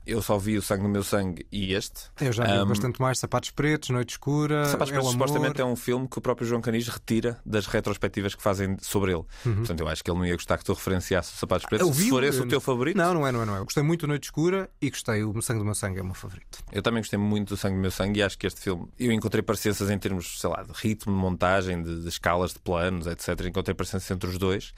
Eu 0.06 0.22
só 0.22 0.38
vi 0.38 0.56
o 0.56 0.62
Sangue 0.62 0.84
no 0.84 0.88
Meu 0.88 1.02
Sangue 1.02 1.44
e 1.50 1.74
este. 1.74 2.02
Eu 2.20 2.32
já 2.32 2.44
vi 2.44 2.52
um, 2.52 2.66
bastante 2.66 3.00
mais 3.00 3.18
Sapatos 3.18 3.50
Pretos, 3.50 3.90
Noite 3.90 4.10
Escura. 4.10 4.64
Sapatos 4.66 4.92
Pretos 4.92 5.10
supostamente 5.10 5.60
é 5.60 5.64
um 5.64 5.74
filme 5.74 6.06
que 6.06 6.16
o 6.16 6.20
próprio 6.20 6.46
João 6.46 6.60
Canis 6.60 6.86
retira 6.86 7.40
das 7.44 7.66
retrospectivas 7.66 8.32
que 8.32 8.42
fazem 8.42 8.76
sobre 8.80 9.10
ele. 9.10 9.24
Uhum. 9.44 9.56
Portanto, 9.56 9.80
eu 9.80 9.88
acho 9.88 10.04
que 10.04 10.10
ele 10.10 10.18
não 10.18 10.24
ia 10.24 10.34
gostar 10.34 10.58
que 10.58 10.64
tu 10.64 10.74
referenciasses 10.74 11.34
o 11.34 11.36
Sapatos 11.38 11.66
Pretos. 11.66 11.96
Vi, 11.96 12.04
se 12.04 12.10
for 12.10 12.22
esse 12.22 12.40
o 12.40 12.46
teu 12.46 12.60
favorito. 12.60 12.96
Não, 12.96 13.14
não 13.14 13.26
é, 13.26 13.32
não 13.32 13.42
é, 13.42 13.46
não 13.46 13.56
é. 13.56 13.58
Eu 13.58 13.64
gostei 13.64 13.82
muito 13.82 14.02
do 14.02 14.06
Noite 14.06 14.24
Escura 14.24 14.70
e 14.80 14.90
gostei. 14.90 15.24
O 15.24 15.42
Sangue 15.42 15.58
do 15.58 15.64
Meu 15.64 15.74
Sangue 15.74 15.98
é 15.98 16.02
o 16.02 16.04
meu 16.04 16.14
favorito. 16.14 16.58
Eu 16.70 16.82
também 16.82 17.00
gostei 17.00 17.18
muito 17.18 17.48
do 17.48 17.56
Sangue 17.56 17.74
do 17.74 17.80
Meu 17.80 17.90
Sangue 17.90 18.20
e 18.20 18.22
acho 18.22 18.38
que 18.38 18.46
este 18.46 18.60
filme. 18.60 18.86
Eu 18.96 19.10
encontrei 19.10 19.42
parecenças 19.42 19.90
em 19.90 19.98
termos, 19.98 20.40
sei 20.40 20.48
lá, 20.48 20.62
de 20.62 20.72
ritmo, 20.72 21.12
de 21.12 21.18
montagem, 21.18 21.82
de, 21.82 22.02
de 22.02 22.08
escalas, 22.08 22.52
de 22.52 22.60
planos, 22.60 23.08
etc. 23.08 23.28
Encontrei 23.46 23.74
parecenças 23.74 24.08
entre 24.08 24.30
os 24.30 24.38
dois. 24.38 24.72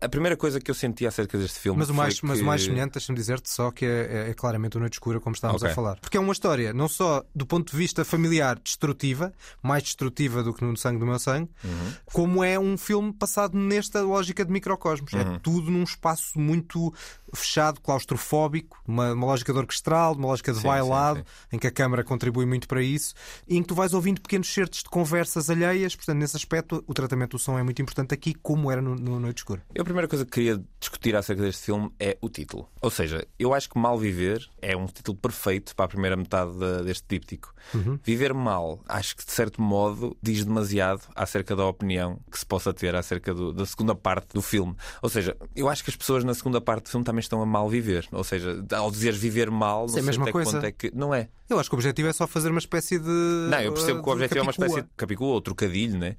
A 0.00 0.08
primeira 0.08 0.38
coisa 0.38 0.58
que 0.58 0.70
eu 0.70 0.74
senti 0.74 1.06
acerca 1.06 1.36
deste 1.36 1.58
filme. 1.58 1.78
Mas 1.78 1.90
o 1.90 1.94
mais, 1.94 2.18
que... 2.18 2.24
mas 2.24 2.40
o 2.40 2.44
mais 2.44 2.62
semelhante, 2.62 2.92
deixa-me 2.92 3.18
dizer-te 3.18 3.50
só 3.50 3.70
que 3.70 3.84
é, 3.84 4.26
é, 4.28 4.30
é 4.30 4.34
claramente 4.34 4.69
o 4.76 4.80
Noite 4.80 4.94
Escura, 4.94 5.20
como 5.20 5.34
estávamos 5.34 5.62
okay. 5.62 5.72
a 5.72 5.74
falar. 5.74 5.96
Porque 6.00 6.16
é 6.16 6.20
uma 6.20 6.32
história, 6.32 6.72
não 6.72 6.88
só 6.88 7.24
do 7.34 7.46
ponto 7.46 7.70
de 7.70 7.76
vista 7.76 8.04
familiar, 8.04 8.58
destrutiva, 8.58 9.32
mais 9.62 9.82
destrutiva 9.82 10.42
do 10.42 10.52
que 10.52 10.64
no 10.64 10.76
Sangue 10.76 10.98
do 10.98 11.06
Meu 11.06 11.18
Sangue, 11.18 11.50
uhum. 11.64 11.92
como 12.12 12.44
é 12.44 12.58
um 12.58 12.76
filme 12.76 13.12
passado 13.12 13.56
nesta 13.56 14.00
lógica 14.02 14.44
de 14.44 14.52
microcosmos. 14.52 15.12
É 15.14 15.22
uhum. 15.22 15.34
É 15.34 15.38
tudo 15.38 15.70
num 15.70 15.82
espaço 15.82 16.38
muito 16.38 16.92
fechado, 17.34 17.80
claustrofóbico, 17.80 18.80
uma, 18.86 19.12
uma 19.12 19.26
lógica 19.26 19.52
de 19.52 19.58
orquestral, 19.58 20.14
uma 20.14 20.28
lógica 20.28 20.52
de 20.52 20.58
sim, 20.58 20.66
bailado, 20.66 21.20
sim, 21.20 21.24
sim. 21.24 21.56
em 21.56 21.58
que 21.58 21.66
a 21.66 21.70
câmara 21.70 22.04
contribui 22.04 22.46
muito 22.46 22.66
para 22.68 22.82
isso, 22.82 23.14
e 23.48 23.56
em 23.56 23.62
que 23.62 23.68
tu 23.68 23.74
vais 23.74 23.94
ouvindo 23.94 24.20
pequenos 24.20 24.52
certos 24.52 24.82
de 24.82 24.88
conversas 24.88 25.50
alheias. 25.50 25.94
Portanto, 25.94 26.18
nesse 26.18 26.36
aspecto, 26.36 26.84
o 26.86 26.94
tratamento 26.94 27.32
do 27.32 27.38
som 27.38 27.58
é 27.58 27.62
muito 27.62 27.80
importante 27.80 28.14
aqui, 28.14 28.34
como 28.34 28.70
era 28.70 28.80
no, 28.80 28.94
no 28.94 29.20
Noite 29.20 29.38
Escura. 29.38 29.62
Eu, 29.74 29.82
a 29.82 29.84
primeira 29.84 30.08
coisa 30.08 30.24
que 30.24 30.30
queria 30.30 30.62
discutir 30.78 31.14
acerca 31.16 31.42
deste 31.42 31.64
filme 31.64 31.90
é 31.98 32.16
o 32.20 32.28
título. 32.28 32.68
Ou 32.80 32.90
seja, 32.90 33.26
eu 33.38 33.54
acho 33.54 33.68
que 33.68 33.78
Mal 33.78 33.98
Viver 33.98 34.48
é 34.60 34.76
um 34.76 34.86
título 34.86 35.16
perfeito 35.16 35.74
para 35.74 35.84
a 35.84 35.88
primeira 35.88 36.16
metade 36.16 36.52
deste 36.84 37.04
díptico. 37.08 37.54
Uhum. 37.74 37.98
Viver 38.02 38.34
mal, 38.34 38.80
acho 38.88 39.16
que 39.16 39.24
de 39.24 39.32
certo 39.32 39.60
modo 39.60 40.16
diz 40.22 40.44
demasiado 40.44 41.02
acerca 41.14 41.54
da 41.54 41.66
opinião 41.66 42.18
que 42.30 42.38
se 42.38 42.46
possa 42.46 42.72
ter 42.72 42.94
acerca 42.94 43.32
do, 43.34 43.52
da 43.52 43.66
segunda 43.66 43.94
parte 43.94 44.34
do 44.34 44.42
filme. 44.42 44.74
Ou 45.02 45.08
seja, 45.08 45.36
eu 45.54 45.68
acho 45.68 45.84
que 45.84 45.90
as 45.90 45.96
pessoas 45.96 46.24
na 46.24 46.34
segunda 46.34 46.60
parte 46.60 46.84
do 46.84 46.90
filme 46.90 47.04
também 47.04 47.19
estão 47.24 47.42
a 47.42 47.46
mal 47.46 47.68
viver. 47.68 48.06
Ou 48.12 48.24
seja, 48.24 48.64
ao 48.72 48.90
dizer 48.90 49.12
viver 49.12 49.50
mal, 49.50 49.86
não 49.86 49.90
é 49.90 49.92
sei 49.94 50.02
mesma 50.02 50.24
até 50.24 50.32
coisa. 50.32 50.50
que 50.50 50.56
ponto 50.56 50.66
é 50.66 50.72
que. 50.72 50.92
Não 50.94 51.14
é. 51.14 51.28
Eu 51.50 51.58
acho 51.58 51.68
que 51.68 51.74
o 51.74 51.78
objetivo 51.78 52.08
é 52.08 52.12
só 52.12 52.28
fazer 52.28 52.48
uma 52.48 52.60
espécie 52.60 52.96
de. 52.98 53.48
Não, 53.50 53.60
eu 53.60 53.72
percebo 53.72 54.02
que 54.02 54.08
o 54.08 54.12
objetivo 54.12 54.38
é 54.38 54.42
uma 54.42 54.52
espécie 54.52 54.82
de 54.82 54.88
capicua 54.96 55.28
ou 55.28 55.40
trocadilho, 55.40 55.98
né? 55.98 56.14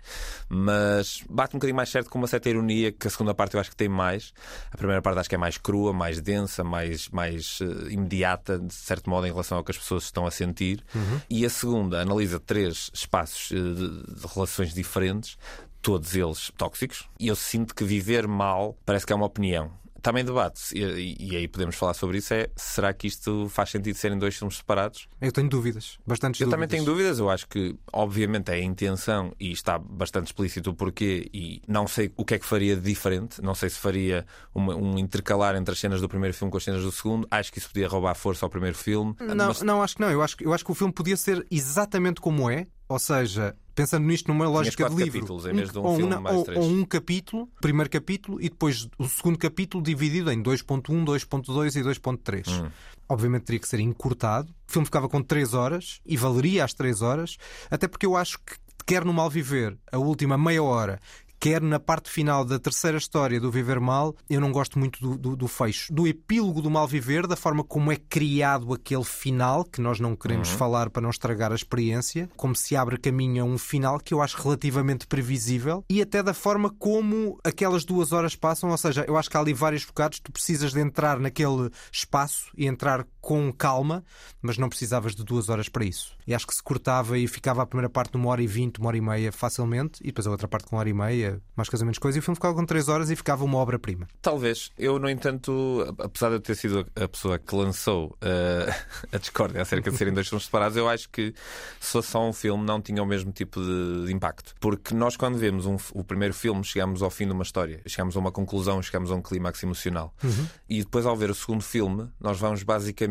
Mas 0.49 1.23
bate 1.29 1.55
um 1.55 1.59
bocadinho 1.59 1.77
mais 1.77 1.89
certo 1.89 2.09
com 2.09 2.17
uma 2.17 2.27
certa 2.27 2.49
ironia 2.49 2.91
que 2.91 3.07
a 3.07 3.09
segunda 3.09 3.33
parte 3.33 3.55
eu 3.55 3.61
acho 3.61 3.69
que 3.69 3.75
tem 3.75 3.87
mais. 3.87 4.33
A 4.71 4.77
primeira 4.77 5.01
parte 5.01 5.19
acho 5.19 5.29
que 5.29 5.35
é 5.35 5.37
mais 5.37 5.57
crua, 5.57 5.93
mais 5.93 6.19
densa, 6.19 6.65
mais, 6.65 7.07
mais 7.09 7.61
uh, 7.61 7.89
imediata, 7.89 8.59
de 8.59 8.73
certo 8.73 9.09
modo, 9.09 9.25
em 9.25 9.31
relação 9.31 9.57
ao 9.57 9.63
que 9.63 9.71
as 9.71 9.77
pessoas 9.77 10.03
estão 10.03 10.25
a 10.25 10.31
sentir. 10.31 10.83
Uhum. 10.93 11.21
E 11.29 11.45
a 11.45 11.49
segunda 11.49 12.01
analisa 12.01 12.37
três 12.37 12.91
espaços 12.93 13.51
uh, 13.51 13.55
de, 13.55 14.13
de 14.19 14.27
relações 14.33 14.73
diferentes, 14.73 15.37
todos 15.81 16.13
eles 16.13 16.51
tóxicos, 16.57 17.09
e 17.17 17.29
eu 17.29 17.35
sinto 17.35 17.73
que 17.73 17.85
viver 17.85 18.27
mal 18.27 18.77
parece 18.85 19.05
que 19.05 19.13
é 19.13 19.15
uma 19.15 19.25
opinião 19.25 19.71
também 20.01 20.25
debate-se, 20.25 20.77
e, 20.77 21.15
e, 21.19 21.35
aí 21.35 21.47
podemos 21.47 21.75
falar 21.75 21.93
sobre 21.93 22.17
isso, 22.17 22.33
é 22.33 22.49
será 22.55 22.93
que 22.93 23.07
isto 23.07 23.47
faz 23.49 23.69
sentido 23.69 23.95
serem 23.95 24.17
dois 24.17 24.35
filmes 24.35 24.57
separados? 24.57 25.07
Eu 25.19 25.31
tenho 25.31 25.49
dúvidas, 25.49 25.97
bastante 26.05 26.41
Eu 26.41 26.47
dúvidas. 26.47 26.51
também 26.51 26.67
tenho 26.67 26.83
dúvidas, 26.83 27.19
eu 27.19 27.29
acho 27.29 27.47
que 27.47 27.75
obviamente 27.91 28.49
é 28.49 28.55
a 28.55 28.61
intenção 28.61 29.33
e 29.39 29.51
está 29.51 29.77
bastante 29.77 30.27
explícito 30.27 30.71
o 30.71 30.73
porquê 30.73 31.29
e 31.33 31.61
não 31.67 31.87
sei 31.87 32.11
o 32.17 32.25
que 32.25 32.35
é 32.35 32.39
que 32.39 32.45
faria 32.45 32.75
de 32.75 32.81
diferente, 32.81 33.41
não 33.41 33.53
sei 33.55 33.69
se 33.69 33.77
faria 33.79 34.25
uma, 34.53 34.75
um 34.75 34.97
intercalar 34.97 35.55
entre 35.55 35.73
as 35.73 35.79
cenas 35.79 36.01
do 36.01 36.09
primeiro 36.09 36.35
filme 36.35 36.51
com 36.51 36.57
as 36.57 36.63
cenas 36.63 36.83
do 36.83 36.91
segundo, 36.91 37.27
acho 37.29 37.51
que 37.51 37.59
isso 37.59 37.67
podia 37.67 37.87
roubar 37.87 38.15
força 38.15 38.45
ao 38.45 38.49
primeiro 38.49 38.77
filme. 38.77 39.15
Não, 39.19 39.47
mas... 39.47 39.61
não 39.61 39.81
acho 39.81 39.95
que 39.95 40.01
não, 40.01 40.09
eu 40.09 40.21
acho, 40.21 40.35
eu 40.41 40.53
acho 40.53 40.65
que 40.65 40.71
o 40.71 40.75
filme 40.75 40.93
podia 40.93 41.17
ser 41.17 41.45
exatamente 41.49 42.19
como 42.19 42.49
é, 42.49 42.67
ou 42.91 42.99
seja, 42.99 43.55
pensando 43.73 44.05
nisto 44.05 44.27
numa 44.27 44.47
lógica 44.47 44.89
de 44.89 44.95
livro, 44.95 45.25
de 45.25 45.31
um 45.79 45.83
ou, 45.83 45.95
filme, 45.95 46.13
uma, 46.13 46.31
ou, 46.31 46.45
ou, 46.57 46.69
um 46.69 46.83
capítulo, 46.83 47.47
primeiro 47.61 47.89
capítulo, 47.89 48.41
e 48.41 48.49
depois 48.49 48.89
o 48.97 49.07
segundo 49.07 49.37
capítulo 49.37 49.81
dividido 49.81 50.29
em 50.29 50.43
2.1, 50.43 50.81
2.2 51.05 51.75
e 51.79 51.83
2.3. 51.83 52.49
Hum. 52.49 52.69
Obviamente 53.07 53.43
teria 53.43 53.59
que 53.59 53.67
ser 53.67 53.79
encurtado. 53.79 54.53
O 54.67 54.71
filme 54.71 54.85
ficava 54.85 55.07
com 55.07 55.23
3 55.23 55.53
horas 55.53 56.01
e 56.05 56.17
valeria 56.17 56.65
as 56.65 56.73
3 56.73 57.01
horas, 57.01 57.37
até 57.69 57.87
porque 57.87 58.05
eu 58.05 58.17
acho 58.17 58.37
que 58.39 58.55
quer 58.85 59.05
no 59.05 59.13
Mal 59.13 59.29
Viver, 59.29 59.77
a 59.89 59.97
última 59.97 60.37
meia 60.37 60.61
hora, 60.61 60.99
quer 61.41 61.59
na 61.59 61.79
parte 61.79 62.07
final 62.07 62.45
da 62.45 62.59
terceira 62.59 62.99
história 62.99 63.39
do 63.39 63.49
Viver 63.49 63.79
Mal, 63.79 64.15
eu 64.29 64.39
não 64.39 64.51
gosto 64.51 64.77
muito 64.77 65.01
do, 65.01 65.17
do, 65.17 65.35
do 65.35 65.47
fecho. 65.47 65.91
Do 65.91 66.05
epílogo 66.05 66.61
do 66.61 66.69
Mal 66.69 66.87
Viver, 66.87 67.25
da 67.25 67.35
forma 67.35 67.63
como 67.63 67.91
é 67.91 67.95
criado 67.95 68.71
aquele 68.71 69.03
final, 69.03 69.65
que 69.65 69.81
nós 69.81 69.99
não 69.99 70.15
queremos 70.15 70.51
uhum. 70.51 70.57
falar 70.57 70.91
para 70.91 71.01
não 71.01 71.09
estragar 71.09 71.51
a 71.51 71.55
experiência, 71.55 72.29
como 72.37 72.55
se 72.55 72.75
abre 72.75 72.95
caminho 72.95 73.41
a 73.41 73.45
um 73.47 73.57
final 73.57 73.99
que 73.99 74.13
eu 74.13 74.21
acho 74.21 74.39
relativamente 74.39 75.07
previsível, 75.07 75.83
e 75.89 75.99
até 75.99 76.21
da 76.21 76.35
forma 76.35 76.69
como 76.77 77.39
aquelas 77.43 77.83
duas 77.83 78.11
horas 78.11 78.35
passam, 78.35 78.69
ou 78.69 78.77
seja, 78.77 79.03
eu 79.07 79.17
acho 79.17 79.27
que 79.27 79.35
há 79.35 79.39
ali 79.39 79.51
vários 79.51 79.83
bocados, 79.83 80.19
tu 80.19 80.31
precisas 80.31 80.73
de 80.73 80.79
entrar 80.79 81.19
naquele 81.19 81.71
espaço 81.91 82.51
e 82.55 82.67
entrar 82.67 83.03
com 83.21 83.53
calma, 83.53 84.03
mas 84.41 84.57
não 84.57 84.67
precisavas 84.67 85.15
de 85.15 85.23
duas 85.23 85.47
horas 85.47 85.69
para 85.69 85.85
isso. 85.85 86.17
E 86.25 86.33
acho 86.33 86.47
que 86.47 86.55
se 86.55 86.63
cortava 86.63 87.17
e 87.17 87.27
ficava 87.27 87.61
a 87.61 87.65
primeira 87.65 87.89
parte 87.89 88.15
numa 88.15 88.29
hora 88.29 88.41
e 88.41 88.47
vinte, 88.47 88.79
uma 88.79 88.87
hora 88.87 88.97
e 88.97 89.01
meia 89.01 89.31
facilmente, 89.31 90.01
e 90.01 90.07
depois 90.07 90.25
a 90.25 90.31
outra 90.31 90.47
parte 90.47 90.67
com 90.67 90.75
uma 90.75 90.79
hora 90.79 90.89
e 90.89 90.93
meia, 90.93 91.41
mais 91.55 91.69
coisa 91.69 91.85
menos 91.85 91.99
coisa, 91.99 92.17
e 92.17 92.19
o 92.19 92.23
filme 92.23 92.35
ficava 92.35 92.55
com 92.55 92.65
três 92.65 92.89
horas 92.89 93.11
e 93.11 93.15
ficava 93.15 93.43
uma 93.43 93.59
obra-prima. 93.59 94.07
Talvez. 94.21 94.71
Eu, 94.77 94.97
no 94.97 95.07
entanto, 95.07 95.95
apesar 95.99 96.29
de 96.29 96.35
eu 96.35 96.39
ter 96.39 96.55
sido 96.55 96.85
a 96.95 97.07
pessoa 97.07 97.37
que 97.37 97.55
lançou 97.55 98.17
uh, 98.23 98.73
a 99.13 99.17
discórdia 99.19 99.61
acerca 99.61 99.91
de 99.91 99.97
serem 99.97 100.13
dois 100.13 100.27
filmes 100.27 100.45
separados, 100.45 100.75
eu 100.75 100.89
acho 100.89 101.07
que 101.09 101.33
se 101.79 101.91
fosse 101.91 102.09
só 102.09 102.27
um 102.27 102.33
filme 102.33 102.65
não 102.65 102.81
tinha 102.81 103.03
o 103.03 103.05
mesmo 103.05 103.31
tipo 103.31 103.61
de, 103.61 104.11
impacto. 104.11 104.55
Porque 104.59 104.95
nós, 104.95 105.15
quando 105.15 105.37
vemos 105.37 105.65
um, 105.65 105.77
o 105.93 106.03
primeiro 106.03 106.33
filme, 106.33 106.63
chegamos 106.63 107.03
ao 107.03 107.09
fim 107.09 107.27
de 107.27 107.33
uma 107.33 107.43
história, 107.43 107.81
chegamos 107.85 108.17
a 108.17 108.19
uma 108.19 108.31
conclusão, 108.31 108.81
chegamos 108.81 109.11
a 109.11 109.15
um 109.15 109.21
clímax 109.21 109.61
emocional. 109.61 110.13
Uhum. 110.23 110.47
E 110.67 110.79
depois, 110.79 111.05
ao 111.05 111.15
ver 111.15 111.29
o 111.29 111.35
segundo 111.35 111.61
filme, 111.61 112.09
nós 112.19 112.39
vamos 112.39 112.63
basicamente 112.63 113.10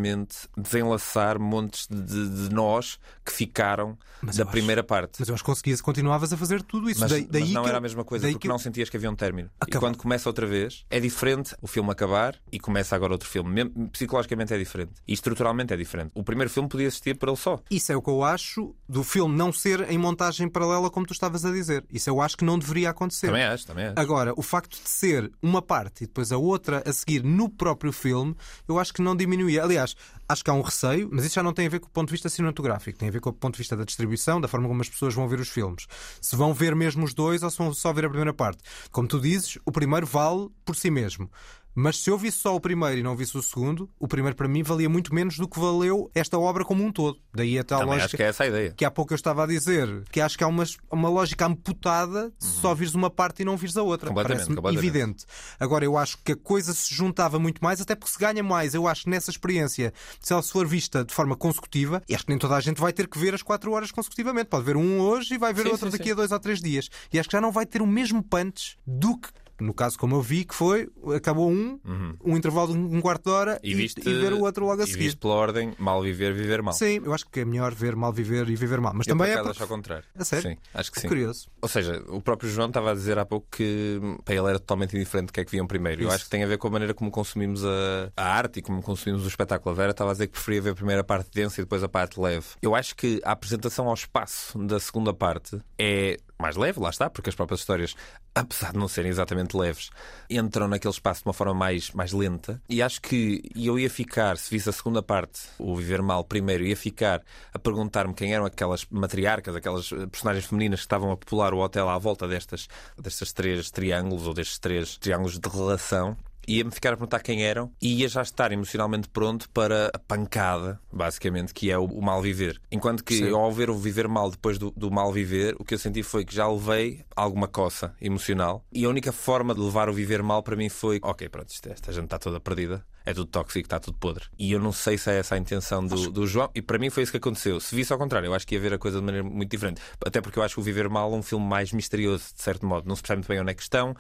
desenlaçar 0.57 1.39
montes 1.39 1.87
de, 1.89 2.49
de, 2.49 2.55
nós 2.55 2.99
que 3.25 3.33
ficaram 3.33 3.99
mas 4.23 4.37
da 4.37 4.45
primeira 4.45 4.81
acho, 4.81 4.89
parte. 4.89 5.17
Mas 5.19 5.29
eu 5.29 5.35
acho 5.35 5.45
que 5.45 5.51
conseguias, 5.51 5.81
continuavas 5.81 6.33
a 6.33 6.37
fazer 6.37 6.63
tudo 6.63 6.91
isso. 6.91 7.01
Mas, 7.01 7.11
daí, 7.11 7.25
daí 7.25 7.43
mas 7.43 7.53
não 7.53 7.63
que, 7.63 7.69
era 7.69 7.79
a 7.79 7.81
mesma 7.81 8.05
coisa, 8.05 8.31
porque 8.31 8.49
não 8.49 8.59
sentias 8.59 8.89
que 8.89 8.97
havia 8.97 9.11
um 9.11 9.17
término. 9.17 9.51
Acabou. 9.61 9.79
E 9.79 9.81
quando 9.81 9.99
começa 9.99 10.29
outra 10.29 10.47
vez, 10.47 10.85
é 10.91 11.01
diferente 11.01 11.55
o 11.61 11.67
filme 11.67 11.91
acabar 11.91 12.37
e 12.51 12.59
começa 12.59 12.95
agora 12.95 13.13
outro 13.13 13.29
filme. 13.29 13.51
Mesmo, 13.51 13.89
psicologicamente 13.89 14.53
é 14.53 14.59
diferente. 14.59 14.93
E 15.07 15.13
estruturalmente 15.13 15.73
é 15.73 15.77
diferente. 15.77 16.11
O 16.15 16.23
primeiro 16.23 16.51
filme 16.51 16.69
podia 16.69 16.87
existir 16.87 17.17
por 17.17 17.29
ele 17.29 17.37
só. 17.37 17.61
Isso 17.71 17.93
é 17.93 17.97
o 17.97 18.03
que 18.03 18.11
eu 18.11 18.23
acho 18.23 18.75
do 18.89 19.03
filme 19.03 19.37
não 19.37 19.53
ser 19.53 19.91
em 19.91 19.99
montagem 19.99 20.49
paralela, 20.49 20.91
como 20.91 21.07
tu 21.07 21.13
estavas 21.13 21.45
a 21.45 21.51
dizer. 21.51 21.85
Isso 21.93 22.11
eu 22.11 22.21
acho 22.21 22.37
que 22.37 22.45
não 22.45 22.59
deveria 22.59 22.91
acontecer. 22.91 23.27
Também 23.27 23.45
acho, 23.45 23.67
também 23.67 23.87
acho. 23.87 23.95
Agora, 23.99 24.33
o 24.37 24.43
facto 24.43 24.81
de 24.83 24.89
ser 24.89 25.31
uma 25.43 25.63
parte 25.63 26.05
e 26.05 26.07
depois 26.07 26.33
a 26.33 26.37
outra 26.37 26.83
a 26.87 26.93
seguir 26.93 27.23
no 27.23 27.49
próprio 27.49 27.93
filme, 27.93 28.37
eu 28.69 28.79
acho 28.79 28.93
que 28.93 29.03
não 29.03 29.17
diminuía. 29.17 29.63
Aliás, 29.63 29.90
acho 30.29 30.45
que 30.45 30.51
há 30.51 30.55
um 30.55 30.63
receio, 30.63 31.09
mas 31.13 31.25
isso 31.25 31.35
já 31.35 31.43
não 31.43 31.53
tem 31.53 31.67
a 31.67 31.71
ver 31.71 31.81
com 31.81 31.87
o 31.87 31.91
ponto 31.91 32.09
de 32.09 32.13
vista 32.13 32.29
cinematográfico, 32.29 32.99
tem 32.99 33.09
a 33.09 33.13
ver 33.13 33.21
com 33.21 33.31
o 33.31 33.33
ponto 33.33 33.55
de 33.55 33.59
vista 33.59 33.77
da 33.77 33.85
distribuição, 33.85 34.41
da 34.41 34.49
forma 34.49 34.69
como 34.69 34.81
as 34.81 34.89
pessoas 34.89 35.15
vão 35.15 35.29
ver 35.29 35.41
os 35.41 35.49
filmes. 35.49 35.87
Se 36.21 36.37
vão 36.37 36.55
ver 36.55 36.75
mesmo 36.75 37.05
os 37.05 37.15
dois 37.15 37.43
ou 37.43 37.51
se 37.51 37.59
vão 37.59 37.73
só 37.75 37.93
ver 37.93 38.05
a 38.05 38.09
primeira 38.09 38.33
parte. 38.33 38.63
Como 38.91 39.09
tu 39.09 39.21
dizes, 39.21 39.59
o 39.65 39.73
primeiro 39.73 40.07
vale 40.07 40.49
por 40.65 40.77
si 40.77 40.91
mesmo. 40.91 41.31
Mas 41.75 41.99
se 41.99 42.11
eu 42.11 42.19
visse 42.19 42.39
só 42.39 42.55
o 42.55 42.61
primeiro 42.61 42.99
e 42.99 43.03
não 43.03 43.15
visse 43.15 43.37
o 43.37 43.43
segundo, 43.43 43.89
o 43.99 44.09
primeiro 44.09 44.37
para 44.37 44.49
mim 44.49 44.63
valia 44.63 44.89
muito 44.89 45.15
menos 45.15 45.37
do 45.37 45.49
que 45.49 45.59
valeu 45.59 46.11
esta 46.15 46.39
obra 46.39 46.65
como 46.65 46.85
um 46.85 46.93
todo. 46.93 47.19
Daí 47.33 47.59
a 47.59 47.65
tal 47.65 47.81
Também 47.81 47.95
lógica 47.95 48.07
acho 48.07 48.17
que 48.17 48.23
é 48.23 48.27
essa 48.27 48.45
a 48.45 48.47
ideia. 48.47 48.75
Que 48.77 48.85
há 48.85 48.91
pouco 48.91 49.13
eu 49.13 49.17
estava 49.17 49.45
a 49.45 49.47
dizer, 49.47 50.05
que 50.11 50.21
acho 50.21 50.37
que 50.37 50.45
há 50.45 50.47
uma, 50.47 50.65
uma 50.91 51.09
lógica 51.09 51.47
amputada 51.47 52.33
se 52.39 52.57
uhum. 52.57 52.61
só 52.61 52.75
vires 52.75 52.95
uma 52.95 53.11
parte 53.11 53.43
e 53.43 53.45
não 53.45 53.57
vires 53.57 53.77
a 53.77 53.83
outra. 53.83 54.09
Completamente, 54.09 54.47
completamente. 54.47 54.79
evidente. 54.79 55.25
Agora, 55.59 55.85
eu 55.85 55.97
acho 55.97 56.19
que 56.25 56.33
a 56.33 56.37
coisa 56.37 56.75
se 56.75 56.95
juntava 56.95 57.39
muito 57.39 57.63
mais, 57.63 57.81
até 57.81 57.95
porque 57.95 58.13
se 58.13 58.19
ganha 58.19 58.43
mais. 58.43 58.75
Eu 58.75 58.89
acho 58.89 59.05
que 59.05 59.11
nessa 59.11 59.31
experiência, 59.31 59.93
se 60.21 60.33
ela 60.33 60.43
se 60.43 60.53
for 60.53 60.67
vista 60.67 61.05
de 61.05 61.15
forma 61.15 61.37
consecutiva, 61.37 62.03
e 62.09 62.15
acho 62.15 62.25
que 62.25 62.31
nem 62.31 62.39
toda 62.39 62.57
a 62.57 62.61
gente 62.61 62.81
vai 62.81 62.93
ter 62.93 63.07
que 63.07 63.19
ver 63.19 63.35
as 63.35 63.43
quatro 63.43 63.73
horas 63.73 63.93
consecutivamente. 63.93 64.47
Pode 64.47 64.65
ver 64.65 64.77
um 64.77 65.01
hoje 65.01 65.35
e 65.35 65.39
vai 65.39 65.53
ver 65.53 65.63
sim, 65.63 65.69
outro 65.69 65.87
sim, 65.87 65.93
daqui 65.93 66.09
sim. 66.09 66.13
a 66.13 66.15
dois 66.15 66.33
ou 66.33 66.41
três 66.41 66.61
dias. 66.61 66.89
E 67.13 67.19
acho 67.19 67.29
que 67.29 67.37
já 67.37 67.41
não 67.41 67.53
vai 67.53 67.65
ter 67.65 67.81
o 67.81 67.87
mesmo 67.87 68.23
punch 68.23 68.77
do 68.87 69.17
que 69.17 69.29
no 69.63 69.75
caso, 69.75 69.99
como 69.99 70.17
eu 70.17 70.23
vi, 70.23 70.45
que 70.45 70.55
foi, 70.55 70.89
acabou 71.15 71.51
um, 71.51 71.79
uhum. 71.85 72.17
um 72.25 72.37
intervalo 72.37 72.73
de 72.73 72.79
um 72.79 73.01
quarto 73.01 73.25
de 73.25 73.31
hora 73.31 73.61
e, 73.63 73.75
viste, 73.75 74.01
e 74.01 74.15
ver 74.15 74.33
o 74.33 74.41
outro 74.41 74.65
logo 74.65 74.83
a 74.83 74.87
seguir. 74.87 75.01
E 75.01 75.03
viste 75.05 75.17
pela 75.19 75.35
ordem, 75.35 75.75
mal 75.79 76.03
viver, 76.03 76.33
viver 76.33 76.63
mal. 76.63 76.75
Sim, 76.75 77.01
eu 77.05 77.13
acho 77.13 77.27
que 77.29 77.41
é 77.41 77.45
melhor 77.45 77.75
ver 77.75 77.97
mal 77.97 78.13
viver 78.13 78.49
e 78.49 78.57
viver 78.57 78.81
mal. 78.81 78.93
Mas 78.95 79.07
eu 79.07 79.17
também 79.17 79.33
é. 79.33 79.43
Porque... 79.43 79.63
ao 79.63 79.69
contrário. 79.69 80.05
A 80.17 80.25
sério? 80.25 80.51
Sim, 80.51 80.57
acho 80.75 80.93
que 80.93 80.99
é 80.99 81.03
sim. 81.03 81.09
curioso. 81.09 81.49
Ou 81.61 81.69
seja, 81.69 82.03
o 82.09 82.21
próprio 82.21 82.51
João 82.51 82.69
estava 82.69 82.91
a 82.93 82.95
dizer 82.95 83.19
há 83.19 83.25
pouco 83.25 83.47
que 83.51 84.01
para 84.25 84.35
ele 84.35 84.49
era 84.49 84.59
totalmente 84.59 84.97
indiferente 84.97 85.27
do 85.27 85.33
que 85.33 85.41
é 85.41 85.45
que 85.45 85.51
viam 85.51 85.67
primeiro. 85.67 86.03
Isso. 86.03 86.11
Eu 86.11 86.15
acho 86.15 86.25
que 86.25 86.31
tem 86.31 86.43
a 86.43 86.47
ver 86.47 86.59
com 86.59 86.69
a 86.69 86.71
maneira 86.71 86.95
como 86.95 87.11
consumimos 87.11 87.65
a, 87.65 88.13
a 88.17 88.25
arte 88.25 88.59
e 88.59 88.63
como 88.63 88.83
consumimos 88.83 89.25
o 89.25 89.29
espetáculo. 89.29 89.75
A 89.75 89.77
Vera 89.77 89.91
estava 89.91 90.11
a 90.11 90.13
dizer 90.13 90.27
que 90.27 90.33
preferia 90.33 90.63
ver 90.63 90.71
a 90.71 90.75
primeira 90.75 91.05
parte 91.05 91.31
densa 91.33 91.61
e 91.61 91.65
depois 91.65 91.83
a 91.83 91.89
parte 91.89 92.21
leve. 92.21 92.47
Eu 92.63 92.75
acho 92.75 92.95
que 92.97 93.21
a 93.25 93.33
apresentação 93.33 93.89
ao 93.89 93.95
espaço 93.95 94.59
da 94.59 94.79
segunda 94.81 95.13
parte 95.13 95.59
é 95.79 96.19
mais 96.41 96.57
leve, 96.57 96.81
lá 96.81 96.91
está, 96.91 97.09
porque 97.09 97.29
as 97.29 97.35
próprias 97.37 97.61
histórias, 97.61 97.95
apesar 98.35 98.73
de 98.73 98.79
não 98.79 98.89
serem 98.89 99.11
exatamente 99.11 99.57
leves, 99.57 99.91
entram 100.29 100.67
naquele 100.67 100.93
espaço 100.93 101.23
de 101.23 101.29
uma 101.29 101.33
forma 101.33 101.55
mais, 101.55 101.91
mais 101.93 102.13
lenta. 102.13 102.61
E 102.69 102.83
acho 102.83 103.01
que 103.01 103.43
eu 103.55 103.79
ia 103.79 103.91
ficar, 103.91 104.37
se 104.37 104.51
visse 104.51 104.69
a 104.69 104.73
segunda 104.73 105.03
parte, 105.03 105.41
o 105.59 105.77
Viver 105.77 106.03
Mal 106.03 106.25
primeiro, 106.25 106.65
ia 106.65 106.77
ficar 106.77 107.23
a 107.53 107.59
perguntar-me 107.59 108.15
quem 108.15 108.35
eram 108.35 108.45
aquelas 108.45 108.87
matriarcas, 108.91 109.55
aquelas 109.55 109.91
personagens 110.11 110.47
femininas 110.47 110.81
que 110.81 110.87
estavam 110.87 111.13
a 111.13 111.17
popular 111.17 111.55
o 111.55 111.59
hotel 111.59 111.89
à 111.89 111.99
volta 111.99 112.27
destas, 112.27 112.69
destas 112.99 113.33
três 113.33 113.71
triângulos 113.71 114.27
ou 114.27 114.35
destes 114.35 114.59
três 114.59 114.97
triângulos 114.97 115.39
de 115.39 115.49
relação 115.49 116.17
ia-me 116.57 116.71
ficar 116.71 116.91
a 116.91 116.97
perguntar 116.97 117.21
quem 117.21 117.45
eram 117.45 117.73
e 117.81 118.01
ia 118.01 118.09
já 118.09 118.23
estar 118.23 118.51
emocionalmente 118.51 119.09
pronto 119.09 119.49
para 119.51 119.91
a 119.95 119.99
pancada, 119.99 120.81
basicamente, 120.93 121.55
que 121.55 121.71
é 121.71 121.79
o, 121.79 121.85
o 121.85 122.03
mal 122.03 122.21
viver. 122.21 122.61
Enquanto 122.73 123.05
que 123.05 123.21
eu, 123.21 123.39
ao 123.39 123.53
ver 123.53 123.71
o 123.71 123.77
viver 123.77 124.09
mal 124.09 124.31
depois 124.31 124.59
do, 124.59 124.73
do 124.73 124.91
mal 124.91 125.13
viver, 125.13 125.55
o 125.59 125.65
que 125.65 125.75
eu 125.75 125.79
senti 125.79 126.03
foi 126.03 126.25
que 126.25 126.35
já 126.35 126.49
levei 126.49 127.05
alguma 127.15 127.47
coça 127.47 127.95
emocional 128.01 128.65
e 128.73 128.85
a 128.85 128.89
única 128.89 129.13
forma 129.13 129.55
de 129.55 129.61
levar 129.61 129.89
o 129.89 129.93
viver 129.93 130.23
mal 130.23 130.43
para 130.43 130.57
mim 130.57 130.69
foi: 130.69 130.99
ok, 131.03 131.29
pronto, 131.29 131.53
esta 131.69 131.93
gente 131.93 132.05
está 132.05 132.19
toda 132.19 132.41
perdida, 132.41 132.85
é 133.05 133.15
tudo 133.15 133.27
tóxico, 133.27 133.67
está 133.67 133.79
tudo 133.79 133.97
podre. 133.99 134.25
E 134.39 134.51
eu 134.51 134.59
não 134.59 134.73
sei 134.73 134.99
se 134.99 135.11
é 135.11 135.19
essa 135.19 135.37
a 135.37 135.39
intenção 135.39 135.87
do, 135.87 136.11
do 136.11 136.27
João, 136.27 136.51
e 136.55 136.61
para 136.61 136.79
mim 136.79 136.91
foi 136.91 137.05
isso 137.05 137.13
que 137.13 137.19
aconteceu. 137.19 137.61
Se 137.61 137.75
visse 137.75 137.93
ao 137.93 137.99
contrário, 137.99 138.27
eu 138.27 138.35
acho 138.35 138.47
que 138.47 138.57
ia 138.57 138.61
ver 138.61 138.75
a 138.75 138.79
coisa 138.79 138.99
de 138.99 139.05
maneira 139.05 139.27
muito 139.27 139.51
diferente. 139.51 139.81
Até 140.05 140.21
porque 140.21 140.39
eu 140.39 140.43
acho 140.43 140.55
que 140.55 140.61
o 140.61 140.65
Viver 140.65 140.89
Mal 140.89 141.13
é 141.13 141.17
um 141.17 141.23
filme 141.23 141.47
mais 141.47 141.73
misterioso, 141.73 142.25
de 142.35 142.43
certo 142.43 142.67
modo. 142.67 142.89
Não 142.89 142.97
se 142.97 143.03
percebe 143.03 143.19
muito 143.19 143.29
bem 143.29 143.41
onde 143.41 143.53
é 143.53 143.55
que 143.55 143.63
estão 143.63 143.95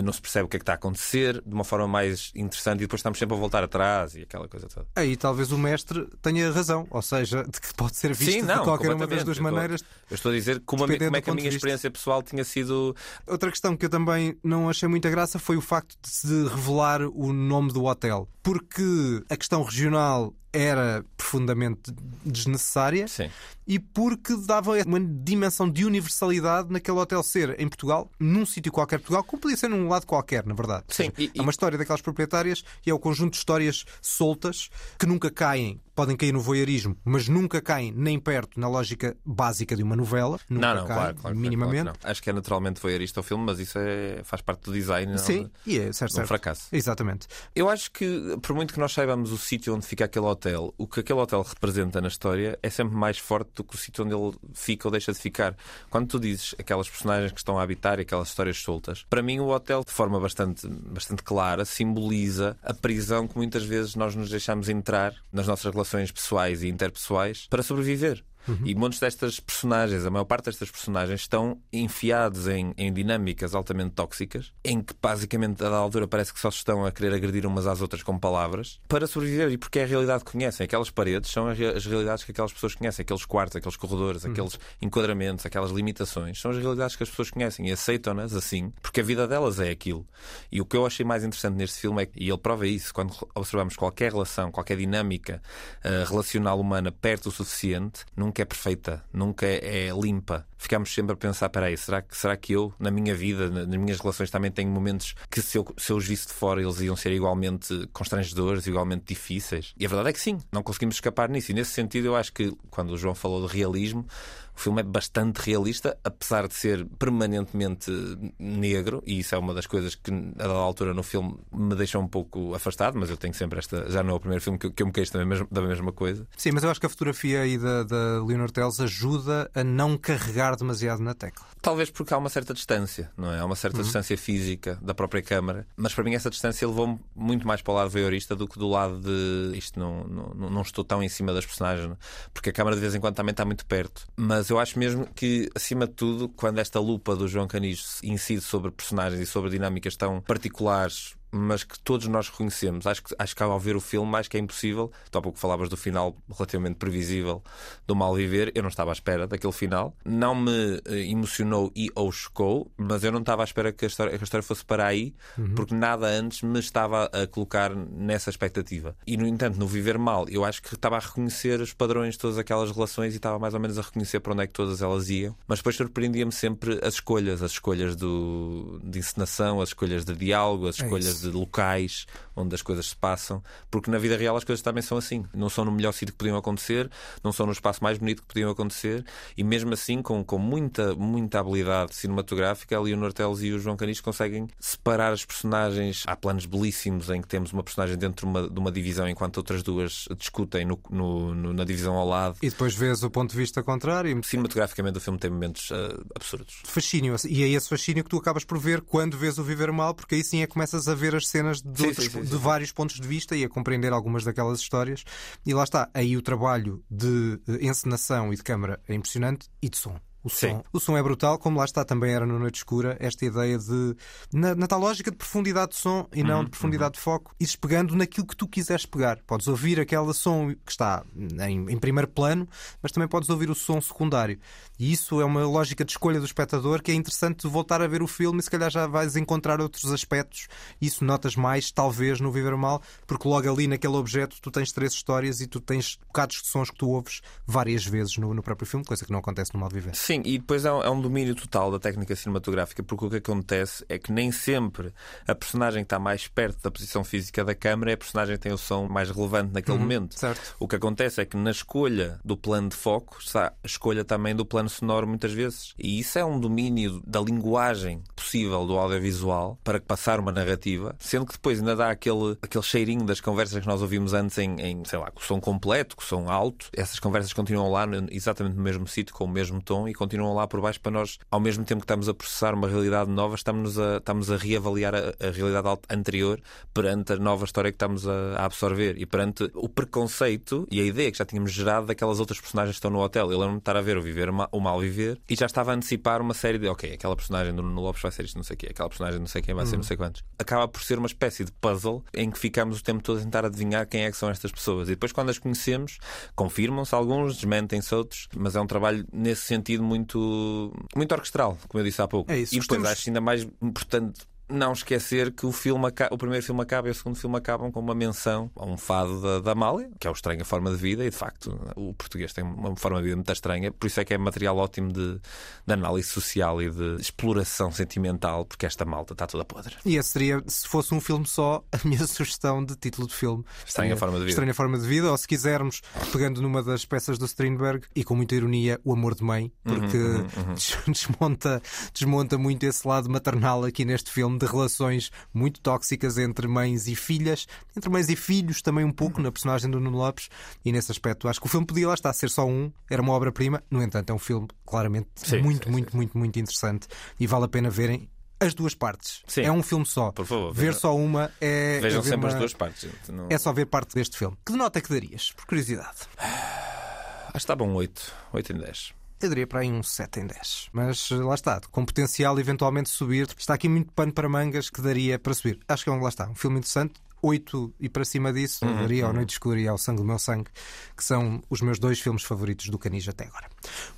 não 0.00 0.12
se 0.12 0.20
percebe 0.20 0.46
o 0.46 0.48
que 0.48 0.56
é 0.56 0.58
que 0.58 0.62
está 0.62 0.72
a 0.72 0.76
acontecer 0.76 1.42
de 1.44 1.54
uma 1.54 1.64
forma 1.64 1.86
mais 1.86 2.30
interessante 2.34 2.78
e 2.78 2.82
depois 2.82 3.00
estamos 3.00 3.18
sempre 3.18 3.36
a 3.36 3.38
voltar 3.38 3.62
atrás 3.62 4.14
e 4.14 4.22
aquela 4.22 4.48
coisa 4.48 4.68
toda. 4.68 4.86
Aí 4.96 5.16
talvez 5.16 5.52
o 5.52 5.58
mestre 5.58 6.08
tenha 6.22 6.50
razão, 6.50 6.86
ou 6.90 7.02
seja, 7.02 7.42
de 7.44 7.60
que 7.60 7.74
pode 7.74 7.96
ser 7.96 8.14
visto 8.14 8.32
Sim, 8.32 8.42
não, 8.42 8.58
de 8.58 8.64
qualquer 8.64 8.94
uma 8.94 9.06
das 9.06 9.24
duas 9.24 9.36
eu 9.36 9.42
maneiras. 9.42 9.82
Eu 10.10 10.14
estou 10.14 10.32
a 10.32 10.34
dizer 10.34 10.62
como, 10.64 10.84
a, 10.84 10.86
como 10.86 11.16
é 11.16 11.20
que 11.20 11.30
a 11.30 11.34
minha 11.34 11.48
experiência 11.48 11.90
pessoal 11.90 12.22
tinha 12.22 12.44
sido. 12.44 12.96
Outra 13.26 13.50
questão 13.50 13.76
que 13.76 13.84
eu 13.84 13.90
também 13.90 14.38
não 14.42 14.70
achei 14.70 14.88
muita 14.88 15.10
graça 15.10 15.38
foi 15.38 15.56
o 15.56 15.60
facto 15.60 15.96
de 16.00 16.08
se 16.08 16.48
revelar 16.48 17.02
o 17.02 17.32
nome 17.32 17.72
do 17.72 17.84
hotel. 17.84 18.28
Porque 18.42 19.22
a 19.28 19.36
questão 19.36 19.62
regional 19.62 20.34
era 20.52 21.04
profundamente 21.16 21.92
desnecessária 22.24 23.08
Sim. 23.08 23.30
e 23.66 23.78
porque 23.78 24.36
dava 24.36 24.72
uma 24.86 25.00
dimensão 25.00 25.68
de 25.68 25.84
universalidade 25.84 26.70
naquele 26.70 26.98
hotel 26.98 27.22
ser 27.22 27.58
em 27.58 27.68
Portugal, 27.68 28.10
num 28.18 28.44
sítio 28.44 28.70
qualquer 28.70 28.96
de 28.98 29.04
Portugal, 29.04 29.24
como 29.24 29.40
podia 29.40 29.56
ser 29.56 29.68
num 29.68 29.88
lado 29.88 30.06
qualquer, 30.06 30.44
na 30.44 30.54
verdade. 30.54 30.84
Sim. 30.88 31.10
Seja, 31.16 31.32
e, 31.34 31.38
é 31.38 31.42
uma 31.42 31.50
história 31.50 31.78
daquelas 31.78 32.02
proprietárias 32.02 32.62
e 32.84 32.90
é 32.90 32.94
o 32.94 32.98
conjunto 32.98 33.32
de 33.32 33.38
histórias 33.38 33.84
soltas 34.00 34.68
que 34.98 35.06
nunca 35.06 35.30
caem 35.30 35.80
podem 35.94 36.16
cair 36.16 36.32
no 36.32 36.40
voyeurismo, 36.40 36.96
mas 37.04 37.28
nunca 37.28 37.60
caem 37.60 37.92
nem 37.94 38.18
perto 38.18 38.58
na 38.58 38.68
lógica 38.68 39.16
básica 39.24 39.76
de 39.76 39.82
uma 39.82 39.94
novela. 39.94 40.38
Nunca 40.48 40.66
não, 40.66 40.80
não, 40.80 40.86
caem, 40.86 41.00
claro, 41.00 41.16
claro, 41.16 41.36
minimamente. 41.36 41.84
Claro 41.84 41.98
Acho 42.04 42.22
que 42.22 42.30
é 42.30 42.32
naturalmente 42.32 42.80
voyeurista 42.80 43.20
o 43.20 43.22
filme, 43.22 43.44
mas 43.44 43.58
isso 43.58 43.78
é, 43.78 44.22
faz 44.24 44.40
parte 44.40 44.64
do 44.64 44.72
design. 44.72 45.18
Sim, 45.18 45.42
não, 45.42 45.50
e 45.66 45.78
é 45.78 45.92
certo, 45.92 46.12
certo. 46.12 46.24
um 46.24 46.26
fracasso. 46.26 46.68
Exatamente. 46.72 47.26
Eu 47.54 47.68
acho 47.68 47.90
que, 47.90 48.38
por 48.40 48.54
muito 48.54 48.72
que 48.72 48.80
nós 48.80 48.92
saibamos 48.92 49.32
o 49.32 49.38
sítio 49.38 49.74
onde 49.74 49.86
fica 49.86 50.04
aquele 50.04 50.26
hotel, 50.26 50.41
o 50.76 50.86
que 50.86 51.00
aquele 51.00 51.18
hotel 51.18 51.42
representa 51.42 52.00
na 52.00 52.08
história 52.08 52.58
é 52.62 52.70
sempre 52.70 52.94
mais 52.94 53.18
forte 53.18 53.50
do 53.54 53.64
que 53.64 53.74
o 53.74 53.78
sítio 53.78 54.04
onde 54.04 54.14
ele 54.14 54.32
fica 54.54 54.88
ou 54.88 54.92
deixa 54.92 55.12
de 55.12 55.18
ficar. 55.18 55.56
Quando 55.90 56.08
tu 56.08 56.20
dizes 56.20 56.54
aquelas 56.58 56.88
personagens 56.88 57.32
que 57.32 57.38
estão 57.38 57.58
a 57.58 57.62
habitar 57.62 57.98
e 57.98 58.02
aquelas 58.02 58.28
histórias 58.28 58.58
soltas, 58.58 59.04
para 59.08 59.22
mim 59.22 59.38
o 59.40 59.48
hotel, 59.48 59.84
de 59.84 59.92
forma 59.92 60.18
bastante, 60.18 60.66
bastante 60.68 61.22
clara, 61.22 61.64
simboliza 61.64 62.56
a 62.62 62.74
prisão 62.74 63.28
que 63.28 63.36
muitas 63.36 63.64
vezes 63.64 63.94
nós 63.94 64.14
nos 64.14 64.30
deixamos 64.30 64.68
entrar 64.68 65.14
nas 65.32 65.46
nossas 65.46 65.72
relações 65.72 66.10
pessoais 66.10 66.62
e 66.62 66.68
interpessoais 66.68 67.46
para 67.48 67.62
sobreviver. 67.62 68.24
Uhum. 68.46 68.58
E 68.64 68.74
muitos 68.74 68.98
destas 68.98 69.38
personagens, 69.40 70.04
a 70.04 70.10
maior 70.10 70.24
parte 70.24 70.46
destas 70.46 70.70
personagens, 70.70 71.20
estão 71.20 71.58
enfiados 71.72 72.48
em, 72.48 72.72
em 72.76 72.92
dinâmicas 72.92 73.54
altamente 73.54 73.90
tóxicas, 73.90 74.52
em 74.64 74.82
que 74.82 74.94
basicamente 75.00 75.64
a 75.64 75.68
da 75.68 75.76
altura 75.76 76.08
parece 76.08 76.32
que 76.32 76.40
só 76.40 76.50
se 76.50 76.58
estão 76.58 76.84
a 76.84 76.90
querer 76.90 77.14
agredir 77.14 77.46
umas 77.46 77.66
às 77.66 77.80
outras 77.80 78.02
com 78.02 78.18
palavras, 78.18 78.80
para 78.88 79.06
sobreviver. 79.06 79.50
E 79.50 79.58
porque 79.58 79.78
é 79.78 79.84
a 79.84 79.86
realidade 79.86 80.24
que 80.24 80.32
conhecem. 80.32 80.64
Aquelas 80.64 80.90
paredes 80.90 81.30
são 81.30 81.46
as 81.48 81.86
realidades 81.86 82.24
que 82.24 82.32
aquelas 82.32 82.52
pessoas 82.52 82.74
conhecem, 82.74 83.02
aqueles 83.02 83.24
quartos, 83.24 83.56
aqueles 83.56 83.76
corredores, 83.76 84.24
uhum. 84.24 84.32
aqueles 84.32 84.58
enquadramentos, 84.80 85.46
aquelas 85.46 85.70
limitações, 85.70 86.40
são 86.40 86.50
as 86.50 86.58
realidades 86.58 86.96
que 86.96 87.02
as 87.02 87.10
pessoas 87.10 87.30
conhecem 87.30 87.68
e 87.68 87.72
aceitam-nas 87.72 88.34
assim, 88.34 88.72
porque 88.80 89.00
a 89.00 89.04
vida 89.04 89.28
delas 89.28 89.60
é 89.60 89.70
aquilo. 89.70 90.06
E 90.50 90.60
o 90.60 90.64
que 90.64 90.76
eu 90.76 90.86
achei 90.86 91.04
mais 91.04 91.22
interessante 91.22 91.56
neste 91.56 91.80
filme 91.80 92.02
é 92.02 92.06
que, 92.06 92.22
e 92.22 92.28
ele 92.28 92.38
prova 92.38 92.66
isso, 92.66 92.92
quando 92.92 93.14
observamos 93.34 93.76
qualquer 93.76 94.12
relação, 94.12 94.50
qualquer 94.50 94.76
dinâmica 94.76 95.42
uh, 95.84 96.08
relacional 96.08 96.58
humana 96.58 96.90
perto 96.90 97.28
o 97.28 97.32
suficiente, 97.32 98.04
num 98.16 98.31
nunca 98.32 98.42
é 98.42 98.44
perfeita, 98.46 99.04
nunca 99.12 99.46
é, 99.46 99.90
limpa. 99.92 100.46
Ficamos 100.56 100.92
sempre 100.92 101.12
a 101.12 101.16
pensar: 101.16 101.50
peraí, 101.50 101.76
será 101.76 102.00
que, 102.00 102.16
será 102.16 102.36
que 102.36 102.54
eu, 102.54 102.72
na 102.78 102.90
minha 102.90 103.14
vida, 103.14 103.50
nas 103.50 103.66
minhas 103.66 104.00
relações, 104.00 104.30
também 104.30 104.50
tenho 104.50 104.70
momentos 104.70 105.14
que, 105.30 105.42
se 105.42 105.58
eu, 105.58 105.66
se 105.76 105.92
eu 105.92 105.96
os 105.96 106.06
visse 106.06 106.28
de 106.28 106.32
fora, 106.32 106.62
eles 106.62 106.80
iam 106.80 106.96
ser 106.96 107.12
igualmente 107.12 107.88
constrangedores, 107.92 108.66
igualmente 108.66 109.04
difíceis? 109.06 109.74
E 109.78 109.84
a 109.84 109.88
verdade 109.88 110.08
é 110.08 110.12
que 110.12 110.20
sim, 110.20 110.38
não 110.50 110.62
conseguimos 110.62 110.96
escapar 110.96 111.28
nisso. 111.28 111.50
E 111.50 111.54
nesse 111.54 111.72
sentido, 111.72 112.06
eu 112.06 112.16
acho 112.16 112.32
que, 112.32 112.56
quando 112.70 112.90
o 112.90 112.96
João 112.96 113.14
falou 113.14 113.46
de 113.46 113.54
realismo, 113.54 114.06
o 114.54 114.60
filme 114.60 114.80
é 114.80 114.84
bastante 114.84 115.38
realista, 115.38 115.96
apesar 116.04 116.46
de 116.46 116.54
ser 116.54 116.86
permanentemente 116.98 117.90
negro, 118.38 119.02
e 119.06 119.18
isso 119.20 119.34
é 119.34 119.38
uma 119.38 119.54
das 119.54 119.66
coisas 119.66 119.94
que, 119.94 120.10
a 120.10 120.46
dada 120.46 120.52
altura 120.52 120.94
no 120.94 121.02
filme, 121.02 121.36
me 121.52 121.74
deixa 121.74 121.98
um 121.98 122.08
pouco 122.08 122.54
afastado, 122.54 122.98
mas 122.98 123.10
eu 123.10 123.16
tenho 123.16 123.34
sempre 123.34 123.58
esta. 123.58 123.90
Já 123.90 124.02
não 124.02 124.10
é 124.10 124.14
o 124.14 124.20
primeiro 124.20 124.42
filme 124.42 124.58
que, 124.58 124.70
que 124.70 124.82
eu 124.82 124.86
me 124.86 124.92
queixo 124.92 125.12
da 125.12 125.24
mesma, 125.24 125.46
da 125.50 125.62
mesma 125.62 125.92
coisa. 125.92 126.26
Sim, 126.36 126.52
mas 126.52 126.64
eu 126.64 126.70
acho 126.70 126.80
que 126.80 126.86
a 126.86 126.88
fotografia 126.88 127.40
aí 127.40 127.58
da, 127.58 127.82
da 127.82 128.24
Leonor 128.24 128.50
Teles 128.50 128.80
ajuda 128.80 129.50
a 129.54 129.64
não 129.64 129.96
carregar 129.96 130.56
demasiado 130.56 131.02
na 131.02 131.14
tecla. 131.14 131.46
Talvez 131.60 131.90
porque 131.90 132.12
há 132.12 132.18
uma 132.18 132.28
certa 132.28 132.52
distância, 132.52 133.10
não 133.16 133.32
é? 133.32 133.38
Há 133.38 133.44
uma 133.44 133.56
certa 133.56 133.78
uhum. 133.78 133.82
distância 133.84 134.16
física 134.18 134.78
da 134.82 134.94
própria 134.94 135.22
câmara, 135.22 135.66
mas 135.76 135.94
para 135.94 136.04
mim 136.04 136.14
essa 136.14 136.30
distância 136.30 136.66
levou-me 136.66 136.98
muito 137.14 137.46
mais 137.46 137.62
para 137.62 137.72
o 137.72 137.76
lado 137.76 137.90
voyeurista 137.90 138.34
do 138.34 138.46
que 138.46 138.58
do 138.58 138.68
lado 138.68 139.00
de 139.00 139.56
isto 139.56 139.78
não, 139.78 140.04
não, 140.04 140.50
não 140.50 140.62
estou 140.62 140.84
tão 140.84 141.02
em 141.02 141.08
cima 141.08 141.32
das 141.32 141.46
personagens, 141.46 141.96
porque 142.32 142.50
a 142.50 142.52
câmara 142.52 142.76
de 142.76 142.82
vez 142.82 142.94
em 142.94 143.00
quando 143.00 143.14
também 143.14 143.30
está 143.30 143.44
muito 143.44 143.64
perto. 143.66 144.06
Mas 144.16 144.50
eu 144.52 144.58
acho 144.58 144.78
mesmo 144.78 145.06
que, 145.14 145.48
acima 145.54 145.86
de 145.86 145.94
tudo, 145.94 146.28
quando 146.28 146.58
esta 146.58 146.78
lupa 146.78 147.16
do 147.16 147.26
João 147.26 147.48
Canijo 147.48 147.82
incide 148.02 148.40
sobre 148.40 148.70
personagens 148.70 149.20
e 149.20 149.26
sobre 149.26 149.50
dinâmicas 149.50 149.96
tão 149.96 150.20
particulares 150.20 151.16
mas 151.32 151.64
que 151.64 151.80
todos 151.80 152.06
nós 152.06 152.28
reconhecemos. 152.28 152.86
Acho 152.86 153.02
que, 153.02 153.14
acho 153.18 153.34
que 153.34 153.42
ao 153.42 153.58
ver 153.58 153.74
o 153.74 153.80
filme, 153.80 154.14
acho 154.16 154.30
que 154.30 154.36
é 154.36 154.40
impossível. 154.40 154.92
Tu 155.10 155.16
há 155.18 155.22
pouco 155.22 155.38
falavas 155.38 155.70
do 155.70 155.76
final 155.76 156.14
relativamente 156.30 156.76
previsível 156.76 157.42
do 157.86 157.96
Mal 157.96 158.14
Viver. 158.14 158.52
Eu 158.54 158.62
não 158.62 158.68
estava 158.68 158.90
à 158.90 158.92
espera 158.92 159.26
daquele 159.26 159.52
final. 159.52 159.96
Não 160.04 160.34
me 160.34 160.80
eh, 160.84 161.10
emocionou 161.10 161.72
e 161.74 161.88
ou 161.94 162.12
chocou, 162.12 162.70
mas 162.76 163.02
eu 163.02 163.10
não 163.10 163.20
estava 163.20 163.42
à 163.42 163.44
espera 163.44 163.72
que 163.72 163.86
a 163.86 163.88
história, 163.88 164.16
que 164.16 164.22
a 164.22 164.24
história 164.24 164.42
fosse 164.42 164.64
para 164.64 164.86
aí, 164.86 165.14
uhum. 165.38 165.54
porque 165.54 165.74
nada 165.74 166.06
antes 166.06 166.42
me 166.42 166.58
estava 166.58 167.06
a 167.06 167.26
colocar 167.26 167.74
nessa 167.74 168.28
expectativa. 168.28 168.94
E, 169.06 169.16
no 169.16 169.26
entanto, 169.26 169.58
no 169.58 169.66
Viver 169.66 169.98
Mal, 169.98 170.28
eu 170.28 170.44
acho 170.44 170.62
que 170.62 170.74
estava 170.74 170.96
a 170.96 171.00
reconhecer 171.00 171.60
os 171.60 171.72
padrões 171.72 172.14
de 172.14 172.20
todas 172.20 172.36
aquelas 172.36 172.70
relações 172.70 173.14
e 173.14 173.16
estava 173.16 173.38
mais 173.38 173.54
ou 173.54 173.60
menos 173.60 173.78
a 173.78 173.82
reconhecer 173.82 174.20
para 174.20 174.34
onde 174.34 174.42
é 174.42 174.46
que 174.46 174.52
todas 174.52 174.82
elas 174.82 175.08
iam. 175.08 175.34
Mas 175.46 175.60
depois 175.60 175.76
surpreendia-me 175.76 176.32
sempre 176.32 176.78
as 176.82 176.94
escolhas, 176.94 177.42
as 177.42 177.52
escolhas 177.52 177.96
do, 177.96 178.80
de 178.84 178.98
encenação, 178.98 179.60
as 179.60 179.70
escolhas 179.70 180.04
de 180.04 180.14
diálogo, 180.14 180.68
as 180.68 180.78
é 180.78 180.84
escolhas 180.84 181.21
de 181.22 181.36
locais 181.36 182.06
onde 182.34 182.54
as 182.54 182.62
coisas 182.62 182.86
se 182.86 182.96
passam, 182.96 183.42
porque 183.70 183.90
na 183.90 183.98
vida 183.98 184.16
real 184.16 184.36
as 184.36 184.44
coisas 184.44 184.62
também 184.62 184.82
são 184.82 184.96
assim. 184.98 185.24
Não 185.34 185.48
são 185.48 185.64
no 185.64 185.72
melhor 185.72 185.92
sítio 185.92 186.12
que 186.12 186.18
podiam 186.18 186.36
acontecer, 186.36 186.90
não 187.22 187.32
são 187.32 187.46
no 187.46 187.52
espaço 187.52 187.82
mais 187.82 187.98
bonito 187.98 188.22
que 188.22 188.28
podiam 188.28 188.50
acontecer, 188.50 189.04
e 189.36 189.44
mesmo 189.44 189.72
assim, 189.72 190.00
com, 190.02 190.24
com 190.24 190.38
muita, 190.38 190.94
muita 190.94 191.40
habilidade 191.40 191.94
cinematográfica, 191.94 192.76
a 192.76 192.80
Leonor 192.80 193.12
Teles 193.12 193.42
e 193.42 193.52
o 193.52 193.58
João 193.58 193.76
Canis 193.76 194.00
conseguem 194.00 194.48
separar 194.58 195.12
as 195.12 195.24
personagens. 195.24 196.04
Há 196.06 196.16
planos 196.16 196.46
belíssimos 196.46 197.10
em 197.10 197.20
que 197.20 197.28
temos 197.28 197.52
uma 197.52 197.62
personagem 197.62 197.96
dentro 197.96 198.26
de 198.26 198.30
uma, 198.30 198.48
de 198.48 198.58
uma 198.58 198.72
divisão, 198.72 199.08
enquanto 199.08 199.36
outras 199.38 199.62
duas 199.62 200.08
discutem 200.16 200.64
no, 200.64 200.78
no, 200.90 201.34
no, 201.34 201.52
na 201.52 201.64
divisão 201.64 201.94
ao 201.94 202.08
lado. 202.08 202.38
E 202.42 202.48
depois 202.48 202.74
vês 202.74 203.02
o 203.02 203.10
ponto 203.10 203.30
de 203.30 203.36
vista 203.36 203.62
contrário. 203.62 204.18
Cinematograficamente, 204.24 204.98
o 204.98 205.00
filme 205.00 205.18
tem 205.18 205.30
momentos 205.30 205.70
uh, 205.70 206.04
absurdos. 206.14 206.62
Fascínio, 206.64 207.14
e 207.28 207.42
é 207.42 207.48
esse 207.48 207.68
fascínio 207.68 208.04
que 208.04 208.10
tu 208.10 208.16
acabas 208.16 208.44
por 208.44 208.58
ver 208.58 208.80
quando 208.80 209.16
vês 209.18 209.38
o 209.38 209.44
Viver 209.44 209.72
Mal, 209.72 209.94
porque 209.94 210.14
aí 210.14 210.24
sim 210.24 210.42
é 210.42 210.46
que 210.46 210.52
começas 210.52 210.88
a 210.88 210.94
ver 210.94 211.11
as 211.14 211.28
cenas 211.28 211.60
de, 211.60 211.80
sim, 211.80 211.86
outros, 211.88 212.06
sim, 212.06 212.22
de 212.22 212.36
vários 212.36 212.72
pontos 212.72 213.00
de 213.00 213.06
vista 213.06 213.36
e 213.36 213.44
a 213.44 213.48
compreender 213.48 213.92
algumas 213.92 214.24
daquelas 214.24 214.60
histórias. 214.60 215.04
E 215.44 215.52
lá 215.52 215.64
está, 215.64 215.90
aí 215.94 216.16
o 216.16 216.22
trabalho 216.22 216.82
de 216.90 217.40
encenação 217.60 218.32
e 218.32 218.36
de 218.36 218.42
câmara 218.42 218.80
é 218.88 218.94
impressionante 218.94 219.48
e 219.60 219.68
de 219.68 219.76
som. 219.76 219.98
O 220.24 220.30
som. 220.30 220.62
o 220.72 220.78
som 220.78 220.96
é 220.96 221.02
brutal, 221.02 221.36
como 221.36 221.58
lá 221.58 221.64
está 221.64 221.84
também 221.84 222.12
era 222.12 222.24
no 222.24 222.38
Noite 222.38 222.56
Escura, 222.56 222.96
esta 223.00 223.24
ideia 223.24 223.58
de. 223.58 223.96
Na, 224.32 224.54
na 224.54 224.66
tal 224.68 224.78
lógica 224.78 225.10
de 225.10 225.16
profundidade 225.16 225.72
de 225.72 225.78
som 225.78 226.06
e 226.12 226.22
não 226.22 226.38
uhum, 226.38 226.44
de 226.44 226.50
profundidade 226.50 226.90
uhum. 226.90 226.92
de 226.92 227.00
foco, 227.00 227.34
ires 227.40 227.56
pegando 227.56 227.96
naquilo 227.96 228.26
que 228.26 228.36
tu 228.36 228.46
quiseres 228.46 228.86
pegar. 228.86 229.18
Podes 229.26 229.48
ouvir 229.48 229.80
aquele 229.80 230.14
som 230.14 230.54
que 230.64 230.70
está 230.70 231.04
em, 231.40 231.72
em, 231.72 231.78
primeiro 231.78 232.08
plano, 232.08 232.48
mas 232.80 232.92
também 232.92 233.08
podes 233.08 233.28
ouvir 233.30 233.50
o 233.50 233.54
som 233.54 233.80
secundário. 233.80 234.38
E 234.78 234.92
isso 234.92 235.20
é 235.20 235.24
uma 235.24 235.44
lógica 235.44 235.84
de 235.84 235.90
escolha 235.90 236.20
do 236.20 236.26
espectador 236.26 236.82
que 236.82 236.92
é 236.92 236.94
interessante 236.94 237.48
voltar 237.48 237.82
a 237.82 237.86
ver 237.88 238.02
o 238.02 238.06
filme 238.06 238.38
e 238.38 238.42
se 238.42 238.50
calhar 238.50 238.70
já 238.70 238.86
vais 238.86 239.16
encontrar 239.16 239.60
outros 239.60 239.90
aspectos. 239.90 240.46
Isso 240.80 241.04
notas 241.04 241.34
mais, 241.34 241.72
talvez, 241.72 242.20
no 242.20 242.30
Viver 242.30 242.56
Mal, 242.56 242.80
porque 243.06 243.26
logo 243.26 243.50
ali 243.50 243.66
naquele 243.66 243.96
objeto 243.96 244.36
tu 244.40 244.50
tens 244.52 244.70
três 244.70 244.92
histórias 244.92 245.40
e 245.40 245.48
tu 245.48 245.58
tens 245.58 245.98
bocados 246.06 246.42
de 246.42 246.46
sons 246.46 246.70
que 246.70 246.76
tu 246.76 246.88
ouves 246.88 247.20
várias 247.44 247.84
vezes 247.84 248.16
no, 248.18 248.32
no 248.32 248.42
próprio 248.42 248.66
filme, 248.66 248.84
coisa 248.84 249.04
que 249.04 249.10
não 249.10 249.18
acontece 249.18 249.52
no 249.52 249.58
Mal 249.58 249.68
Viver. 249.68 249.96
Sim 249.96 250.11
Sim, 250.12 250.22
e 250.26 250.38
depois 250.38 250.66
é 250.66 250.72
um, 250.72 250.82
é 250.82 250.90
um, 250.90 251.00
domínio 251.00 251.34
total 251.34 251.70
da 251.70 251.78
técnica 251.78 252.14
cinematográfica, 252.14 252.82
porque 252.82 253.06
o 253.06 253.08
que 253.08 253.16
acontece 253.16 253.82
é 253.88 253.98
que 253.98 254.12
nem 254.12 254.30
sempre 254.30 254.92
a 255.26 255.34
personagem 255.34 255.82
que 255.82 255.86
está 255.86 255.98
mais 255.98 256.28
perto 256.28 256.62
da 256.62 256.70
posição 256.70 257.02
física 257.02 257.42
da 257.42 257.54
câmara 257.54 257.92
é 257.92 257.94
a 257.94 257.96
personagem 257.96 258.36
que 258.36 258.42
tem 258.42 258.52
o 258.52 258.58
som 258.58 258.86
mais 258.88 259.10
relevante 259.10 259.54
naquele 259.54 259.78
uhum, 259.78 259.82
momento. 259.82 260.18
Certo. 260.18 260.54
O 260.60 260.68
que 260.68 260.76
acontece 260.76 261.22
é 261.22 261.24
que 261.24 261.34
na 261.34 261.50
escolha 261.50 262.20
do 262.22 262.36
plano 262.36 262.68
de 262.68 262.76
foco 262.76 263.16
está 263.20 263.54
a 263.62 263.66
escolha 263.66 264.04
também 264.04 264.36
do 264.36 264.44
plano 264.44 264.68
sonoro 264.68 265.06
muitas 265.06 265.32
vezes. 265.32 265.72
E 265.78 265.98
isso 265.98 266.18
é 266.18 266.24
um 266.24 266.38
domínio 266.38 267.02
da 267.06 267.20
linguagem 267.20 268.02
possível 268.14 268.66
do 268.66 268.76
audiovisual 268.76 269.58
para 269.64 269.80
passar 269.80 270.20
uma 270.20 270.30
narrativa, 270.30 270.94
sendo 270.98 271.24
que 271.24 271.32
depois 271.32 271.58
ainda 271.58 271.74
dá 271.74 271.90
aquele, 271.90 272.36
aquele 272.42 272.64
cheirinho 272.64 273.04
das 273.06 273.20
conversas 273.20 273.62
que 273.62 273.66
nós 273.66 273.80
ouvimos 273.80 274.12
antes 274.12 274.36
em, 274.36 274.60
em 274.60 274.84
sei 274.84 274.98
lá, 274.98 275.10
com 275.10 275.20
o 275.20 275.24
som 275.24 275.40
completo, 275.40 275.96
com 275.96 276.02
o 276.02 276.06
som 276.06 276.28
alto. 276.28 276.68
Essas 276.76 276.98
conversas 277.00 277.32
continuam 277.32 277.70
lá 277.70 277.86
exatamente 278.10 278.56
no 278.56 278.62
mesmo 278.62 278.86
sítio, 278.86 279.14
com 279.14 279.24
o 279.24 279.28
mesmo 279.28 279.62
tom 279.62 279.88
e 279.88 280.01
continuam 280.02 280.34
lá 280.34 280.48
por 280.48 280.60
baixo 280.60 280.80
para 280.80 280.90
nós, 280.90 281.18
ao 281.30 281.38
mesmo 281.38 281.64
tempo 281.64 281.80
que 281.80 281.84
estamos 281.84 282.08
a 282.08 282.14
processar 282.14 282.54
uma 282.54 282.66
realidade 282.66 283.08
nova, 283.08 283.36
estamos 283.36 283.78
a, 283.78 283.98
estamos 283.98 284.30
a 284.30 284.36
reavaliar 284.36 284.94
a, 284.94 285.14
a 285.20 285.30
realidade 285.30 285.68
anterior 285.88 286.40
perante 286.74 287.12
a 287.12 287.16
nova 287.16 287.44
história 287.44 287.70
que 287.70 287.76
estamos 287.76 288.06
a, 288.08 288.36
a, 288.36 288.44
absorver 288.44 288.96
e 288.98 289.06
perante 289.06 289.48
o 289.54 289.68
preconceito 289.68 290.66
e 290.70 290.80
a 290.80 290.84
ideia 290.84 291.12
que 291.12 291.18
já 291.18 291.24
tínhamos 291.24 291.52
gerado 291.52 291.86
daquelas 291.86 292.18
outras 292.18 292.40
personagens 292.40 292.74
que 292.74 292.78
estão 292.78 292.90
no 292.90 292.98
hotel. 292.98 293.30
Eu 293.30 293.38
lembro-me 293.38 293.58
de 293.58 293.62
estar 293.62 293.76
a 293.76 293.80
ver 293.80 293.96
o 293.96 294.02
Viver, 294.02 294.28
o 294.30 294.60
Mal 294.60 294.80
Viver 294.80 295.20
e 295.28 295.36
já 295.36 295.46
estava 295.46 295.70
a 295.70 295.74
antecipar 295.74 296.20
uma 296.20 296.34
série 296.34 296.58
de, 296.58 296.66
ok, 296.66 296.92
aquela 296.92 297.14
personagem 297.14 297.54
do 297.54 297.62
Nuno 297.62 297.80
Lopes 297.80 298.02
vai 298.02 298.10
ser 298.10 298.24
isto, 298.24 298.36
não 298.36 298.42
sei 298.42 298.54
o 298.54 298.58
quê, 298.58 298.68
aquela 298.70 298.88
personagem 298.88 299.20
não 299.20 299.28
sei 299.28 299.40
quem 299.40 299.54
vai 299.54 299.66
ser, 299.66 299.76
não 299.76 299.84
sei 299.84 299.96
quantos. 299.96 300.24
Acaba 300.36 300.66
por 300.66 300.82
ser 300.82 300.98
uma 300.98 301.06
espécie 301.06 301.44
de 301.44 301.52
puzzle 301.52 302.04
em 302.12 302.28
que 302.28 302.38
ficamos 302.38 302.80
o 302.80 302.82
tempo 302.82 303.02
todo 303.02 303.18
a 303.18 303.22
tentar 303.22 303.44
adivinhar 303.44 303.86
quem 303.86 304.04
é 304.04 304.10
que 304.10 304.16
são 304.16 304.28
estas 304.28 304.50
pessoas. 304.50 304.88
E 304.88 304.92
depois, 304.92 305.12
quando 305.12 305.30
as 305.30 305.38
conhecemos, 305.38 305.98
confirmam-se 306.34 306.92
alguns, 306.92 307.36
desmentem-se 307.36 307.94
outros, 307.94 308.28
mas 308.36 308.56
é 308.56 308.60
um 308.60 308.66
trabalho 308.66 309.06
nesse 309.12 309.42
sentido 309.42 309.84
muito, 309.92 310.72
muito 310.96 311.12
orquestral, 311.12 311.58
como 311.68 311.80
eu 311.80 311.84
disse 311.84 312.00
há 312.00 312.08
pouco. 312.08 312.32
É 312.32 312.38
isso, 312.38 312.54
e 312.54 312.60
depois 312.60 312.80
gostamos... 312.80 312.98
acho 312.98 313.10
ainda 313.10 313.20
mais 313.20 313.46
importante 313.60 314.20
não 314.52 314.72
esquecer 314.72 315.32
que 315.32 315.46
o 315.46 315.52
filme 315.52 315.86
o 316.10 316.18
primeiro 316.18 316.44
filme 316.44 316.60
acaba 316.60 316.88
e 316.88 316.90
o 316.90 316.94
segundo 316.94 317.16
filme 317.16 317.36
acabam 317.36 317.70
com 317.70 317.80
uma 317.80 317.94
menção 317.94 318.50
a 318.56 318.64
um 318.64 318.76
fado 318.76 319.20
da, 319.20 319.40
da 319.40 319.52
Amália, 319.52 319.90
que 319.98 320.06
é 320.06 320.10
o 320.10 320.12
Estranha 320.12 320.44
Forma 320.44 320.70
de 320.70 320.76
Vida, 320.76 321.04
e 321.04 321.10
de 321.10 321.16
facto 321.16 321.58
o 321.76 321.94
português 321.94 322.32
tem 322.32 322.44
uma 322.44 322.76
forma 322.76 322.98
de 322.98 323.04
vida 323.04 323.16
muito 323.16 323.32
estranha, 323.32 323.72
por 323.72 323.86
isso 323.86 324.00
é 324.00 324.04
que 324.04 324.14
é 324.14 324.18
material 324.18 324.56
ótimo 324.56 324.92
de, 324.92 325.20
de 325.66 325.72
análise 325.72 326.08
social 326.08 326.60
e 326.62 326.70
de 326.70 326.96
exploração 327.00 327.72
sentimental, 327.72 328.44
porque 328.44 328.66
esta 328.66 328.84
malta 328.84 329.12
está 329.14 329.26
toda 329.26 329.44
podre. 329.44 329.76
E 329.84 329.96
esse 329.96 330.10
seria, 330.10 330.42
se 330.46 330.66
fosse 330.68 330.94
um 330.94 331.00
filme 331.00 331.26
só, 331.26 331.64
a 331.72 331.78
minha 331.86 332.06
sugestão 332.06 332.64
de 332.64 332.76
título 332.76 333.08
de 333.08 333.14
filme: 333.14 333.44
Estranha 333.66 333.96
Forma 333.96 334.14
de 334.14 334.20
Vida. 334.20 334.30
Estranha 334.30 334.54
Forma 334.54 334.78
de 334.78 334.86
Vida, 334.86 335.10
ou 335.10 335.16
se 335.16 335.26
quisermos, 335.26 335.82
pegando 336.12 336.42
numa 336.42 336.62
das 336.62 336.84
peças 336.84 337.18
do 337.18 337.24
Strindberg 337.24 337.86
e 337.94 338.04
com 338.04 338.14
muita 338.14 338.34
ironia, 338.34 338.80
O 338.84 338.92
Amor 338.92 339.14
de 339.14 339.24
Mãe, 339.24 339.52
porque 339.62 339.96
uhum, 339.96 340.16
uhum, 340.18 340.48
uhum. 340.48 340.54
desmonta, 340.92 341.62
desmonta 341.92 342.38
muito 342.38 342.64
esse 342.64 342.86
lado 342.86 343.08
maternal 343.08 343.64
aqui 343.64 343.84
neste 343.84 344.10
filme 344.10 344.38
de 344.44 344.50
relações 344.50 345.10
muito 345.32 345.60
tóxicas 345.60 346.18
entre 346.18 346.48
mães 346.48 346.88
e 346.88 346.96
filhas, 346.96 347.46
entre 347.76 347.88
mães 347.88 348.08
e 348.08 348.16
filhos 348.16 348.60
também 348.60 348.84
um 348.84 348.92
pouco, 348.92 349.20
na 349.20 349.30
personagem 349.30 349.70
do 349.70 349.78
Nuno 349.78 349.98
Lopes, 349.98 350.28
e 350.64 350.72
nesse 350.72 350.90
aspecto 350.90 351.28
acho 351.28 351.40
que 351.40 351.46
o 351.46 351.48
filme 351.48 351.66
podia 351.66 351.88
lá 351.88 351.94
estar 351.94 352.10
a 352.10 352.12
ser 352.12 352.28
só 352.28 352.46
um, 352.46 352.72
era 352.90 353.00
uma 353.00 353.12
obra-prima, 353.12 353.62
no 353.70 353.82
entanto 353.82 354.10
é 354.10 354.14
um 354.14 354.18
filme 354.18 354.48
claramente 354.66 355.08
sim, 355.14 355.40
muito, 355.40 355.66
sim, 355.66 355.70
muito, 355.70 355.90
sim. 355.90 355.96
muito, 355.96 356.18
muito 356.18 356.38
interessante 356.38 356.88
e 357.18 357.26
vale 357.26 357.44
a 357.44 357.48
pena 357.48 357.70
verem 357.70 358.08
as 358.40 358.54
duas 358.54 358.74
partes. 358.74 359.22
Sim. 359.28 359.42
É 359.42 359.52
um 359.52 359.62
filme 359.62 359.86
só. 359.86 360.10
Por 360.10 360.26
favor. 360.26 360.52
Ver 360.52 360.74
só 360.74 360.96
uma 360.96 361.30
é. 361.40 361.78
Vejam 361.80 362.00
é 362.00 362.02
sempre 362.02 362.26
uma... 362.26 362.28
as 362.28 362.34
duas 362.34 362.52
partes. 362.52 362.88
Não... 363.08 363.28
É 363.30 363.38
só 363.38 363.52
ver 363.52 363.66
parte 363.66 363.94
deste 363.94 364.18
filme. 364.18 364.36
Que 364.44 364.52
nota 364.54 364.80
é 364.80 364.82
que 364.82 364.88
darias? 364.88 365.30
Por 365.30 365.46
curiosidade. 365.46 366.08
Acho 366.18 367.32
que 367.32 367.38
está 367.38 367.54
bom 367.54 367.72
8. 367.72 368.12
8 368.32 368.52
em 368.52 368.58
10 368.58 369.01
eu 369.26 369.30
diria 369.30 369.46
para 369.46 369.60
aí 369.60 369.70
um 369.70 369.82
7 369.82 370.20
em 370.20 370.26
10. 370.26 370.68
Mas 370.72 371.10
eh, 371.10 371.16
lá 371.16 371.34
está, 371.34 371.60
com 371.70 371.84
potencial 371.84 372.38
eventualmente 372.38 372.88
subir. 372.88 373.28
Está 373.36 373.54
aqui 373.54 373.68
muito 373.68 373.92
pano 373.92 374.12
para 374.12 374.28
mangas 374.28 374.70
que 374.70 374.80
daria 374.80 375.18
para 375.18 375.34
subir. 375.34 375.60
Acho 375.68 375.84
que 375.84 375.90
é 375.90 375.92
um, 375.92 376.00
lá 376.00 376.08
está, 376.08 376.28
um 376.28 376.34
filme 376.34 376.58
interessante. 376.58 376.94
8 377.22 377.74
e 377.78 377.88
para 377.88 378.04
cima 378.04 378.32
disso, 378.32 378.64
uhum, 378.64 378.78
daria 378.78 379.06
ao 379.06 379.12
Noite 379.12 379.30
Escura 379.30 379.60
e 379.60 379.68
ao 379.68 379.78
Sangue 379.78 380.00
do 380.00 380.04
Meu 380.04 380.18
Sangue, 380.18 380.50
que 380.96 381.04
são 381.04 381.40
os 381.48 381.60
meus 381.60 381.78
dois 381.78 382.00
filmes 382.00 382.24
favoritos 382.24 382.68
do 382.68 382.78
Canis 382.78 383.08
até 383.08 383.24
agora. 383.24 383.48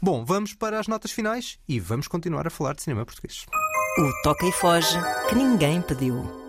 Bom, 0.01 0.25
vamos 0.27 0.53
para 0.53 0.79
as 0.79 0.87
notas 0.87 1.11
finais 1.11 1.59
e 1.67 1.81
vamos 1.81 2.07
continuar 2.07 2.47
a 2.47 2.51
falar 2.51 2.75
de 2.75 2.83
cinema 2.83 3.07
português. 3.07 3.47
O 3.99 4.23
Toca 4.23 4.47
e 4.47 4.53
Foge 4.53 4.99
que 5.29 5.35
ninguém 5.35 5.81
pediu. 5.81 6.44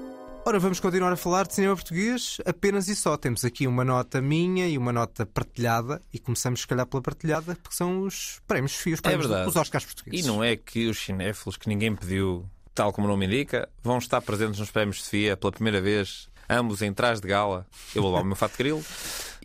Ora, 0.47 0.59
vamos 0.59 0.79
continuar 0.79 1.11
a 1.11 1.15
falar 1.15 1.47
de 1.47 1.55
cinema 1.55 1.73
português 1.73 2.37
apenas 2.45 2.87
e 2.87 2.95
só. 2.95 3.17
Temos 3.17 3.43
aqui 3.43 3.65
uma 3.65 3.83
nota 3.83 4.21
minha 4.21 4.67
e 4.67 4.77
uma 4.77 4.93
nota 4.93 5.25
partilhada, 5.25 6.03
e 6.13 6.19
começamos, 6.19 6.61
se 6.61 6.67
calhar, 6.67 6.85
pela 6.85 7.01
partilhada, 7.01 7.55
porque 7.63 7.75
são 7.75 8.01
os 8.01 8.39
prémios 8.45 8.75
FIA, 8.75 8.93
os 8.93 9.01
prémios, 9.01 9.31
é 9.31 9.47
os 9.47 9.55
Oscars 9.55 9.85
portugueses. 9.85 10.23
E 10.23 10.27
não 10.27 10.43
é 10.43 10.55
que 10.55 10.87
os 10.87 10.99
cinéfilos, 10.99 11.57
que 11.57 11.67
ninguém 11.67 11.95
pediu, 11.95 12.47
tal 12.75 12.93
como 12.93 13.07
o 13.07 13.09
nome 13.09 13.25
indica, 13.25 13.67
vão 13.81 13.97
estar 13.97 14.21
presentes 14.21 14.59
nos 14.59 14.69
prémios 14.69 14.97
de 14.97 15.05
FIA 15.05 15.35
pela 15.35 15.51
primeira 15.51 15.81
vez, 15.81 16.29
ambos 16.49 16.81
em 16.81 16.93
trás 16.93 17.19
de 17.19 17.27
gala. 17.27 17.65
Eu 17.93 18.01
vou 18.01 18.11
levar 18.11 18.23
o 18.23 18.27
meu 18.27 18.35
fato 18.35 18.51
de 18.53 18.57
grilo 18.57 18.83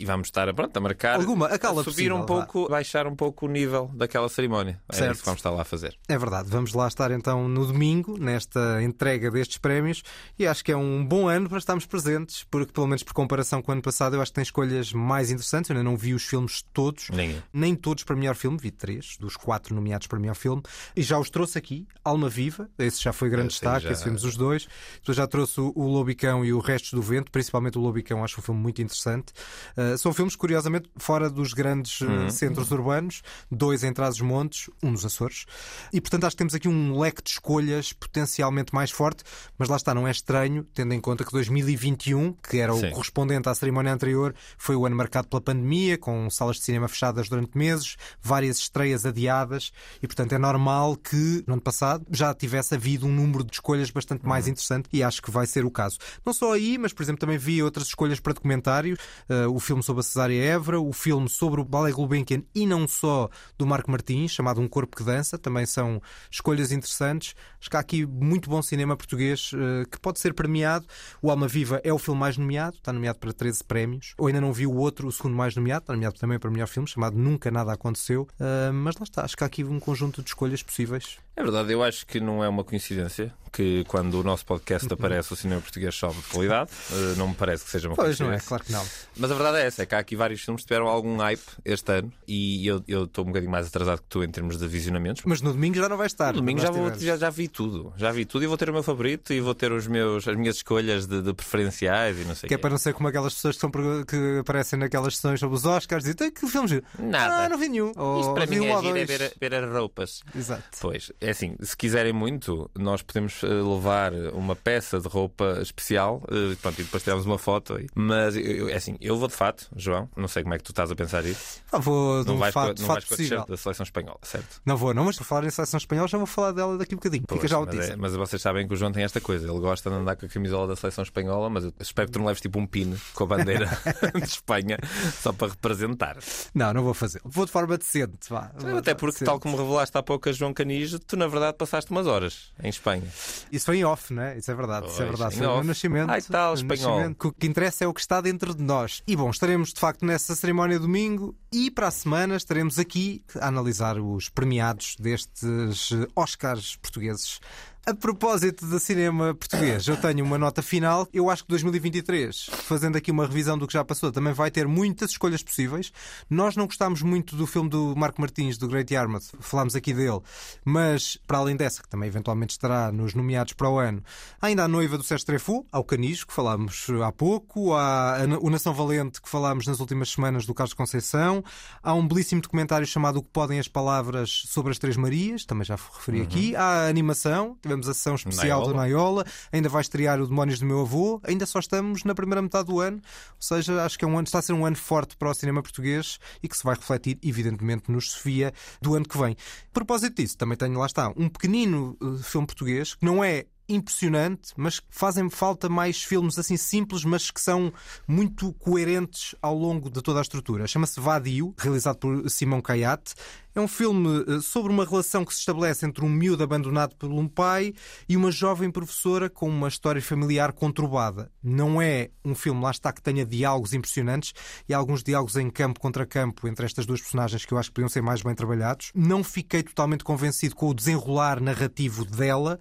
e 0.00 0.04
vamos 0.06 0.28
estar 0.28 0.52
pronto, 0.54 0.74
a 0.74 0.80
marcar, 0.80 1.16
Alguma, 1.16 1.46
a 1.46 1.50
subir 1.50 1.84
possível, 1.84 2.16
um 2.16 2.24
pouco, 2.24 2.62
vá. 2.62 2.76
baixar 2.76 3.06
um 3.06 3.14
pouco 3.14 3.44
o 3.44 3.48
nível 3.48 3.90
daquela 3.92 4.30
cerimónia. 4.30 4.80
É 4.88 4.96
certo. 4.96 5.12
isso 5.12 5.20
que 5.20 5.26
vamos 5.26 5.40
estar 5.40 5.50
lá 5.50 5.60
a 5.60 5.64
fazer. 5.64 5.94
É 6.08 6.16
verdade. 6.16 6.48
Vamos 6.48 6.72
lá 6.72 6.88
estar 6.88 7.10
então 7.10 7.46
no 7.46 7.66
domingo, 7.66 8.18
nesta 8.18 8.82
entrega 8.82 9.30
destes 9.30 9.58
prémios, 9.58 10.02
e 10.38 10.46
acho 10.46 10.64
que 10.64 10.72
é 10.72 10.76
um 10.76 11.04
bom 11.04 11.28
ano 11.28 11.50
para 11.50 11.58
estarmos 11.58 11.84
presentes, 11.84 12.44
porque 12.50 12.72
pelo 12.72 12.86
menos 12.86 13.02
por 13.02 13.12
comparação 13.12 13.60
com 13.60 13.70
o 13.70 13.74
ano 13.74 13.82
passado, 13.82 14.16
eu 14.16 14.22
acho 14.22 14.30
que 14.30 14.36
tem 14.36 14.42
escolhas 14.42 14.90
mais 14.92 15.30
interessantes. 15.30 15.68
Eu 15.68 15.76
ainda 15.76 15.88
não 15.88 15.98
vi 15.98 16.14
os 16.14 16.24
filmes 16.24 16.64
todos, 16.72 17.10
nem, 17.10 17.42
nem 17.52 17.74
todos 17.74 18.02
para 18.02 18.16
melhor 18.16 18.34
filme, 18.34 18.56
vi 18.58 18.70
três 18.70 19.18
dos 19.18 19.36
quatro 19.36 19.74
nomeados 19.74 20.06
para 20.06 20.18
melhor 20.18 20.34
filme, 20.34 20.62
e 20.96 21.02
já 21.02 21.18
os 21.18 21.28
trouxe 21.28 21.58
aqui, 21.58 21.86
Alma 22.02 22.30
Viva, 22.30 22.70
esse 22.78 23.02
já 23.02 23.12
foi 23.12 23.28
grande 23.28 23.48
esse 23.48 23.60
destaque, 23.60 23.84
já... 23.84 23.92
esse 23.92 24.04
vimos 24.04 24.24
os 24.24 24.36
dois. 24.36 24.66
Depois 25.00 25.16
já 25.16 25.26
trouxe 25.26 25.60
o 25.60 25.86
Lobicão 25.86 26.42
e 26.42 26.54
o 26.54 26.58
Restos 26.90 26.92
do 26.92 27.02
Vento, 27.02 27.30
principalmente 27.30 27.78
o 27.78 27.80
Lobicão, 27.80 28.24
acho 28.24 28.40
um 28.40 28.42
filme 28.42 28.60
muito 28.60 28.82
interessante. 28.82 29.32
Uh, 29.76 29.96
são 29.96 30.12
filmes, 30.12 30.36
curiosamente, 30.36 30.90
fora 30.96 31.30
dos 31.30 31.52
grandes 31.52 32.02
eh, 32.02 32.04
uhum. 32.04 32.30
centros 32.30 32.70
urbanos, 32.70 33.22
dois 33.50 33.84
em 33.84 33.92
Trás-os-Montes, 33.92 34.68
um 34.82 34.90
nos 34.90 35.04
Açores. 35.04 35.46
E, 35.92 36.00
portanto, 36.00 36.24
acho 36.24 36.34
que 36.34 36.38
temos 36.38 36.54
aqui 36.54 36.68
um 36.68 36.98
leque 36.98 37.22
de 37.22 37.30
escolhas 37.30 37.92
potencialmente 37.92 38.74
mais 38.74 38.90
forte, 38.90 39.22
mas 39.58 39.68
lá 39.68 39.76
está, 39.76 39.94
não 39.94 40.06
é 40.06 40.10
estranho, 40.10 40.64
tendo 40.74 40.92
em 40.92 41.00
conta 41.00 41.24
que 41.24 41.32
2021, 41.32 42.32
que 42.32 42.58
era 42.58 42.74
o 42.74 42.80
Sim. 42.80 42.90
correspondente 42.90 43.48
à 43.48 43.54
cerimónia 43.54 43.92
anterior, 43.92 44.34
foi 44.58 44.76
o 44.76 44.86
ano 44.86 44.96
marcado 44.96 45.28
pela 45.28 45.40
pandemia, 45.40 45.96
com 45.96 46.28
salas 46.30 46.56
de 46.56 46.64
cinema 46.64 46.88
fechadas 46.88 47.28
durante 47.28 47.56
meses, 47.56 47.96
várias 48.20 48.58
estreias 48.58 49.06
adiadas, 49.06 49.72
e, 50.02 50.06
portanto, 50.06 50.32
é 50.32 50.38
normal 50.38 50.96
que 50.96 51.44
no 51.46 51.54
ano 51.54 51.62
passado 51.62 52.04
já 52.10 52.34
tivesse 52.34 52.74
havido 52.74 53.06
um 53.06 53.12
número 53.12 53.44
de 53.44 53.52
escolhas 53.52 53.90
bastante 53.90 54.26
mais 54.26 54.46
uhum. 54.46 54.52
interessante 54.52 54.88
e 54.92 55.02
acho 55.02 55.22
que 55.22 55.30
vai 55.30 55.46
ser 55.46 55.64
o 55.64 55.70
caso. 55.70 55.98
Não 56.24 56.32
só 56.32 56.52
aí, 56.52 56.78
mas, 56.80 56.92
por 56.92 57.02
exemplo, 57.02 57.20
também 57.20 57.38
vi 57.38 57.62
outras 57.62 57.88
escolhas 57.88 58.18
para 58.20 58.32
documentários, 58.32 58.98
uh, 59.28 59.54
o 59.54 59.60
filme 59.60 59.82
sobre 59.82 60.00
a 60.00 60.02
Cesária 60.02 60.42
Évora, 60.42 60.80
o 60.80 60.92
filme 60.92 61.28
sobre 61.28 61.60
o 61.60 61.64
Ballet 61.64 61.94
Gulbenkian 61.94 62.42
e 62.54 62.66
não 62.66 62.88
só 62.88 63.28
do 63.58 63.66
Marco 63.66 63.90
Martins, 63.90 64.32
chamado 64.32 64.60
Um 64.60 64.68
Corpo 64.68 64.96
que 64.96 65.04
Dança, 65.04 65.38
também 65.38 65.66
são 65.66 66.00
escolhas 66.30 66.72
interessantes. 66.72 67.34
Acho 67.60 67.70
que 67.70 67.76
há 67.76 67.80
aqui 67.80 68.06
muito 68.06 68.48
bom 68.48 68.62
cinema 68.62 68.96
português 68.96 69.52
uh, 69.52 69.88
que 69.90 70.00
pode 70.00 70.18
ser 70.18 70.34
premiado. 70.34 70.86
O 71.20 71.30
Alma 71.30 71.46
Viva 71.46 71.80
é 71.84 71.92
o 71.92 71.98
filme 71.98 72.18
mais 72.18 72.36
nomeado, 72.36 72.76
está 72.76 72.92
nomeado 72.92 73.18
para 73.18 73.32
13 73.32 73.64
prémios. 73.64 74.14
Eu 74.18 74.26
ainda 74.26 74.40
não 74.40 74.52
vi 74.52 74.66
o 74.66 74.74
outro, 74.74 75.08
o 75.08 75.12
segundo 75.12 75.36
mais 75.36 75.54
nomeado, 75.54 75.82
está 75.82 75.92
nomeado 75.92 76.18
também 76.18 76.38
para 76.38 76.50
melhor 76.50 76.66
filme, 76.66 76.88
chamado 76.88 77.16
Nunca 77.16 77.50
Nada 77.50 77.72
Aconteceu. 77.72 78.26
Uh, 78.40 78.72
mas 78.72 78.96
lá 78.96 79.04
está, 79.04 79.24
acho 79.24 79.36
que 79.36 79.44
há 79.44 79.46
aqui 79.46 79.64
um 79.64 79.78
conjunto 79.78 80.22
de 80.22 80.28
escolhas 80.28 80.62
possíveis. 80.62 81.18
É 81.40 81.42
verdade, 81.42 81.72
eu 81.72 81.82
acho 81.82 82.06
que 82.06 82.20
não 82.20 82.44
é 82.44 82.48
uma 82.50 82.62
coincidência 82.62 83.32
que 83.50 83.84
quando 83.88 84.20
o 84.20 84.22
nosso 84.22 84.46
podcast 84.46 84.92
aparece 84.92 85.32
o 85.32 85.36
cinema 85.36 85.60
português 85.60 85.94
sobe 85.94 86.16
de 86.16 86.28
qualidade. 86.28 86.70
Uh, 86.90 87.16
não 87.16 87.28
me 87.28 87.34
parece 87.34 87.64
que 87.64 87.70
seja 87.70 87.88
uma 87.88 87.96
pois 87.96 88.16
coincidência. 88.16 88.26
não 88.26 88.34
é, 88.34 88.40
claro 88.40 88.64
que 88.64 88.72
não. 88.72 88.84
Mas 89.16 89.30
a 89.30 89.34
verdade 89.34 89.58
é 89.58 89.66
essa, 89.66 89.82
é 89.82 89.86
que 89.86 89.94
há 89.94 89.98
aqui 89.98 90.14
vários 90.14 90.40
filmes 90.40 90.62
que 90.62 90.68
tiveram 90.68 90.86
algum 90.86 91.16
hype 91.16 91.42
este 91.64 91.92
ano 91.92 92.12
e 92.28 92.66
eu 92.66 93.04
estou 93.04 93.24
um 93.24 93.28
bocadinho 93.28 93.50
mais 93.50 93.66
atrasado 93.66 94.02
que 94.02 94.08
tu 94.08 94.22
em 94.22 94.30
termos 94.30 94.56
de 94.56 94.66
visionamentos. 94.66 95.22
Mas 95.24 95.42
no 95.42 95.52
domingo 95.52 95.76
já 95.76 95.88
não 95.88 95.96
vai 95.96 96.06
estar. 96.06 96.32
No 96.32 96.40
domingo 96.40 96.60
já, 96.60 96.70
vou, 96.70 96.94
já, 96.94 97.16
já, 97.16 97.30
vi 97.30 97.48
tudo. 97.48 97.92
Já 97.96 98.12
vi 98.12 98.24
tudo 98.24 98.44
e 98.44 98.46
vou 98.46 98.56
ter 98.56 98.70
o 98.70 98.72
meu 98.72 98.82
favorito 98.82 99.32
e 99.32 99.40
vou 99.40 99.54
ter 99.54 99.72
os 99.72 99.86
meus, 99.86 100.28
as 100.28 100.36
minhas 100.36 100.56
escolhas 100.56 101.06
de, 101.06 101.20
de 101.22 101.32
preferenciais 101.34 102.18
e 102.18 102.24
não 102.24 102.34
sei 102.34 102.48
Que 102.48 102.54
é 102.54 102.58
para 102.58 102.70
não 102.70 102.78
ser 102.78 102.94
como 102.94 103.08
aquelas 103.08 103.34
pessoas 103.34 103.56
que, 103.56 103.60
são, 103.60 103.70
que 103.70 104.38
aparecem 104.40 104.78
naquelas 104.78 105.16
sessões 105.16 105.40
sobre 105.40 105.56
os 105.56 105.64
Oscars 105.64 106.06
e 106.06 106.14
dizem 106.14 106.30
que 106.30 106.46
filmes 106.46 106.80
Nada. 106.98 107.46
Ah, 107.46 107.48
não 107.48 107.58
vi 107.58 107.68
nenhum. 107.68 107.90
Isto 107.90 108.34
para 108.34 108.46
mim 108.46 108.64
é, 108.66 109.00
é 109.00 109.04
ver, 109.04 109.32
ver 109.40 109.54
as 109.54 109.72
roupas. 109.72 110.22
Exato. 110.36 110.62
Pois, 110.80 111.10
é, 111.20 111.29
é 111.30 111.32
assim, 111.32 111.56
se 111.60 111.76
quiserem 111.76 112.12
muito, 112.12 112.70
nós 112.78 113.02
podemos 113.02 113.42
eh, 113.42 113.46
levar 113.46 114.12
uma 114.32 114.54
peça 114.56 115.00
de 115.00 115.08
roupa 115.08 115.58
especial 115.62 116.22
uh, 116.24 116.56
pronto, 116.56 116.80
e 116.80 116.84
depois 116.84 117.02
tiramos 117.02 117.24
uma 117.26 117.38
foto. 117.38 117.78
Mas 117.94 118.36
é 118.36 118.74
assim, 118.74 118.96
eu 119.00 119.16
vou 119.16 119.28
de 119.28 119.34
fato, 119.34 119.68
João, 119.76 120.08
não 120.16 120.28
sei 120.28 120.42
como 120.42 120.54
é 120.54 120.58
que 120.58 120.64
tu 120.64 120.72
estás 120.72 120.90
a 120.90 120.94
pensar 120.94 121.24
isso. 121.24 121.60
Ah, 121.72 121.78
vou 121.78 122.22
de 122.22 122.28
não 122.28 122.34
um 122.36 122.38
vais 122.38 122.52
fato, 122.52 122.74
com, 122.74 122.80
não 122.82 122.86
fato 122.88 122.94
vais 122.94 123.04
com 123.04 123.14
a 123.14 123.16
possível. 123.16 123.44
da 123.46 123.56
seleção 123.56 123.84
espanhola, 123.84 124.18
certo? 124.22 124.60
Não 124.64 124.76
vou, 124.76 124.92
não, 124.92 125.04
mas 125.04 125.16
vou 125.16 125.24
falar 125.24 125.44
em 125.44 125.50
seleção 125.50 125.78
espanhola, 125.78 126.08
já 126.08 126.18
vou 126.18 126.26
falar 126.26 126.52
dela 126.52 126.76
daqui 126.76 126.94
a 126.94 126.96
bocadinho. 126.96 127.22
Fica 127.22 127.38
Pois, 127.38 127.50
já 127.50 127.58
o 127.58 127.66
mas, 127.66 127.90
é- 127.90 127.96
mas 127.96 128.14
vocês 128.14 128.42
sabem 128.42 128.66
que 128.66 128.74
o 128.74 128.76
João 128.76 128.92
tem 128.92 129.04
esta 129.04 129.20
coisa, 129.20 129.48
ele 129.48 129.60
gosta 129.60 129.88
de 129.88 129.96
andar 129.96 130.16
com 130.16 130.26
a 130.26 130.28
camisola 130.28 130.66
da 130.66 130.76
seleção 130.76 131.02
espanhola, 131.02 131.48
mas 131.48 131.64
eu 131.64 131.72
espero 131.80 132.08
que 132.08 132.12
tu 132.12 132.18
não 132.18 132.26
leves 132.26 132.40
tipo 132.40 132.58
um 132.58 132.66
pino 132.66 132.96
com 133.14 133.24
a 133.24 133.26
bandeira 133.26 133.66
de 134.14 134.24
Espanha 134.24 134.78
só 135.20 135.32
para 135.32 135.48
representar. 135.48 136.16
Não, 136.54 136.72
não 136.72 136.82
vou 136.82 136.94
fazer. 136.94 137.20
Vou 137.24 137.44
de 137.46 137.52
forma 137.52 137.76
decente. 137.78 138.28
Vá. 138.28 138.50
Até 138.76 138.94
porque, 138.94 139.12
decente. 139.12 139.24
tal 139.24 139.38
como 139.38 139.56
revelaste 139.56 139.96
há 139.96 140.02
pouco 140.02 140.28
a 140.28 140.32
João 140.32 140.52
Canijo, 140.52 140.98
tu 141.10 141.16
na 141.16 141.26
verdade 141.26 141.56
passaste 141.56 141.90
umas 141.90 142.06
horas 142.06 142.52
em 142.62 142.68
Espanha. 142.68 143.02
Isso 143.50 143.66
foi 143.66 143.78
em 143.78 143.84
off, 143.84 144.12
não 144.12 144.22
é? 144.22 144.38
Isso 144.38 144.50
é 144.50 144.54
verdade. 144.54 144.86
isso 144.86 144.94
é 145.02 145.06
Pois, 145.06 145.18
verdade. 145.18 145.36
Foi 145.36 145.46
o 145.46 145.64
nascimento. 145.64 146.10
Ai, 146.10 146.22
tal, 146.22 146.52
o 146.52 146.54
espanhol. 146.54 146.96
nascimento. 146.96 147.28
O 147.28 147.32
que 147.32 147.46
interessa 147.46 147.84
é 147.84 147.86
o 147.86 147.92
que 147.94 148.00
está 148.00 148.20
dentro 148.20 148.54
de 148.54 148.62
nós. 148.62 149.02
E 149.06 149.16
bom, 149.16 149.28
estaremos 149.30 149.72
de 149.72 149.80
facto 149.80 150.04
nessa 150.04 150.34
cerimónia 150.34 150.78
domingo 150.78 151.34
e 151.52 151.70
para 151.70 151.88
a 151.88 151.90
semana 151.90 152.36
estaremos 152.36 152.78
aqui 152.78 153.22
a 153.40 153.48
analisar 153.48 153.98
os 153.98 154.28
premiados 154.28 154.96
destes 154.98 155.90
Oscars 156.14 156.76
portugueses. 156.76 157.40
A 157.86 157.94
propósito 157.94 158.66
do 158.66 158.78
cinema 158.78 159.34
português, 159.34 159.88
eu 159.88 159.96
tenho 159.96 160.22
uma 160.22 160.36
nota 160.36 160.60
final. 160.60 161.08
Eu 161.14 161.30
acho 161.30 161.42
que 161.42 161.48
2023, 161.48 162.50
fazendo 162.52 162.96
aqui 162.96 163.10
uma 163.10 163.26
revisão 163.26 163.56
do 163.56 163.66
que 163.66 163.72
já 163.72 163.82
passou, 163.82 164.12
também 164.12 164.34
vai 164.34 164.50
ter 164.50 164.68
muitas 164.68 165.12
escolhas 165.12 165.42
possíveis. 165.42 165.90
Nós 166.28 166.56
não 166.56 166.66
gostámos 166.66 167.00
muito 167.00 167.34
do 167.34 167.46
filme 167.46 167.70
do 167.70 167.96
Marco 167.96 168.20
Martins, 168.20 168.58
do 168.58 168.68
Great 168.68 168.92
Yarmouth, 168.92 169.32
falámos 169.40 169.74
aqui 169.74 169.94
dele, 169.94 170.20
mas 170.62 171.16
para 171.26 171.38
além 171.38 171.56
dessa, 171.56 171.82
que 171.82 171.88
também 171.88 172.06
eventualmente 172.06 172.52
estará 172.52 172.92
nos 172.92 173.14
nomeados 173.14 173.54
para 173.54 173.70
o 173.70 173.78
ano, 173.78 174.04
há 174.40 174.48
ainda 174.48 174.64
a 174.64 174.68
noiva 174.68 174.98
do 174.98 175.02
Sérgio 175.02 175.26
Trefo, 175.26 175.66
ao 175.72 175.82
Canijo, 175.82 176.26
que 176.26 176.34
falámos 176.34 176.86
há 177.02 177.10
pouco, 177.10 177.72
há 177.72 178.18
o 178.42 178.50
Nação 178.50 178.74
Valente, 178.74 179.22
que 179.22 179.28
falámos 179.28 179.66
nas 179.66 179.80
últimas 179.80 180.10
semanas 180.10 180.44
do 180.44 180.52
Carlos 180.52 180.74
Conceição, 180.74 181.42
há 181.82 181.94
um 181.94 182.06
belíssimo 182.06 182.42
documentário 182.42 182.86
chamado 182.86 183.20
O 183.20 183.22
que 183.22 183.30
Podem 183.30 183.58
as 183.58 183.68
Palavras 183.68 184.44
sobre 184.46 184.70
as 184.70 184.78
Três 184.78 184.98
Marias, 184.98 185.46
também 185.46 185.64
já 185.64 185.76
referi 185.76 186.20
aqui, 186.20 186.54
há 186.54 186.84
a 186.84 186.88
animação, 186.88 187.56
tivemos 187.70 187.88
a 187.88 187.94
sessão 187.94 188.14
especial 188.16 188.66
do 188.66 188.74
Naiola, 188.74 189.24
ainda 189.52 189.68
vai 189.68 189.80
estrear 189.80 190.20
o 190.20 190.26
Demónios 190.26 190.58
do 190.58 190.66
Meu 190.66 190.80
Avô, 190.80 191.20
ainda 191.22 191.46
só 191.46 191.60
estamos 191.60 192.02
na 192.04 192.14
primeira 192.14 192.42
metade 192.42 192.66
do 192.66 192.80
ano, 192.80 192.96
ou 192.96 193.42
seja, 193.42 193.84
acho 193.84 193.98
que 193.98 194.04
é 194.04 194.08
um 194.08 194.18
ano, 194.18 194.24
está 194.24 194.40
a 194.40 194.42
ser 194.42 194.52
um 194.52 194.66
ano 194.66 194.76
forte 194.76 195.16
para 195.16 195.30
o 195.30 195.34
cinema 195.34 195.62
português 195.62 196.18
e 196.42 196.48
que 196.48 196.56
se 196.56 196.64
vai 196.64 196.74
refletir, 196.74 197.18
evidentemente, 197.22 197.90
nos 197.90 198.10
Sofia 198.10 198.52
do 198.82 198.94
ano 198.94 199.06
que 199.06 199.16
vem. 199.16 199.32
A 199.32 199.72
propósito 199.72 200.16
disso, 200.20 200.36
também 200.36 200.56
tenho 200.56 200.78
lá 200.78 200.86
está 200.86 201.12
um 201.16 201.28
pequenino 201.28 201.96
eh, 202.02 202.22
filme 202.22 202.46
português 202.46 202.94
que 202.94 203.04
não 203.04 203.22
é 203.22 203.46
impressionante, 203.74 204.52
mas 204.56 204.80
que 204.80 204.86
fazem 204.90 205.30
falta 205.30 205.68
mais 205.68 206.02
filmes 206.02 206.38
assim 206.38 206.56
simples, 206.56 207.04
mas 207.04 207.30
que 207.30 207.40
são 207.40 207.72
muito 208.06 208.52
coerentes 208.54 209.34
ao 209.40 209.54
longo 209.54 209.88
de 209.88 210.02
toda 210.02 210.18
a 210.18 210.22
estrutura. 210.22 210.66
Chama-se 210.66 210.98
Vadio, 210.98 211.54
realizado 211.56 211.98
por 211.98 212.28
Simão 212.28 212.60
Caiate. 212.60 213.14
É 213.54 213.60
um 213.60 213.66
filme 213.66 214.24
eh, 214.28 214.40
sobre 214.40 214.72
uma 214.72 214.84
relação 214.84 215.24
que 215.24 215.34
se 215.34 215.40
estabelece 215.40 215.84
entre 215.84 216.04
um 216.04 216.08
miúdo 216.08 216.44
abandonado 216.44 216.94
por 216.94 217.10
um 217.10 217.26
pai 217.26 217.74
e 218.08 218.16
uma 218.16 218.30
jovem 218.30 218.70
professora 218.70 219.28
com 219.28 219.48
uma 219.48 219.66
história 219.66 220.00
familiar 220.00 220.52
conturbada. 220.52 221.32
Não 221.42 221.82
é 221.82 222.10
um 222.24 222.34
filme, 222.34 222.62
lá 222.62 222.70
está, 222.70 222.92
que 222.92 223.02
tenha 223.02 223.26
diálogos 223.26 223.74
impressionantes 223.74 224.32
e 224.68 224.74
alguns 224.74 225.02
diálogos 225.02 225.34
em 225.34 225.50
campo 225.50 225.80
contra 225.80 226.06
campo 226.06 226.46
entre 226.46 226.64
estas 226.64 226.86
duas 226.86 227.00
personagens 227.00 227.44
que 227.44 227.52
eu 227.52 227.58
acho 227.58 227.70
que 227.70 227.74
podiam 227.74 227.88
ser 227.88 228.02
mais 228.02 228.22
bem 228.22 228.34
trabalhados. 228.36 228.92
Não 228.94 229.24
fiquei 229.24 229.64
totalmente 229.64 230.04
convencido 230.04 230.54
com 230.54 230.68
o 230.68 230.74
desenrolar 230.74 231.40
narrativo 231.40 232.04
dela 232.04 232.60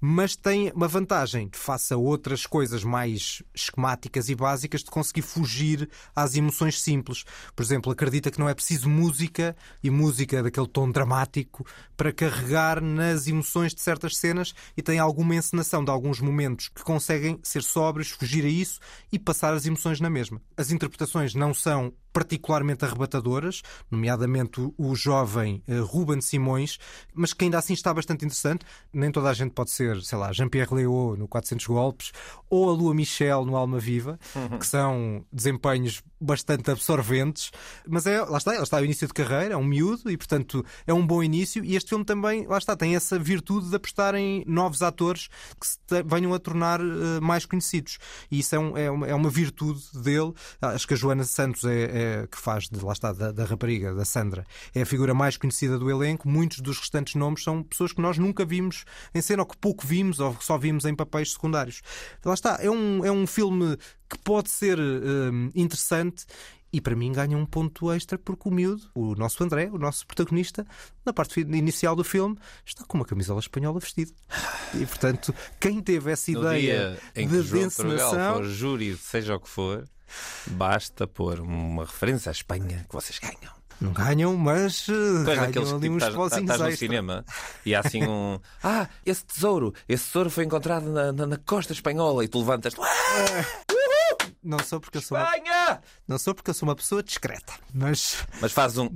mas 0.00 0.36
tem 0.36 0.70
uma 0.72 0.88
vantagem 0.88 1.48
que 1.48 1.58
faça 1.58 1.96
outras 1.96 2.46
coisas 2.46 2.84
mais 2.84 3.42
esquemáticas 3.54 4.28
e 4.28 4.34
básicas 4.34 4.82
de 4.82 4.90
conseguir 4.90 5.22
fugir 5.22 5.88
às 6.14 6.34
emoções 6.34 6.80
simples. 6.80 7.24
Por 7.54 7.62
exemplo, 7.62 7.90
acredita 7.90 8.30
que 8.30 8.38
não 8.38 8.48
é 8.48 8.54
preciso 8.54 8.88
música 8.88 9.56
e 9.82 9.90
música 9.90 10.25
daquele 10.26 10.66
tom 10.66 10.90
dramático 10.90 11.64
para 11.96 12.12
carregar 12.12 12.80
nas 12.80 13.26
emoções 13.26 13.74
de 13.74 13.80
certas 13.80 14.16
cenas 14.16 14.54
e 14.76 14.82
tem 14.82 14.98
alguma 14.98 15.34
encenação 15.34 15.84
de 15.84 15.90
alguns 15.90 16.20
momentos 16.20 16.68
que 16.68 16.82
conseguem 16.82 17.38
ser 17.42 17.62
sóbrios, 17.62 18.10
fugir 18.10 18.44
a 18.44 18.48
isso 18.48 18.80
e 19.12 19.18
passar 19.18 19.54
as 19.54 19.66
emoções 19.66 20.00
na 20.00 20.10
mesma. 20.10 20.40
As 20.56 20.70
interpretações 20.70 21.34
não 21.34 21.54
são 21.54 21.92
particularmente 22.16 22.82
arrebatadoras, 22.82 23.60
nomeadamente 23.90 24.58
o, 24.78 24.94
jovem 24.94 25.62
uh, 25.68 25.84
Ruben 25.84 26.22
Simões, 26.22 26.78
mas 27.14 27.34
que 27.34 27.44
ainda 27.44 27.58
assim 27.58 27.74
está 27.74 27.92
bastante 27.92 28.24
interessante. 28.24 28.64
Nem 28.90 29.10
toda 29.12 29.28
a 29.28 29.34
gente 29.34 29.50
pode 29.50 29.70
ser, 29.70 30.00
sei 30.02 30.16
lá, 30.16 30.32
Jean-Pierre 30.32 30.72
Léaud 30.74 31.18
no 31.18 31.28
400 31.28 31.66
Golpes 31.66 32.12
ou 32.48 32.70
a 32.70 32.72
Lua 32.72 32.94
Michel 32.94 33.44
no 33.44 33.54
Alma 33.54 33.78
Viva, 33.78 34.18
que 34.58 34.66
são 34.66 35.26
desempenhos 35.30 36.02
bastante 36.18 36.70
absorventes, 36.70 37.50
mas 37.86 38.06
é, 38.06 38.22
lá 38.22 38.38
está, 38.38 38.52
lá 38.52 38.62
está 38.62 38.78
o 38.78 38.84
início 38.84 39.06
de 39.06 39.12
carreira, 39.12 39.52
é 39.52 39.56
um 39.56 39.64
miúdo 39.64 40.10
e, 40.10 40.16
portanto, 40.16 40.64
é 40.86 40.94
um 40.94 41.06
bom 41.06 41.22
início. 41.22 41.62
E 41.62 41.76
este 41.76 41.90
filme 41.90 42.04
também, 42.06 42.46
lá 42.46 42.56
está, 42.56 42.74
tem 42.74 42.96
essa 42.96 43.18
virtude 43.18 43.68
de 43.68 43.76
apostar 43.76 44.14
em 44.14 44.42
novos 44.46 44.80
atores 44.80 45.28
que 45.60 45.66
se 45.66 46.02
venham 46.06 46.32
a 46.32 46.38
tornar 46.38 46.80
uh, 46.80 47.20
mais 47.20 47.44
conhecidos. 47.44 47.98
E 48.30 48.38
isso 48.38 48.54
é, 48.54 48.58
um- 48.58 48.76
é 48.78 48.90
uma, 48.90 49.06
é 49.08 49.14
uma 49.14 49.28
virtude 49.28 49.82
dele. 50.02 50.32
Acho 50.62 50.88
que 50.88 50.94
a 50.94 50.96
Joana 50.96 51.24
Santos 51.24 51.64
é, 51.64 51.82
é- 51.82 52.05
que 52.30 52.38
faz, 52.38 52.68
de, 52.68 52.84
lá 52.84 52.92
está, 52.92 53.12
da, 53.12 53.32
da 53.32 53.44
rapariga, 53.44 53.94
da 53.94 54.04
Sandra, 54.04 54.46
é 54.74 54.82
a 54.82 54.86
figura 54.86 55.14
mais 55.14 55.36
conhecida 55.36 55.78
do 55.78 55.90
elenco. 55.90 56.28
Muitos 56.28 56.60
dos 56.60 56.78
restantes 56.78 57.14
nomes 57.14 57.42
são 57.42 57.62
pessoas 57.62 57.92
que 57.92 58.00
nós 58.00 58.18
nunca 58.18 58.44
vimos 58.44 58.84
em 59.14 59.20
cena, 59.20 59.42
ou 59.42 59.46
que 59.46 59.56
pouco 59.56 59.86
vimos, 59.86 60.20
ou 60.20 60.34
que 60.34 60.44
só 60.44 60.56
vimos 60.58 60.84
em 60.84 60.94
papéis 60.94 61.32
secundários. 61.32 61.82
Lá 62.24 62.34
está, 62.34 62.58
é 62.60 62.70
um, 62.70 63.04
é 63.04 63.10
um 63.10 63.26
filme 63.26 63.76
que 64.08 64.18
pode 64.18 64.50
ser 64.50 64.78
hum, 64.78 65.50
interessante. 65.54 66.24
E 66.72 66.80
para 66.80 66.96
mim 66.96 67.12
ganha 67.12 67.38
um 67.38 67.46
ponto 67.46 67.90
extra 67.92 68.18
porque 68.18 68.48
o 68.48 68.52
miúdo, 68.52 68.82
o 68.94 69.14
nosso 69.14 69.42
André, 69.42 69.70
o 69.72 69.78
nosso 69.78 70.06
protagonista, 70.06 70.66
na 71.06 71.12
parte 71.12 71.40
inicial 71.40 71.96
do 71.96 72.04
filme, 72.04 72.36
está 72.66 72.84
com 72.84 72.98
uma 72.98 73.04
camisola 73.04 73.40
espanhola 73.40 73.78
vestida. 73.80 74.12
E 74.74 74.84
portanto, 74.84 75.34
quem 75.58 75.80
teve 75.80 76.10
essa 76.10 76.30
No 76.32 76.40
ideia 76.40 76.98
de, 77.14 77.22
encenação. 77.60 78.44
júri, 78.44 78.96
seja 78.96 79.36
o 79.36 79.40
que 79.40 79.48
for, 79.48 79.88
basta 80.46 81.06
pôr 81.06 81.40
uma 81.40 81.84
referência 81.84 82.30
à 82.30 82.32
Espanha 82.32 82.84
que 82.88 82.94
vocês 82.94 83.18
ganham. 83.18 83.54
Não 83.78 83.92
ganham, 83.92 84.34
mas 84.36 84.88
és 84.88 85.24
ganham 85.24 85.42
daqueles 85.46 85.68
que 85.68 85.74
ali 85.74 85.82
tipo, 85.82 85.94
uns 85.94 86.02
estás, 86.02 86.14
pozinhos 86.14 86.50
estás 86.50 86.70
no 86.70 86.76
cinema 86.78 87.24
e 87.64 87.74
há 87.74 87.80
assim 87.80 88.02
um. 88.06 88.38
Ah, 88.64 88.88
esse 89.04 89.22
tesouro, 89.24 89.74
esse 89.86 90.06
tesouro 90.06 90.30
foi 90.30 90.44
encontrado 90.44 90.86
na, 90.90 91.12
na- 91.12 91.26
na 91.26 91.36
costa 91.36 91.74
espanhola 91.74 92.24
e 92.24 92.28
tu 92.28 92.38
levantas. 92.38 92.72
Não 94.46 94.58
sou 94.60 94.80
porque 94.80 94.98
eu 94.98 95.02
sou 95.02 95.18
uma, 95.18 95.24
Espanha! 95.36 95.80
não 96.06 96.18
sou 96.18 96.34
porque 96.34 96.50
eu 96.50 96.54
sou 96.54 96.68
uma 96.68 96.76
pessoa 96.76 97.02
discreta, 97.02 97.52
mas 97.74 98.24
Mas 98.40 98.52
faz 98.52 98.78
um. 98.78 98.88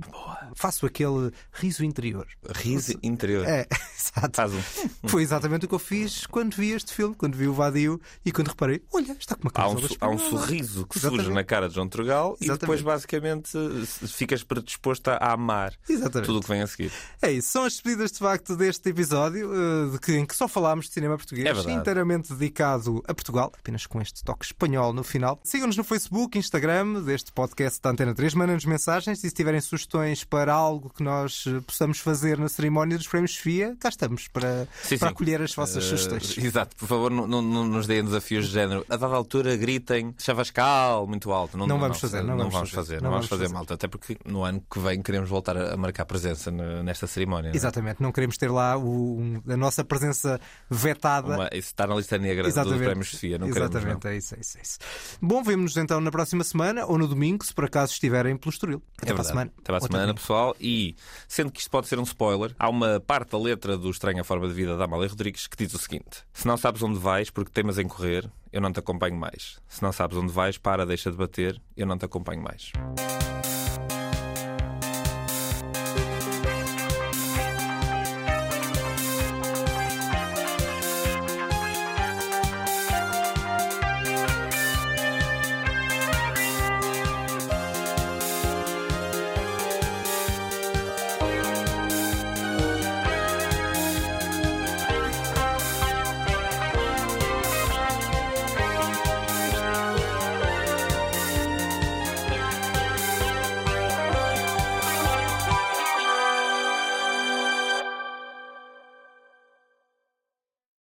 faço 0.55 0.85
aquele 0.85 1.31
riso 1.51 1.83
interior. 1.83 2.25
Riso 2.55 2.93
interior. 3.03 3.45
É, 3.45 3.67
exato. 3.99 4.35
Faz 4.35 4.53
um. 4.53 4.61
Foi 5.07 5.21
exatamente 5.23 5.65
o 5.65 5.67
que 5.67 5.75
eu 5.75 5.79
fiz 5.79 6.25
quando 6.25 6.55
vi 6.55 6.71
este 6.71 6.93
filme, 6.93 7.13
quando 7.15 7.35
vi 7.35 7.47
o 7.47 7.53
Vadio 7.53 7.99
e 8.25 8.31
quando 8.31 8.47
reparei, 8.49 8.81
olha, 8.93 9.11
está 9.19 9.35
com 9.35 9.43
uma 9.43 9.51
Há 9.53 9.67
um, 9.67 9.75
camisola 9.75 9.89
so- 9.89 9.97
há 9.99 10.07
um 10.09 10.15
espanhola. 10.15 10.39
sorriso 10.47 10.87
que 10.87 10.97
Exatamente. 10.97 11.23
surge 11.25 11.35
na 11.35 11.43
cara 11.43 11.67
de 11.67 11.75
João 11.75 11.89
Trugal 11.89 12.37
e 12.39 12.45
Exatamente. 12.45 12.59
depois 12.61 12.81
basicamente 12.81 13.49
se- 13.85 14.07
ficas 14.07 14.43
predisposto 14.43 15.09
a 15.09 15.33
amar 15.33 15.73
Exatamente. 15.89 16.25
tudo 16.27 16.39
o 16.39 16.41
que 16.41 16.47
vem 16.47 16.61
a 16.61 16.67
seguir. 16.67 16.91
É 17.21 17.31
isso, 17.31 17.49
são 17.49 17.65
as 17.65 17.73
despedidas 17.73 18.11
de 18.11 18.19
facto 18.19 18.55
deste 18.55 18.87
episódio 18.89 19.51
eh, 19.53 19.91
de 19.91 19.99
que, 19.99 20.13
em 20.13 20.25
que 20.25 20.35
só 20.35 20.47
falámos 20.47 20.85
de 20.87 20.93
cinema 20.93 21.17
português, 21.17 21.45
É 21.47 21.53
verdade. 21.53 21.77
inteiramente 21.77 22.33
dedicado 22.33 23.03
a 23.07 23.13
Portugal, 23.13 23.51
apenas 23.59 23.85
com 23.85 24.01
este 24.01 24.23
toque 24.23 24.45
espanhol 24.45 24.93
no 24.93 25.03
final. 25.03 25.40
Sigam-nos 25.43 25.75
no 25.75 25.83
Facebook, 25.83 26.37
Instagram 26.37 27.01
deste 27.01 27.31
podcast 27.31 27.81
da 27.81 27.89
Antena 27.89 28.13
3, 28.13 28.35
mandem-nos 28.35 28.63
mensagens 28.63 29.23
e 29.23 29.27
se 29.29 29.33
tiverem 29.35 29.59
sugestões 29.59 30.23
para 30.23 30.53
algo 30.53 30.91
que 30.95 31.01
nós 31.01 31.45
eh, 31.47 31.59
possamos 31.65 31.97
fazer 31.97 32.37
na 32.37 32.47
cerimónia 32.47 32.95
dos 32.95 33.07
Prémios 33.07 33.31
Sofia, 33.33 33.75
cá 33.79 33.89
estamos 33.89 34.27
para, 34.27 34.67
Sim, 34.83 34.99
para 34.99 35.07
sim. 35.09 35.13
acolher 35.13 35.41
as 35.41 35.53
vossas 35.55 35.83
Eh, 35.83 35.87
sugestões. 35.87 36.37
Exato, 36.37 36.75
por 36.75 36.87
favor, 36.87 37.09
não, 37.09 37.25
não- 37.25 37.41
não 37.41 37.65
nos 37.65 37.87
deem 37.87 38.03
desafios 38.05 38.45
de 38.47 38.51
género. 38.53 38.85
A 38.87 38.95
dada 38.95 39.15
altura 39.15 39.55
gritem 39.57 40.13
chavascal 40.19 41.07
muito 41.07 41.31
alto. 41.31 41.57
Não, 41.57 41.65
Não 41.65 41.79
vamos 41.79 41.99
fazer, 41.99 42.21
não 42.23 42.37
vamos 42.49 42.69
fazer. 42.69 43.01
Não 43.01 43.09
vamos 43.09 43.25
fazer, 43.25 43.49
malta. 43.49 43.73
Até 43.73 43.87
porque 43.87 44.17
no 44.23 44.43
ano 44.43 44.63
que 44.71 44.79
vem 44.79 45.01
queremos 45.01 45.27
voltar 45.27 45.57
a 45.57 45.75
marcar 45.75 46.05
presença 46.05 46.51
ne- 46.51 46.83
nesta 46.83 47.07
cerimónia. 47.07 47.49
não 47.49 47.55
é? 47.55 47.57
Exatamente, 47.57 47.99
não 47.99 48.11
queremos 48.11 48.37
ter 48.37 48.51
lá 48.51 48.77
o- 48.77 49.41
a 49.49 49.57
nossa 49.57 49.83
presença 49.83 50.39
vetada. 50.69 51.33
Uma, 51.33 51.47
isso 51.47 51.69
está 51.69 51.87
na 51.87 51.95
lista 51.95 52.15
negra 52.19 52.43
dos 52.43 52.77
prémios 52.77 53.09
Sofia. 53.09 53.39
Não 53.39 53.47
queremos, 53.47 53.71
Exatamente, 53.75 54.07
é 54.07 54.17
isso, 54.17 54.35
é 54.35 54.39
isso, 54.39 54.57
é 54.59 54.61
isso. 54.61 54.77
Bom, 55.31 55.41
vemos-nos 55.41 55.77
então 55.77 56.01
na 56.01 56.11
próxima 56.11 56.43
semana 56.43 56.85
ou 56.85 56.97
no 56.97 57.07
domingo, 57.07 57.45
se 57.45 57.53
por 57.53 57.63
acaso 57.63 57.93
estiverem 57.93 58.35
pelo 58.35 58.51
Estoril. 58.51 58.83
Até 59.01 59.11
É 59.11 59.13
para 59.13 59.21
a 59.21 59.23
semana. 59.23 59.53
Até 59.57 59.63
para 59.63 59.77
a 59.77 59.79
semana, 59.79 60.13
pessoal. 60.13 60.53
E 60.59 60.93
sendo 61.25 61.49
que 61.49 61.61
isto 61.61 61.71
pode 61.71 61.87
ser 61.87 61.97
um 61.97 62.03
spoiler, 62.03 62.53
há 62.59 62.67
uma 62.67 62.99
parte 62.99 63.31
da 63.31 63.37
letra 63.37 63.77
do 63.77 63.89
Estranha 63.89 64.25
Forma 64.25 64.45
de 64.45 64.53
Vida 64.53 64.75
da 64.75 64.83
Amália 64.83 65.07
Rodrigues 65.07 65.47
que 65.47 65.55
diz 65.55 65.73
o 65.73 65.77
seguinte: 65.77 66.25
Se 66.33 66.45
não 66.45 66.57
sabes 66.57 66.83
onde 66.83 66.99
vais 66.99 67.29
porque 67.29 67.49
temas 67.49 67.79
em 67.79 67.87
correr, 67.87 68.29
eu 68.51 68.59
não 68.59 68.73
te 68.73 68.79
acompanho 68.79 69.15
mais. 69.15 69.57
Se 69.69 69.81
não 69.81 69.93
sabes 69.93 70.17
onde 70.17 70.33
vais, 70.33 70.57
para, 70.57 70.85
deixa 70.85 71.09
de 71.09 71.15
bater, 71.15 71.61
eu 71.77 71.87
não 71.87 71.97
te 71.97 72.03
acompanho 72.03 72.43
mais. 72.43 72.73